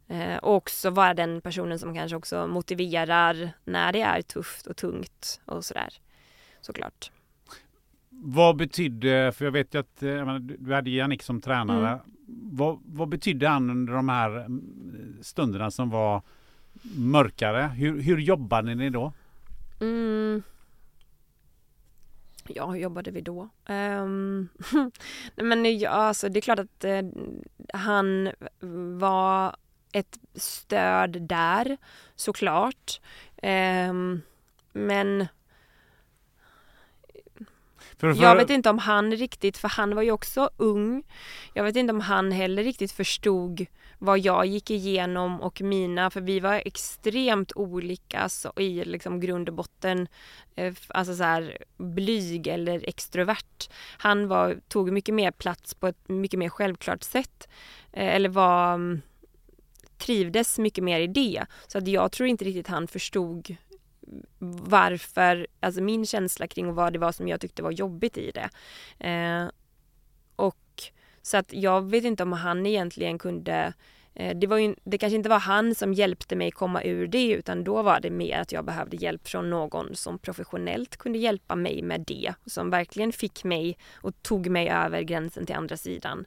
[0.07, 4.77] Eh, och också vara den personen som kanske också motiverar när det är tufft och
[4.77, 5.93] tungt och sådär.
[6.61, 7.11] Såklart.
[8.09, 11.87] Vad betydde, för jag vet ju att eh, menar, du hade Jannik som tränare.
[11.87, 11.99] Mm.
[12.51, 16.21] Vad, vad betydde han under de här mm, stunderna som var
[16.97, 17.67] mörkare?
[17.67, 19.13] Hur, hur jobbade ni då?
[19.81, 20.43] Mm.
[22.47, 23.49] Ja, hur jobbade vi då?
[23.69, 24.49] Um,
[25.35, 27.01] men ja, alltså, det är klart att eh,
[27.73, 28.31] han
[28.99, 29.55] var
[29.91, 31.77] ett stöd där
[32.15, 33.01] såklart.
[33.43, 34.21] Um,
[34.73, 35.27] men
[38.01, 38.23] för, för...
[38.23, 41.03] Jag vet inte om han riktigt, för han var ju också ung.
[41.53, 43.65] Jag vet inte om han heller riktigt förstod
[43.99, 49.49] vad jag gick igenom och mina, för vi var extremt olika så, i liksom grund
[49.49, 50.07] och botten.
[50.55, 53.69] Eh, alltså så här blyg eller extrovert.
[53.97, 57.49] Han var, tog mycket mer plats på ett mycket mer självklart sätt.
[57.91, 59.01] Eh, eller var mm,
[60.01, 61.45] trivdes mycket mer i det.
[61.67, 63.55] Så att jag tror inte riktigt han förstod
[64.67, 68.49] varför, alltså min känsla kring vad det var som jag tyckte var jobbigt i det.
[69.07, 69.49] Eh,
[70.35, 70.83] och
[71.21, 73.73] så att jag vet inte om han egentligen kunde Eh,
[74.13, 77.31] Eh, det, var ju, det kanske inte var han som hjälpte mig komma ur det
[77.31, 81.55] utan då var det mer att jag behövde hjälp från någon som professionellt kunde hjälpa
[81.55, 82.33] mig med det.
[82.45, 86.25] Som verkligen fick mig och tog mig över gränsen till andra sidan.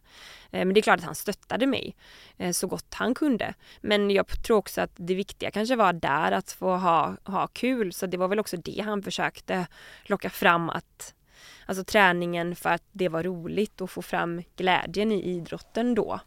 [0.50, 1.96] Eh, men det är klart att han stöttade mig
[2.36, 3.54] eh, så gott han kunde.
[3.80, 7.92] Men jag tror också att det viktiga kanske var där att få ha, ha kul.
[7.92, 9.66] Så det var väl också det han försökte
[10.04, 11.14] locka fram att
[11.66, 16.20] Alltså träningen för att det var roligt och få fram glädjen i idrotten då.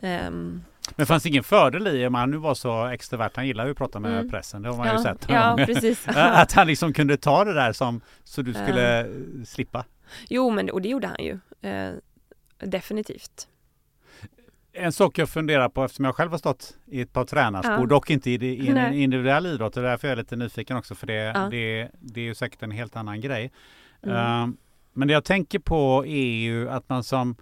[0.00, 0.64] Um,
[0.96, 3.76] men fanns ingen fördel i om han nu var så extrovert, han gillar ju att
[3.78, 4.30] prata med Mm.
[4.30, 5.26] pressen, det har man ja, ju sett.
[5.28, 6.08] Ja, precis.
[6.08, 9.06] att han liksom kunde ta det där som så du skulle eh,
[9.46, 9.84] slippa.
[10.28, 11.38] Jo, men och det gjorde han ju.
[11.70, 11.90] Eh,
[12.58, 13.48] definitivt.
[14.72, 17.86] En sak jag funderar på eftersom jag själv har stått i ett par tränarskor, Ja.
[17.86, 21.14] dock inte i, en individuell idrott, och därför är jag lite nyfiken också för det,
[21.14, 21.48] Ja.
[21.50, 23.52] det, det är ju säkert en helt annan grej.
[24.02, 24.16] Mm.
[24.16, 24.56] Ehm,
[24.92, 27.36] men det jag tänker på är ju att man som,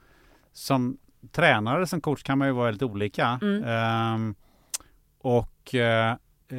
[0.52, 0.98] som
[1.32, 3.39] tränare, som coach kan man ju vara väldigt olika.
[3.43, 3.65] Mm.
[3.65, 4.35] Ehm,
[5.19, 6.16] och eh,
[6.48, 6.59] eh,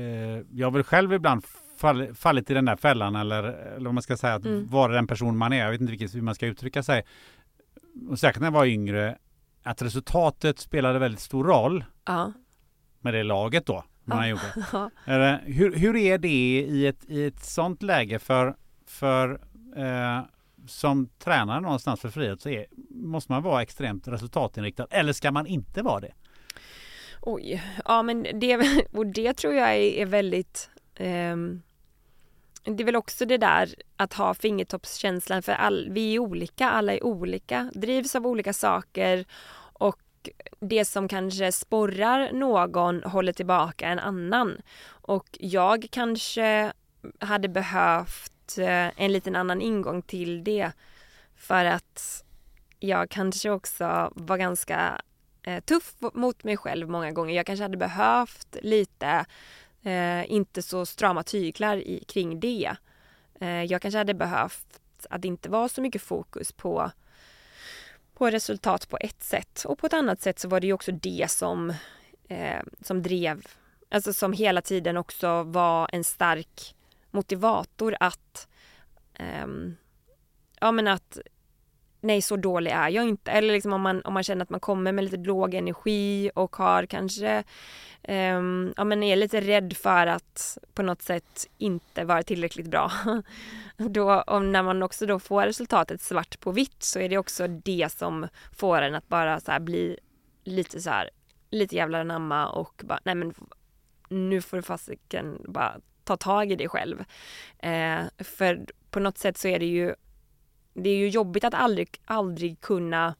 [0.52, 1.44] jag har väl själv ibland
[1.78, 4.68] fall, fallit i den där fällan eller, eller vad man ska säga, att Mm.
[4.68, 5.64] vara den person man är.
[5.64, 7.04] Jag vet inte vilket, hur man ska uttrycka sig.
[8.10, 9.18] Och säkert när jag var yngre,
[9.64, 12.34] att resultatet spelade väldigt stor roll Ja.
[13.02, 13.84] med det laget då.
[14.04, 14.28] Man Ja.
[14.28, 14.66] gjorde.
[15.06, 15.40] Ja.
[15.46, 19.42] Hur, hur är det i ett, i ett sånt läge för, för
[19.76, 20.22] eh,
[20.68, 25.48] som tränare någonstans för frihet så är, måste man vara extremt resultatinriktad eller ska man
[25.48, 26.14] inte vara det?
[27.22, 31.62] Oj, ja men det, och det tror jag är, väldigt ehm,
[32.64, 36.94] det är väl också det där att ha fingertoppskänslan för all, vi är olika, alla
[36.94, 39.26] är olika, drivs av olika saker
[39.74, 40.00] och
[40.60, 44.62] det som kanske sporrar någon håller tillbaka en annan.
[44.88, 46.74] Och jag kanske
[47.20, 50.72] hade behövt eh, en liten annan ingång till det
[51.36, 52.24] för att
[52.80, 55.02] jag kanske också var ganska
[55.44, 57.36] eh, tuff mot mig själv många gånger.
[57.36, 59.26] Jag kanske hade behövt lite,
[59.84, 62.76] eh, inte så strama tyglar i, kring det.
[63.40, 64.80] Eh, jag kanske hade behövt
[65.10, 66.92] att det inte var så mycket fokus på,
[68.14, 69.64] på resultat på ett sätt.
[69.66, 71.74] Och på ett annat sätt så var det ju också det som,
[72.28, 73.48] eh, som drev,
[73.90, 76.76] alltså som hela tiden också var en stark
[77.18, 78.48] motivator att
[79.14, 79.76] ehm,
[80.60, 81.20] ja men att
[82.02, 83.32] nej så dålig är jag inte.
[83.32, 86.56] Eller liksom om man, om man känner att man kommer med lite låg energi och
[86.56, 87.44] har kanske,
[88.04, 92.92] ehm, ja men är lite rädd för att på något sätt inte vara tillräckligt bra.
[93.78, 97.48] då, om när man också då får resultatet svart på vitt så är det också
[97.48, 98.28] det som
[98.58, 99.98] får en att bara så här bli
[100.44, 101.10] lite så här,
[101.52, 103.34] lite jävlar namma och bara, nej men
[104.10, 107.04] nu får du fasiken bara ta tag i dig själv.
[107.60, 109.96] Eh, för på något sätt så är det ju
[110.74, 113.16] det är ju jobbigt att aldrig, aldrig kunna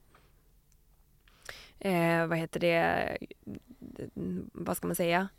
[1.80, 3.18] eh, vad heter det,
[4.54, 5.30] vad ska man säga?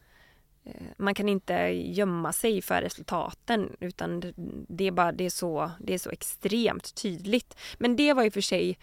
[0.64, 4.20] Eh, man kan inte gömma sig för resultaten utan
[4.68, 7.56] det- är bara det är så, det är så extremt tydligt.
[7.78, 8.78] Men det var ju för sig,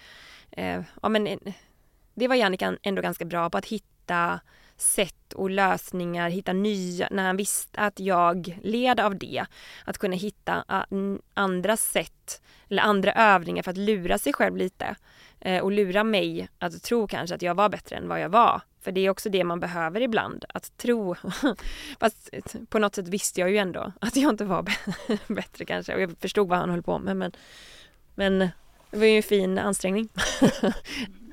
[0.52, 1.40] eh, ja men
[2.14, 4.40] det var Jannica ändå ganska bra på att hitta
[4.78, 9.46] sätt och lösningar, hitta nya, när han visste att jag led av det.
[9.86, 10.86] Att kunna hitta ah,
[11.34, 14.96] andra sätt eller andra övningar för att lura sig själv lite.
[15.40, 18.62] Eh, och lura mig att tro kanske att jag var bättre än vad jag var.
[18.82, 21.16] För det är också det man behöver ibland, att tro.
[22.00, 24.66] Fast eh, på något sätt visste jag ju ändå att jag inte var
[25.34, 25.96] bättre kanske.
[25.96, 27.18] Och jag förstod vad han höll på med.
[27.18, 27.32] Men,
[28.16, 28.40] men
[28.92, 30.10] det var ju en fin ansträngning.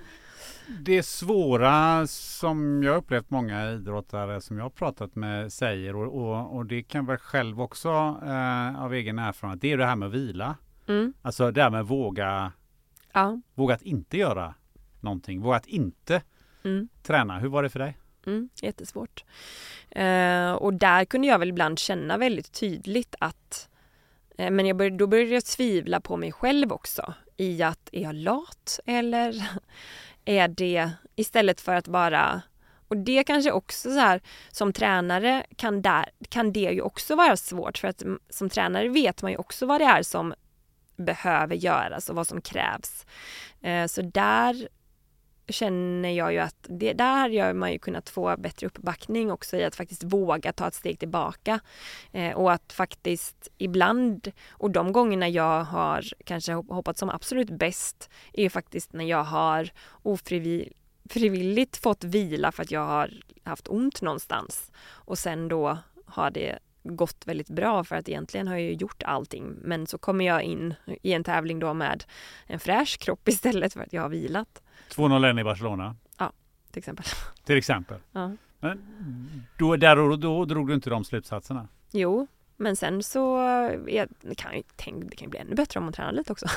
[0.80, 6.56] Det svåra som jag upplevt många idrottare som jag har pratat med säger och, och,
[6.56, 7.88] och det kan väl själv också
[8.26, 10.56] eh, av egen erfarenhet, det är det här med vila.
[10.88, 11.14] Mm.
[11.22, 12.52] Alltså det här med våga,
[13.12, 13.40] Ja.
[13.54, 14.54] våga att inte göra
[15.00, 16.22] någonting, våga att inte
[16.64, 16.88] Mm.
[17.02, 17.38] träna.
[17.38, 17.98] Hur var det för dig?
[18.26, 19.24] Mm, jättesvårt.
[19.90, 23.68] Eh, och där kunde jag väl ibland känna väldigt tydligt att
[24.38, 28.02] eh, men jag började, då började jag tvivla på mig själv också i att är
[28.02, 29.48] jag lat eller
[30.24, 32.42] är det istället för att bara
[32.88, 34.20] och det kanske också så här
[34.50, 39.22] som tränare kan, där, kan det ju också vara svårt för att som tränare vet
[39.22, 40.34] man ju också vad det är som
[40.96, 43.06] behöver göras och vad som krävs.
[43.62, 44.68] Eh, så där
[45.48, 49.64] känner jag ju att det, där har man ju kunnat få bättre uppbackning också i
[49.64, 51.60] att faktiskt våga ta ett steg tillbaka.
[52.12, 58.10] Eh, och att faktiskt ibland, och de gångerna jag har kanske hoppat som absolut bäst,
[58.32, 59.70] är ju faktiskt när jag har
[60.02, 63.10] ofrivilligt fått vila för att jag har
[63.44, 64.72] haft ont någonstans.
[64.88, 69.02] Och sen då har det gått väldigt bra för att egentligen har jag ju gjort
[69.02, 72.04] allting men så kommer jag in i en tävling då med
[72.46, 74.61] en fräsch kropp istället för att jag har vilat
[74.94, 75.96] 2-0 i Barcelona
[76.72, 77.04] till exempel.
[77.44, 77.98] till exempel.
[78.12, 78.30] Ja.
[78.60, 78.78] Men
[79.58, 81.68] då, där och då drog du inte de slutsatserna.
[81.90, 83.38] Jo, men sen så
[84.20, 86.46] det kan ju tänk, det kan bli ännu bättre om man tränar lite också.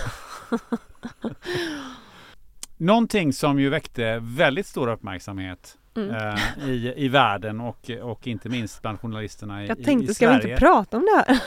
[2.78, 6.16] Någonting som ju väckte väldigt stor uppmärksamhet Mm.
[6.16, 10.16] eh, i, i världen och, och inte minst bland journalisterna i, Jag i, tänkte, i
[10.16, 10.54] ska vi Sverige.
[10.54, 11.40] inte prata om det här?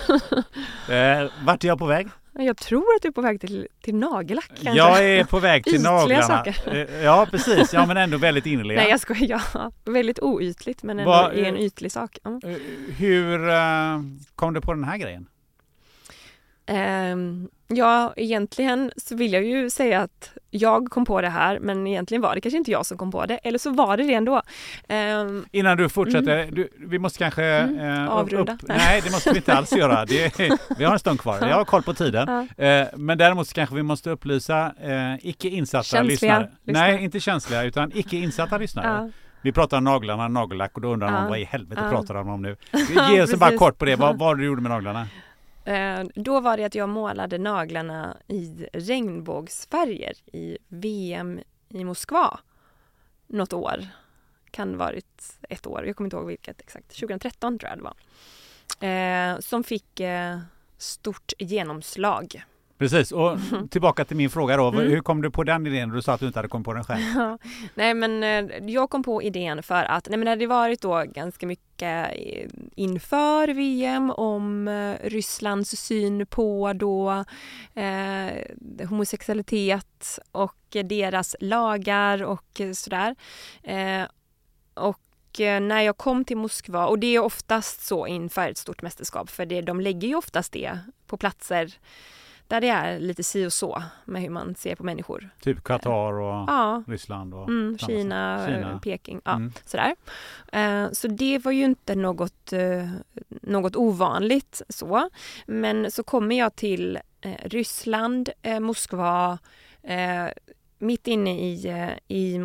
[1.25, 2.09] Eh, vart är jag på väg?
[2.33, 4.73] Jag tror att du är på väg till, till nagellack kanske.
[4.77, 6.23] Jag är på väg till Ytliga naglarna.
[6.23, 6.57] saker.
[6.77, 8.81] Eh, Ja precis, ja men ändå väldigt innerliga.
[8.81, 9.73] Nej jag skojar, ja.
[9.85, 12.19] Väldigt oytligt men ändå Vad- är en ytlig sak.
[12.25, 12.41] Ja.
[12.45, 12.57] Eh,
[12.97, 13.39] Hur
[14.35, 15.27] kom du på den här grejen?
[16.67, 21.87] Ehm, ja, egentligen så vill jag ju säga att jag kom på det här men
[21.87, 23.35] egentligen var det kanske inte jag som kom på det.
[23.37, 24.43] Eller så var det det ändå.
[24.89, 28.53] Ehm, Innan du fortsätter, du, vi måste kanske Mm, eh, avrunda.
[28.53, 30.05] Upp, nej, det måste vi inte alls göra.
[30.05, 30.39] Det,
[30.79, 31.39] vi har en stund kvar.
[31.49, 32.47] Jag har koll på tiden.
[32.57, 32.65] Ja.
[32.65, 36.51] Eh, men däremot så kanske vi måste upplysa eh, icke insatta Känsliga lyssnare.
[36.65, 36.93] lyssnare.
[36.93, 38.87] Nej, inte känsliga utan icke insatta lyssnare.
[38.87, 39.11] ja.
[39.43, 41.29] Vi pratar om naglarna, nagellack och då undrar man Ja.
[41.29, 41.91] vad i helvete Ja.
[41.91, 42.57] pratar de om nu?
[43.11, 43.97] Ge oss bara kort på det.
[43.97, 45.07] Vad, vad du gjorde med naglarna?
[45.69, 52.41] Eh, då var det att jag målade naglarna i regnbågsfärger i VM i Moskva.
[53.27, 53.87] Något år.
[54.51, 56.89] Kan varit ett år, jag kommer inte ihåg vilket exakt.
[57.01, 57.97] 2013 tror jag det var.
[58.89, 60.39] Eh, som fick eh,
[60.79, 62.45] stort genomslag.
[62.79, 63.39] Precis, och
[63.71, 64.69] tillbaka till min fråga då.
[64.69, 64.91] Mm.
[64.91, 65.89] Hur kom du på den idén?
[65.89, 67.03] Du sa att du inte hade kommit på den själv.
[67.17, 67.39] Ja,
[67.75, 71.05] nej men eh, jag kom på idén för att nej men det hade varit då
[71.07, 77.25] ganska mycket eh, inför VM om eh, Rysslands syn på då
[77.75, 83.17] eh, homosexualitet och deras lagar och sådär.
[83.63, 84.03] Eh,
[84.75, 85.01] och
[85.61, 89.47] när jag kom till Moskva, och det är oftast så inför ett stort mästerskap för
[89.47, 91.75] det, de lägger ju oftast det på platser
[92.49, 95.31] där det är lite si och så med hur man ser på människor.
[95.41, 98.47] Typ Qatar och Ja, Ryssland och Mm, Kina.
[98.47, 98.71] Kina.
[98.73, 99.53] eh, Peking, ja, Mm.
[99.65, 99.97] sådär.
[100.53, 102.89] Eh, så det var ju inte något, eh,
[103.43, 105.11] något ovanligt så.
[105.47, 108.29] Men så kommer jag till eh, Ryssland,
[108.61, 109.39] Moskva,
[110.79, 111.67] mitt inne i,
[112.09, 112.39] i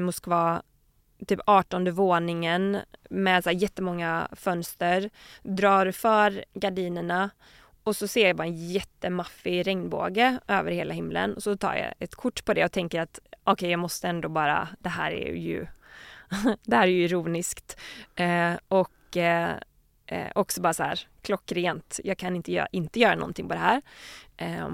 [0.00, 0.62] Moskva,
[1.26, 2.78] typ 18 våningen
[3.10, 5.10] med så här jättemånga fönster,
[5.42, 7.30] drar för gardinerna
[7.84, 11.94] och så ser jag bara en jättemaffig regnbåge över hela himlen och så tar jag
[11.98, 15.34] ett kort på det och tänker att okej, jag måste ändå bara, det här är
[15.34, 15.66] ju,
[16.62, 17.80] det här är ju ironiskt.
[18.14, 19.54] Eh, och eh,
[20.06, 23.60] eh, också bara så här klockrent, jag kan inte, göra, inte göra någonting på det
[23.60, 23.82] här.
[24.36, 24.68] Eh,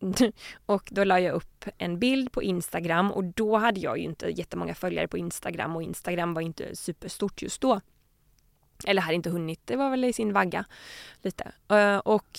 [0.66, 4.26] och då la jag upp en bild på Instagram och då hade jag ju inte
[4.26, 7.80] jättemånga följare på Instagram och Instagram var inte superstort just då.
[8.84, 10.64] Eller hade inte hunnit, det var väl i sin vagga
[11.22, 11.52] lite.
[11.68, 12.38] Eh, och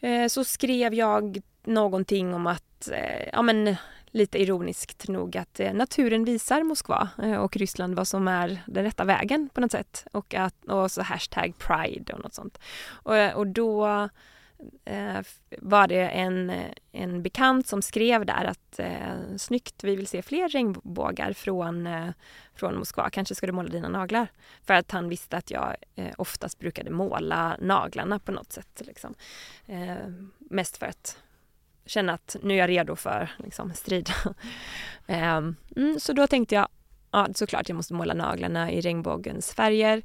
[0.00, 3.76] eh, så skrev jag någonting om att, eh, ja men
[4.10, 7.08] lite ironiskt nog, att naturen visar Moskva
[7.40, 10.06] och Ryssland vad som är den rätta vägen på något sätt.
[10.12, 12.58] Och, att, och så hashtag pride och något sånt.
[12.86, 14.08] Och, och då
[14.84, 15.20] Eh,
[15.58, 16.52] var det en,
[16.92, 22.08] en bekant som skrev där att eh, snyggt, vi vill se fler regnbågar från, eh,
[22.54, 23.10] från Moskva.
[23.10, 24.28] Kanske ska du måla dina naglar?
[24.62, 28.82] För att han visste att jag eh, oftast brukade måla naglarna på något sätt.
[28.84, 29.14] Liksom.
[29.66, 29.96] Eh,
[30.38, 31.18] mest för att
[31.86, 34.10] känna att nu är jag redo för liksom, strid.
[35.06, 35.36] eh,
[35.76, 36.68] mm, så då tänkte jag,
[37.10, 40.02] ja såklart jag måste måla naglarna i regnbågens färger.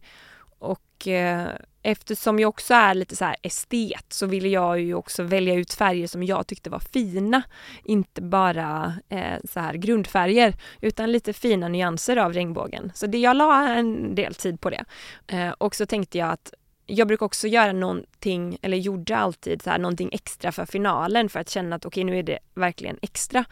[0.99, 5.23] Och eh, eftersom jag också är lite så här estet så ville jag ju också
[5.23, 7.41] välja ut färger som jag tyckte var fina.
[7.83, 12.91] Inte bara eh, så här grundfärger utan lite fina nyanser av regnbågen.
[12.95, 14.85] Så det, jag la en del tid på det.
[15.27, 16.53] Eh, och så tänkte jag att
[16.85, 21.39] jag brukar också göra någonting, eller gjorde alltid så här, någonting extra för finalen för
[21.39, 23.45] att känna att okej nu är det verkligen extra.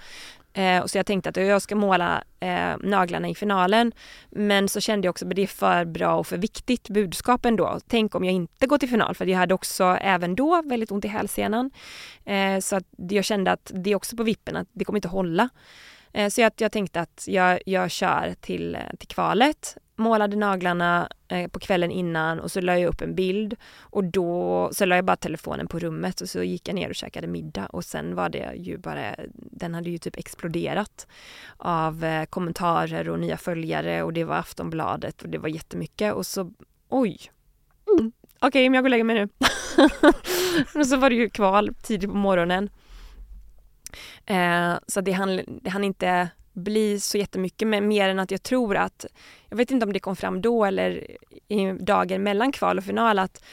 [0.57, 3.91] Eh, och så jag tänkte att jag ska måla eh, naglarna i finalen.
[4.29, 7.79] Men så kände jag också att det är för bra och för viktigt budskap ändå.
[7.87, 11.05] Tänk om jag inte går till final för jag hade också även då väldigt ont
[11.05, 11.71] i hälsenan.
[12.25, 15.07] Eh, så att jag kände att det är också på vippen att det kommer inte
[15.07, 15.49] hålla.
[16.13, 21.09] Eh, så jag, jag tänkte att jag, jag kör till, eh, till kvalet, målade naglarna
[21.27, 24.95] eh, på kvällen innan och så la jag upp en bild och då så la
[24.95, 28.15] jag bara telefonen på rummet och så gick jag ner och käkade middag och sen
[28.15, 31.07] var det ju bara, den hade ju typ exploderat
[31.57, 36.25] av eh, kommentarer och nya följare och det var Aftonbladet och det var jättemycket och
[36.25, 36.51] så,
[36.89, 37.19] oj,
[37.99, 38.11] mm.
[38.39, 39.29] okej men jag går och lägger mig nu.
[40.79, 42.69] och så var det ju kval tidigt på morgonen.
[44.25, 48.43] Eh, så det hann, det hann inte bli så jättemycket men mer än att jag
[48.43, 49.05] tror att,
[49.49, 51.07] jag vet inte om det kom fram då eller
[51.47, 53.43] i dagen mellan kval och final att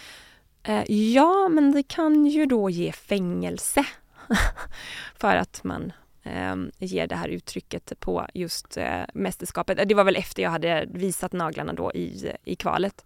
[0.62, 3.86] eh, ja men det kan ju då ge fängelse
[5.16, 9.88] för att man eh, ger det här uttrycket på just eh, mästerskapet.
[9.88, 13.04] Det var väl efter jag hade visat naglarna då i, i kvalet.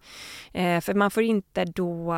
[0.53, 2.15] Eh, för man får inte då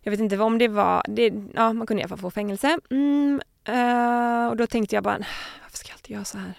[0.00, 2.78] jag vet inte om det var, det, ja man kunde i alla fall få fängelse.
[2.90, 5.18] Mm, Uh, och då tänkte jag bara,
[5.62, 6.54] varför ska jag alltid göra så här?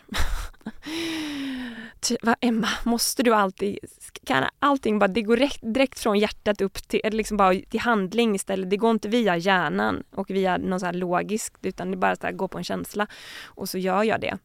[2.22, 3.80] Va, Emma, måste du alltid,
[4.26, 7.80] kan allting bara, det går direkt, direkt från hjärtat upp till, eller liksom bara till
[7.80, 8.70] handling istället.
[8.70, 12.26] Det går inte via hjärnan och via något så här logiskt utan det bara så
[12.26, 13.08] här går på en känsla.
[13.46, 14.38] Och så gör jag det.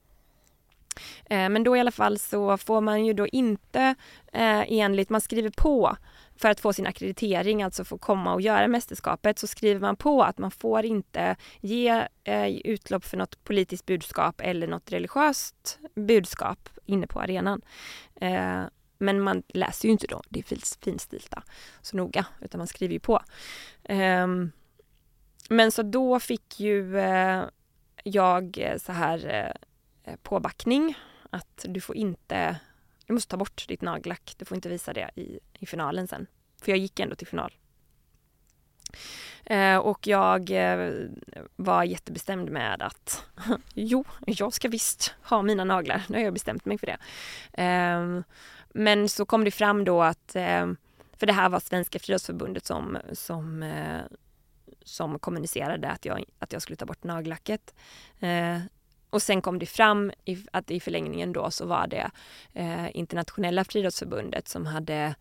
[1.26, 3.94] Eh, Men då i alla fall så får man ju då inte
[4.32, 5.96] eh, enligt, man skriver på
[6.36, 10.22] för att få sin akkreditering, alltså få komma och göra mästerskapet, så skriver man på
[10.22, 16.68] att man får inte ge eh, utlopp för något politiskt budskap eller något religiöst budskap
[16.84, 17.62] inne på arenan.
[18.20, 18.62] Eh,
[18.98, 21.42] men man läser ju inte då, det är finstilta
[21.80, 23.22] så noga, utan man skriver ju på.
[23.82, 24.26] Eh,
[25.48, 27.44] men så då fick ju eh,
[28.04, 29.52] jag så här
[30.04, 30.94] eh, påbackning
[31.30, 32.56] att du får inte,
[33.06, 36.26] du måste ta bort ditt nagellack, du får inte visa det i, i finalen sen.
[36.62, 37.52] För jag gick ändå till final.
[39.44, 40.90] Eh, och jag eh,
[41.56, 43.24] var jättebestämd med att
[43.74, 46.02] jo, jag ska visst ha mina naglar.
[46.08, 46.98] Nu har jag bestämt mig för det.
[47.62, 48.20] Eh,
[48.68, 50.72] men så kom det fram då att, eh,
[51.16, 54.02] för det här var Svenska Friidrottsförbundet som, som, eh,
[54.84, 57.74] som kommunicerade att jag, att jag skulle ta bort nagellacket.
[58.20, 58.58] Eh,
[59.14, 62.10] och sen kom det fram i, att i förlängningen då så var det
[62.52, 65.14] eh, internationella friidrottsförbundet som hade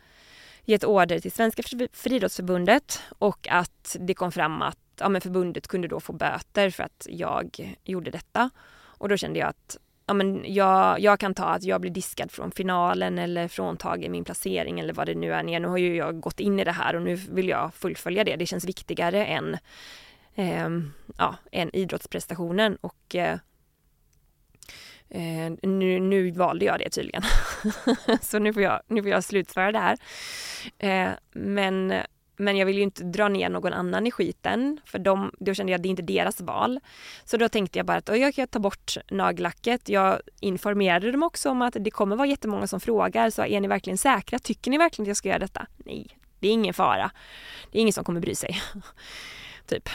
[0.66, 1.64] gett order till Svenska
[1.94, 6.84] friidrottsförbundet och att det kom fram att ja, men förbundet kunde då få böter för
[6.84, 8.50] att jag gjorde detta.
[8.76, 12.32] Och då kände jag att ja, men jag, jag kan ta att jag blir diskad
[12.32, 15.44] från finalen eller fråntagen min placering eller vad det nu är.
[15.44, 18.36] Nu har ju jag gått in i det här och nu vill jag fullfölja det.
[18.36, 19.58] Det känns viktigare än,
[20.36, 20.70] eh,
[21.18, 23.38] ja, än idrottsprestationen och eh,
[25.14, 27.24] Eh, nu, nu valde jag det tydligen.
[28.22, 29.98] så nu får jag, nu får jag slutföra det här.
[30.78, 31.94] Eh, men,
[32.38, 35.72] men jag vill ju inte dra ner någon annan i skiten för de, då kände
[35.72, 36.80] jag att det är inte deras val.
[37.26, 39.90] Så då tänkte jag bara att jag kan ta bort nagellacket.
[39.90, 43.30] Jag informerade dem också om att det kommer vara jättemånga som frågar.
[43.30, 44.40] Så är ni verkligen säkra?
[44.40, 45.68] Tycker ni verkligen att jag ska göra detta?
[45.78, 46.08] Nej,
[46.40, 47.12] det är ingen fara.
[47.72, 48.62] Det är ingen som kommer bry sig.
[49.68, 49.90] typ.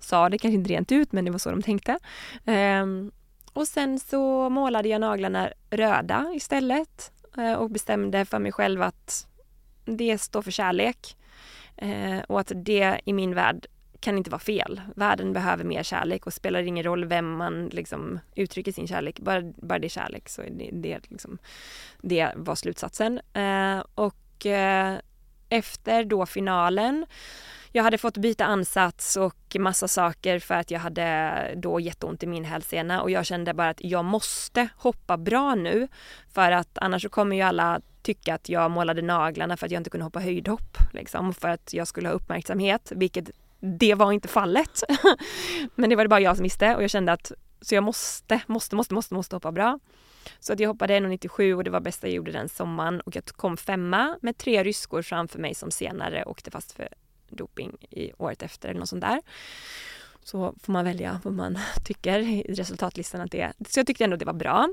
[0.00, 1.98] Sa det kanske inte rent ut men det var så de tänkte.
[2.44, 3.12] Um,
[3.52, 9.26] och sen så målade jag naglarna röda istället eh, och bestämde för mig själv att
[9.84, 11.16] det står för kärlek
[11.76, 13.66] eh, och att det i min värld
[14.00, 14.80] kan inte vara fel.
[14.96, 19.20] Världen behöver mer kärlek och spelar ingen roll vem man liksom uttrycker sin kärlek.
[19.20, 21.38] Bara, bara det är kärlek så är det, det, liksom,
[22.00, 23.20] det var slutsatsen.
[23.32, 24.46] Eh, och
[25.48, 27.06] efter då finalen
[27.72, 32.26] jag hade fått byta ansats och massa saker för att jag hade då jätteont i
[32.26, 35.88] min hälsena och jag kände bara att jag måste hoppa bra nu
[36.32, 39.80] för att annars så kommer ju alla tycka att jag målade naglarna för att jag
[39.80, 43.30] inte kunde hoppa höjdhopp liksom för att jag skulle ha uppmärksamhet vilket
[43.60, 44.82] det var inte fallet.
[45.74, 48.40] Men det var det bara jag som visste och jag kände att så jag måste,
[48.46, 49.78] måste, måste, måste, måste hoppa bra.
[50.40, 53.24] Så att jag hoppade 1,97 och det var bästa jag gjorde den sommaren och jag
[53.26, 56.88] kom femma med tre ryskor framför mig som senare åkte fast för
[57.36, 59.20] doping i året efter eller något sånt där.
[60.24, 63.52] Så får man välja vad man tycker i resultatlistan att det är.
[63.68, 64.68] Så jag tyckte ändå det var bra.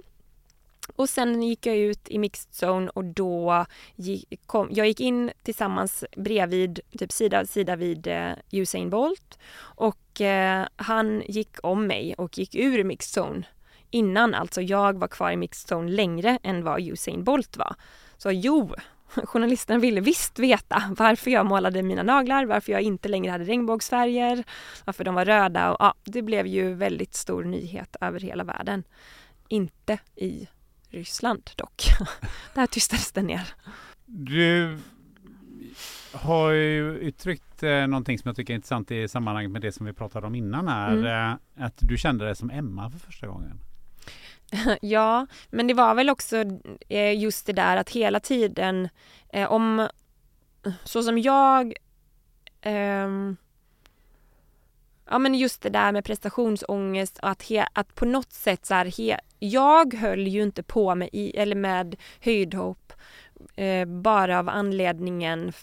[0.95, 3.65] Och sen gick jag ut i mixed zone och då
[3.95, 10.22] gick, kom, jag gick in tillsammans bredvid, typ sida sida vid eh, Usain Bolt och
[10.22, 13.44] eh, han gick om mig och gick ur mixed zone
[13.90, 17.76] innan, alltså jag var kvar i mixed zone längre än vad Usain Bolt var.
[18.18, 18.76] Så jo,
[19.23, 24.44] journalisterna ville visst veta varför jag målade mina naglar, varför jag inte längre hade regnbågsfärger,
[24.86, 28.84] varför de var röda och ja, det blev ju väldigt stor nyhet över hela världen.
[29.48, 30.48] Inte i
[30.90, 31.84] Ryssland dock.
[32.53, 33.53] Där tystades det ner.
[34.06, 34.77] Du
[36.14, 39.86] har ju uttryckt eh, någonting som jag tycker är intressant i sammanhanget med det som
[39.86, 40.91] vi pratade om innan här.
[40.91, 41.31] Mm.
[41.31, 43.60] Eh, att du kände dig som Emma för första gången.
[44.81, 46.43] Ja, men det var väl också
[46.89, 48.89] eh, just det där att hela tiden
[49.34, 49.88] eh, om
[50.84, 51.73] så som jag
[52.65, 53.38] um,
[55.11, 58.73] Ja men just det där med prestationsångest och att, he, att på något sätt så
[58.73, 62.93] här, he, jag höll ju inte på med, i, eller med höjdhopp
[63.55, 65.53] eh, bara av anledningen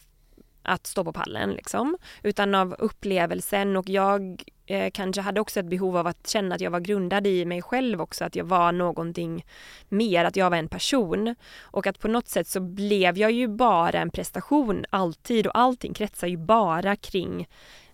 [0.63, 1.97] att stå på pallen liksom.
[2.23, 6.61] Utan av upplevelsen och jag eh, kanske hade också ett behov av att känna att
[6.61, 9.45] jag var grundad i mig själv också, att jag var någonting
[9.89, 11.35] mer, att jag var en person.
[11.61, 15.95] Och att på något sätt så blev jag ju bara en prestation alltid och allting
[15.95, 17.49] kretsar ju bara kring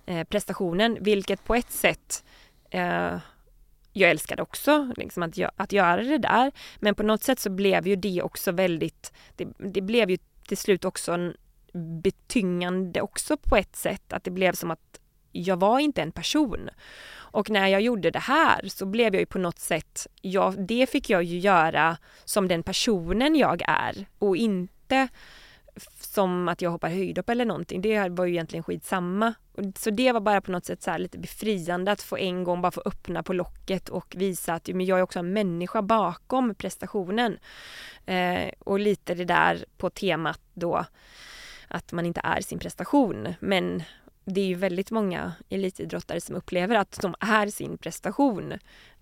[0.07, 2.25] eh, prestationen, vilket på ett sätt
[2.71, 3.19] eh,
[3.93, 6.53] jag älskade också liksom att, att göra det där.
[6.79, 10.59] Men på något sätt så blev ju det också väldigt, det, det blev ju till
[10.59, 11.37] slut också en
[12.03, 14.13] betyngande också på ett sätt.
[14.13, 15.01] Att det blev som att
[15.33, 16.71] jag var inte en person.
[17.15, 20.91] Och när jag gjorde det här så blev jag ju på något sätt, ja, det
[20.91, 25.09] fick jag ju göra som den personen jag är och inte
[26.01, 27.83] som att jag hoppar höjdhopp eller någonting.
[27.83, 29.35] Det var ju egentligen skitsamma.
[29.77, 32.73] Så det var bara på något sätt så lite befriande att få en gång bara
[32.73, 37.39] få öppna på locket och visa att men jag är också en människa bakom prestationen.
[38.07, 40.85] Eh, och lite det där på temat då
[41.69, 43.35] att man inte är sin prestation.
[43.41, 43.83] Men
[44.25, 48.53] det är ju väldigt många elitidrottare som upplever att de är sin prestation.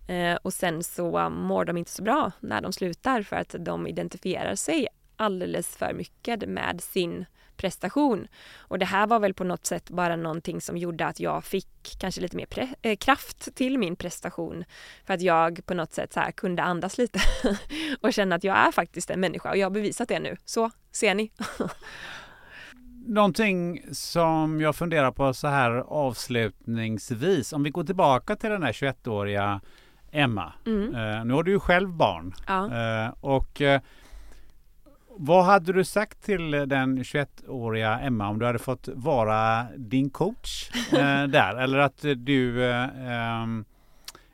[0.08, 3.86] Eh, och sen så mår de inte så bra när de slutar för att de
[3.86, 7.26] identifierar sig alldeles för mycket med sin
[7.56, 8.28] prestation.
[8.56, 11.96] Och det här var väl på något sätt bara någonting som gjorde att jag fick
[12.00, 14.64] kanske lite mer äh, kraft till min prestation.
[15.04, 17.20] För att jag på något sätt så här kunde andas lite
[18.00, 20.36] och känna att jag är faktiskt en människa och jag har bevisat det nu.
[20.44, 21.32] Så ser ni.
[23.06, 27.52] Någonting som jag funderar på så här avslutningsvis.
[27.52, 29.60] Om vi går tillbaka till den här 21-åriga
[30.12, 30.52] Emma.
[30.66, 30.94] Mm.
[30.94, 32.34] Uh, nu har du ju själv barn.
[32.46, 32.64] Ja.
[32.64, 33.78] Uh, och uh,
[35.22, 40.70] vad hade du sagt till den 21-åriga Emma om du hade fått vara din coach
[40.92, 41.56] eh, där?
[41.56, 42.88] Eller att du eh,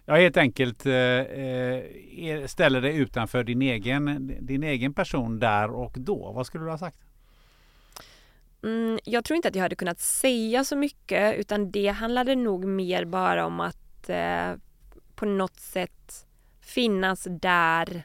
[0.04, 6.32] ja, helt enkelt eh, ställer dig utanför din egen, din egen person där och då.
[6.32, 7.05] Vad skulle du ha sagt?
[8.66, 12.64] Mm, jag tror inte att jag hade kunnat säga så mycket utan det handlade nog
[12.64, 14.52] mer bara om att eh,
[15.14, 16.26] på något sätt
[16.60, 18.04] finnas där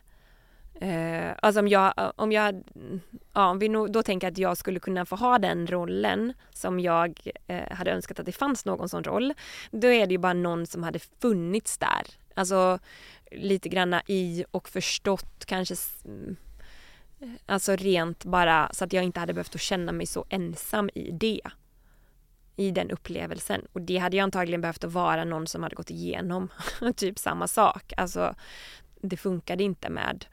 [0.82, 2.64] Eh, alltså om jag, om jag,
[3.34, 6.34] ja, om vi nog, då tänker jag att jag skulle kunna få ha den rollen
[6.54, 9.34] som jag eh, hade önskat att det fanns någon sån roll.
[9.72, 12.08] Då är det ju bara någon som hade funnits där.
[12.36, 12.80] Alltså
[13.32, 15.76] lite granna i och förstått kanske
[17.46, 21.12] Alltså rent bara så att jag inte hade behövt att känna mig så ensam i
[21.12, 21.42] det.
[22.56, 23.66] I den upplevelsen.
[23.74, 26.48] Och det hade jag antagligen behövt att vara någon som hade gått igenom
[26.96, 27.94] typ samma sak.
[27.98, 28.36] Alltså
[29.02, 30.26] det funkade inte med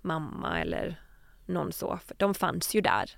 [0.00, 1.00] mamma eller
[1.46, 1.98] någon så.
[2.06, 3.10] För de fanns ju där.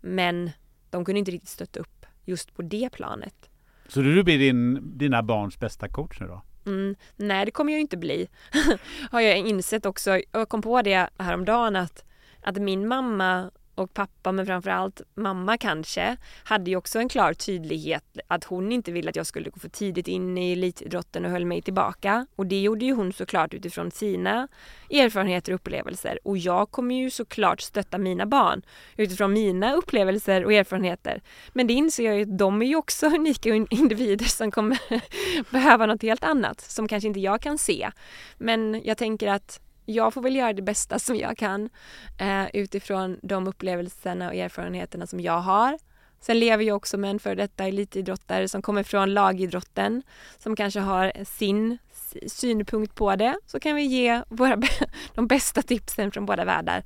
[0.00, 0.50] Men
[0.90, 3.50] de kunde inte riktigt stötta upp just på det planet.
[3.88, 6.42] Så du blir din, dina barns bästa coach nu då?
[6.66, 8.28] Mm, nej, det kommer jag inte bli.
[9.10, 10.20] Har jag insett också.
[10.32, 12.04] Jag kom på det häromdagen att,
[12.42, 13.50] att min mamma
[13.80, 18.92] och pappa, men framförallt mamma kanske, hade ju också en klar tydlighet att hon inte
[18.92, 22.26] ville att jag skulle gå för tidigt in i elitidrotten och höll mig tillbaka.
[22.36, 24.48] Och det gjorde ju hon såklart utifrån sina
[24.90, 26.18] erfarenheter och upplevelser.
[26.24, 28.62] Och jag kommer ju såklart stötta mina barn
[28.96, 31.22] utifrån mina upplevelser och erfarenheter.
[31.52, 34.78] Men det inser jag ju att de är ju också unika individer som kommer
[35.52, 37.90] behöva något helt annat som kanske inte jag kan se.
[38.38, 39.60] Men jag tänker att
[39.94, 41.70] jag får väl göra det bästa som jag kan
[42.18, 45.78] eh, utifrån de upplevelserna och erfarenheterna som jag har.
[46.20, 50.02] Sen lever jag också med en före detta elitidrottare som kommer från lagidrotten
[50.38, 51.78] som kanske har sin
[52.26, 53.36] synpunkt på det.
[53.46, 54.62] Så kan vi ge våra,
[55.14, 56.84] de bästa tipsen från båda världar.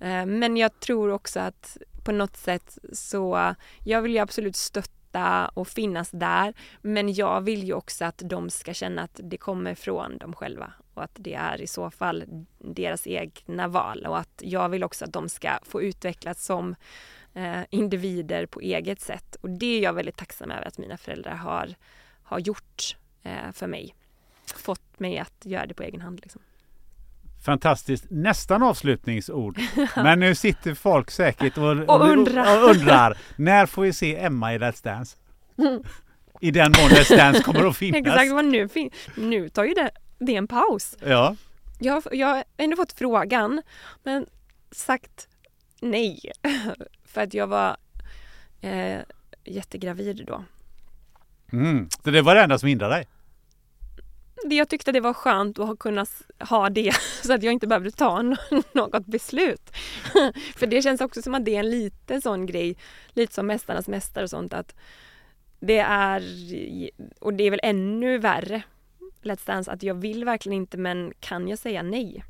[0.00, 3.54] Eh, men jag tror också att på något sätt så,
[3.84, 6.54] jag vill ju absolut stötta stötta och finnas där.
[6.82, 10.72] Men jag vill ju också att de ska känna att det kommer från dem själva
[10.94, 12.24] och att det är i så fall
[12.58, 16.74] deras egna val och att jag vill också att de ska få utvecklas som
[17.34, 19.36] eh, individer på eget sätt.
[19.42, 21.74] Och det är jag väldigt tacksam över att mina föräldrar har,
[22.22, 23.94] har gjort eh, för mig.
[24.56, 26.20] Fått mig att göra det på egen hand.
[26.22, 26.40] Liksom.
[27.48, 28.04] Fantastiskt.
[28.10, 29.60] Nästan avslutningsord.
[29.96, 32.62] Men nu sitter folk säkert och, och, undrar.
[32.62, 33.18] och undrar.
[33.36, 35.16] När får vi se Emma i Let's Dance?
[36.40, 38.00] I den mån Let's Dance kommer att finnas.
[38.00, 38.68] Exakt, vad nu,
[39.16, 40.96] nu tar ju det, det en paus.
[41.04, 41.36] Ja.
[41.78, 43.62] Jag, jag har ändå fått frågan,
[44.02, 44.26] men
[44.70, 45.28] sagt
[45.80, 46.20] nej.
[47.04, 47.76] För att jag var
[48.60, 48.98] eh,
[49.44, 50.44] jättegravid då.
[51.52, 51.88] Mm.
[52.04, 53.06] Så det var det enda som hindrade dig?
[54.56, 56.06] Jag tyckte det var skönt att kunna
[56.38, 56.94] ha det
[57.24, 58.22] så att jag inte behövde ta
[58.72, 59.70] något beslut.
[60.56, 62.76] För det känns också som att det är en liten sån grej,
[63.12, 64.74] lite som Mästarnas mästare och sånt att
[65.60, 66.22] det är,
[67.20, 68.62] och det är väl ännu värre,
[69.22, 72.24] Let's Dance, att jag vill verkligen inte men kan jag säga nej?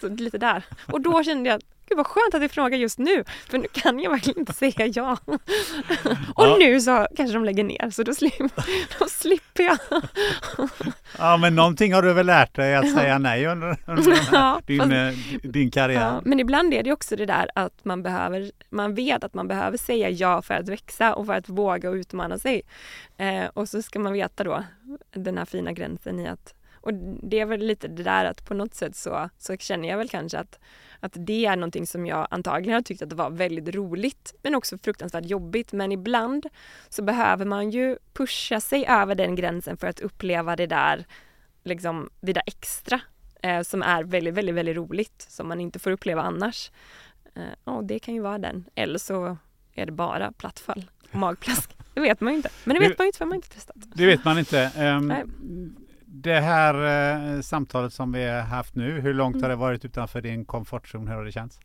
[0.00, 0.64] så lite där.
[0.92, 1.62] Och då kände jag
[1.92, 4.86] Gud vad skönt att du frågar just nu, för nu kan jag verkligen inte säga
[4.86, 5.18] ja.
[6.34, 6.56] och ja.
[6.58, 8.34] nu så kanske de lägger ner, så då, slip,
[8.98, 9.78] då slipper jag.
[11.18, 14.80] ja, men någonting har du väl lärt dig att säga nej under, under ja, din,
[14.80, 16.00] fast, eh, din karriär.
[16.00, 19.48] Ja, men ibland är det också det där att man behöver, man vet att man
[19.48, 22.62] behöver säga ja för att växa och för att våga och utmana sig.
[23.16, 24.64] Eh, och så ska man veta då
[25.14, 28.54] den här fina gränsen i att Och det är väl lite det där att på
[28.54, 30.58] något sätt så, så känner jag väl kanske att,
[31.02, 34.54] att det är någonting som jag antagligen har tyckt att det var väldigt roligt men
[34.54, 35.72] också fruktansvärt jobbigt.
[35.72, 36.46] Men ibland
[36.88, 41.04] så behöver man ju pusha sig över den gränsen för att uppleva det där,
[41.64, 43.00] liksom, det där extra
[43.42, 46.70] eh, som är väldigt, väldigt, väldigt roligt som man inte får uppleva annars.
[47.34, 48.64] Eh, och det kan ju vara den.
[48.74, 49.36] Eller så
[49.74, 51.76] är det bara plattfall och magplask.
[51.94, 52.50] Det vet man ju inte.
[52.64, 53.76] Men det vet man ju inte för man inte testat.
[53.94, 54.70] Det vet man inte.
[54.76, 55.76] Um.
[56.14, 56.74] Det här
[57.36, 61.08] uh, samtalet som vi har haft nu, hur långt har det varit utanför din komfortzon?
[61.08, 61.60] Hur har det känts?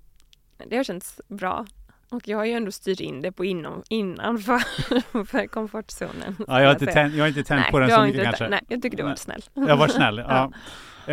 [0.69, 1.65] Det har känts bra.
[2.09, 4.59] Och jag har ju ändå styrt in det på inom, innanför
[5.25, 6.35] för komfortzonen.
[6.47, 8.49] Ja, jag, har inte tänt, jag har inte tänt Nej, på den så mycket kanske.
[8.49, 9.43] Nej, jag tycker du har varit snäll.
[9.53, 10.17] Jag varit snäll.
[10.27, 10.51] ja.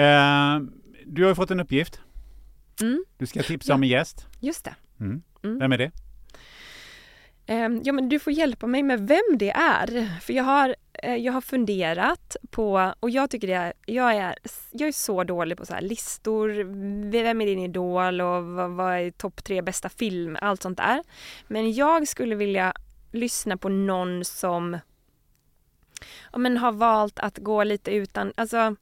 [0.01, 0.61] Eh,
[1.07, 2.01] du har ju fått en uppgift.
[2.81, 4.27] Mm, Du ska tipsa om en gäst.
[4.41, 4.75] just det.
[5.01, 5.23] Mm.
[5.45, 5.59] Mm.
[5.59, 5.91] Vem är det?
[7.47, 10.21] Ehm, Ja, men du får hjälpa mig med vem det är.
[10.21, 14.15] För jag har, eh, Eh, jag har funderat på, och jag tycker det är, jag
[14.15, 14.35] är,
[14.71, 16.49] jag är så dålig på så här listor,
[17.11, 21.03] vem är din idol och vad, vad är topp tre bästa film, allt sånt där.
[21.47, 22.73] Men jag skulle vilja
[23.13, 24.79] lyssna på någon som
[26.33, 28.77] ja, men har valt att gå lite utan, alltså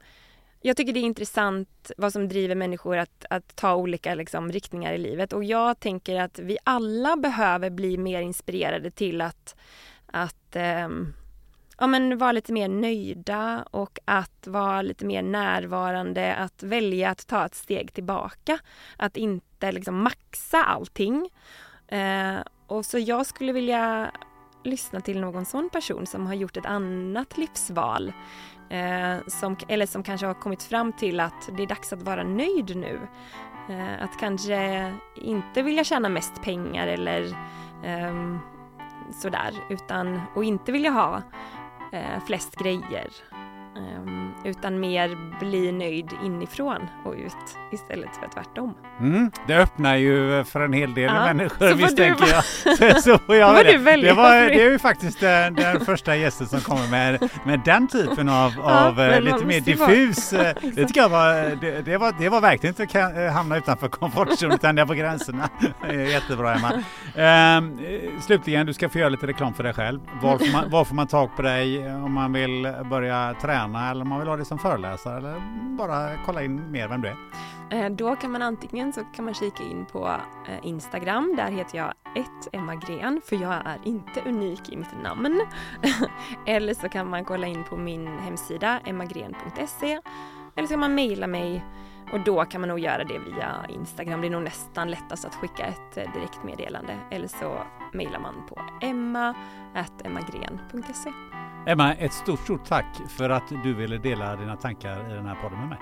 [0.60, 4.92] jag tycker det är intressant vad som driver människor att, att ta olika liksom, riktningar
[4.92, 5.32] i livet.
[5.32, 9.56] Och jag tänker att vi alla behöver bli mer inspirerade till att,
[10.06, 11.14] att ehm,
[11.82, 17.26] ja, men vara lite mer nöjda och att vara lite mer närvarande, att välja att
[17.26, 18.58] ta ett steg tillbaka.
[18.96, 21.28] Att inte liksom maxa allting.
[21.88, 22.36] Eh,
[22.66, 24.12] och så jag skulle vilja
[24.64, 28.12] lyssna till någon sån person som har gjort ett annat livsval.
[28.70, 32.22] Eh, som, eller som kanske har kommit fram till att det är dags att vara
[32.22, 33.00] nöjd nu.
[33.70, 37.36] Eh, att kanske inte vilja tjäna mest pengar eller
[37.84, 38.38] ehm,
[39.22, 39.52] sådär.
[39.70, 41.22] Utan, och inte vilja ha
[41.92, 43.10] eh, flest grejer.
[43.76, 48.74] Ehm, utan mer bli nöjd inifrån och ut istället för tvärtom.
[49.00, 52.26] Mm, det öppnar ju för en hel del Ja, människor så visst får du tänker
[52.34, 52.44] jag.
[53.02, 53.96] Så, så jag var det.
[53.96, 57.88] det, var, det är ju faktiskt den, den första gästen som kommer med, med den
[57.88, 60.32] typen av, Ja, av eh, lite mer diffus.
[60.32, 63.56] eh, Det tycker jag var, det, det var, det var verkligen inte att eh, hamna
[63.56, 65.48] utanför komfortzonen utan det på gränserna.
[65.92, 66.72] Jättebra Emma.
[67.16, 70.00] Ehm, eh, slutligen, du ska få göra lite reklam för dig själv.
[70.22, 74.02] Var får man, var får man tag på dig om man vill börja träna eller
[74.02, 75.40] om man vill ha dig som föreläsare eller
[75.78, 77.16] bara kolla in mer vem du är?
[77.70, 80.08] Eh, då kan man antingen så kan man kika in på
[80.48, 85.02] eh, Instagram, där heter jag ett Emma Gren, för jag är inte unik i mitt
[85.02, 85.40] namn.
[86.46, 90.00] Eller så kan man kolla in på min hemsida emmagren.se
[90.56, 91.64] eller så kan man mejla mig
[92.12, 94.20] och då kan man nog göra det via Instagram.
[94.20, 97.62] Det är nog nästan lättast att skicka ett eh, direktmeddelande eller så
[97.92, 101.12] mejlar man på emma.emmagren.se.
[101.66, 105.34] Emma, ett stort, stort tack för att du ville dela dina tankar i den här
[105.34, 105.78] podden med mig.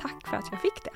[0.00, 0.90] Tack för att jag fick det.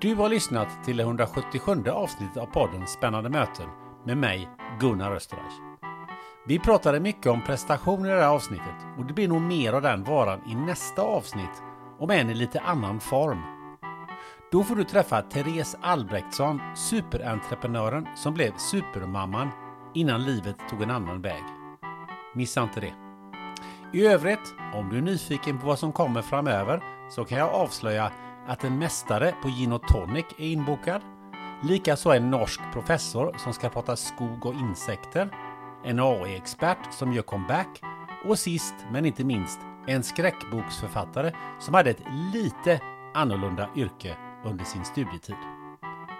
[0.00, 3.68] Du har lyssnat till det 177 avsnittet av podden Spännande möten
[4.04, 4.48] med mig,
[4.80, 5.52] Gunnar Österreich.
[6.46, 9.82] Vi pratade mycket om prestation i det här avsnittet och det blir nog mer av
[9.82, 11.62] den varan i nästa avsnitt,
[11.98, 13.42] om än i lite annan form.
[14.52, 19.48] Då får du träffa Therese Albrektsson, superentreprenören som blev supermamman
[19.94, 21.57] innan livet tog en annan väg.
[22.34, 22.94] Missa inte det.
[23.92, 28.12] I övrigt, om du är nyfiken på vad som kommer framöver så kan jag avslöja
[28.46, 31.02] att en mästare på gin och tonic är inbokad.
[31.62, 35.30] Likaså en norsk professor som ska prata skog och insekter.
[35.84, 37.80] En AI-expert som gör comeback.
[38.24, 42.02] Och sist men inte minst en skräckboksförfattare som hade ett
[42.34, 42.80] lite
[43.14, 45.36] annorlunda yrke under sin studietid.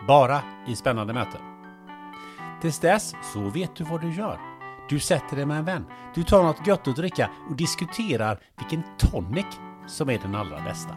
[0.06, 1.40] Bara i spännande möten.
[2.60, 4.57] Tills dess så vet du vad du gör.
[4.88, 5.86] Du sätter dig med en vän.
[6.14, 9.46] Du tar något gött att dricka och diskuterar vilken tonic
[9.86, 10.96] som är den allra bästa.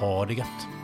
[0.00, 0.83] Ha det gött!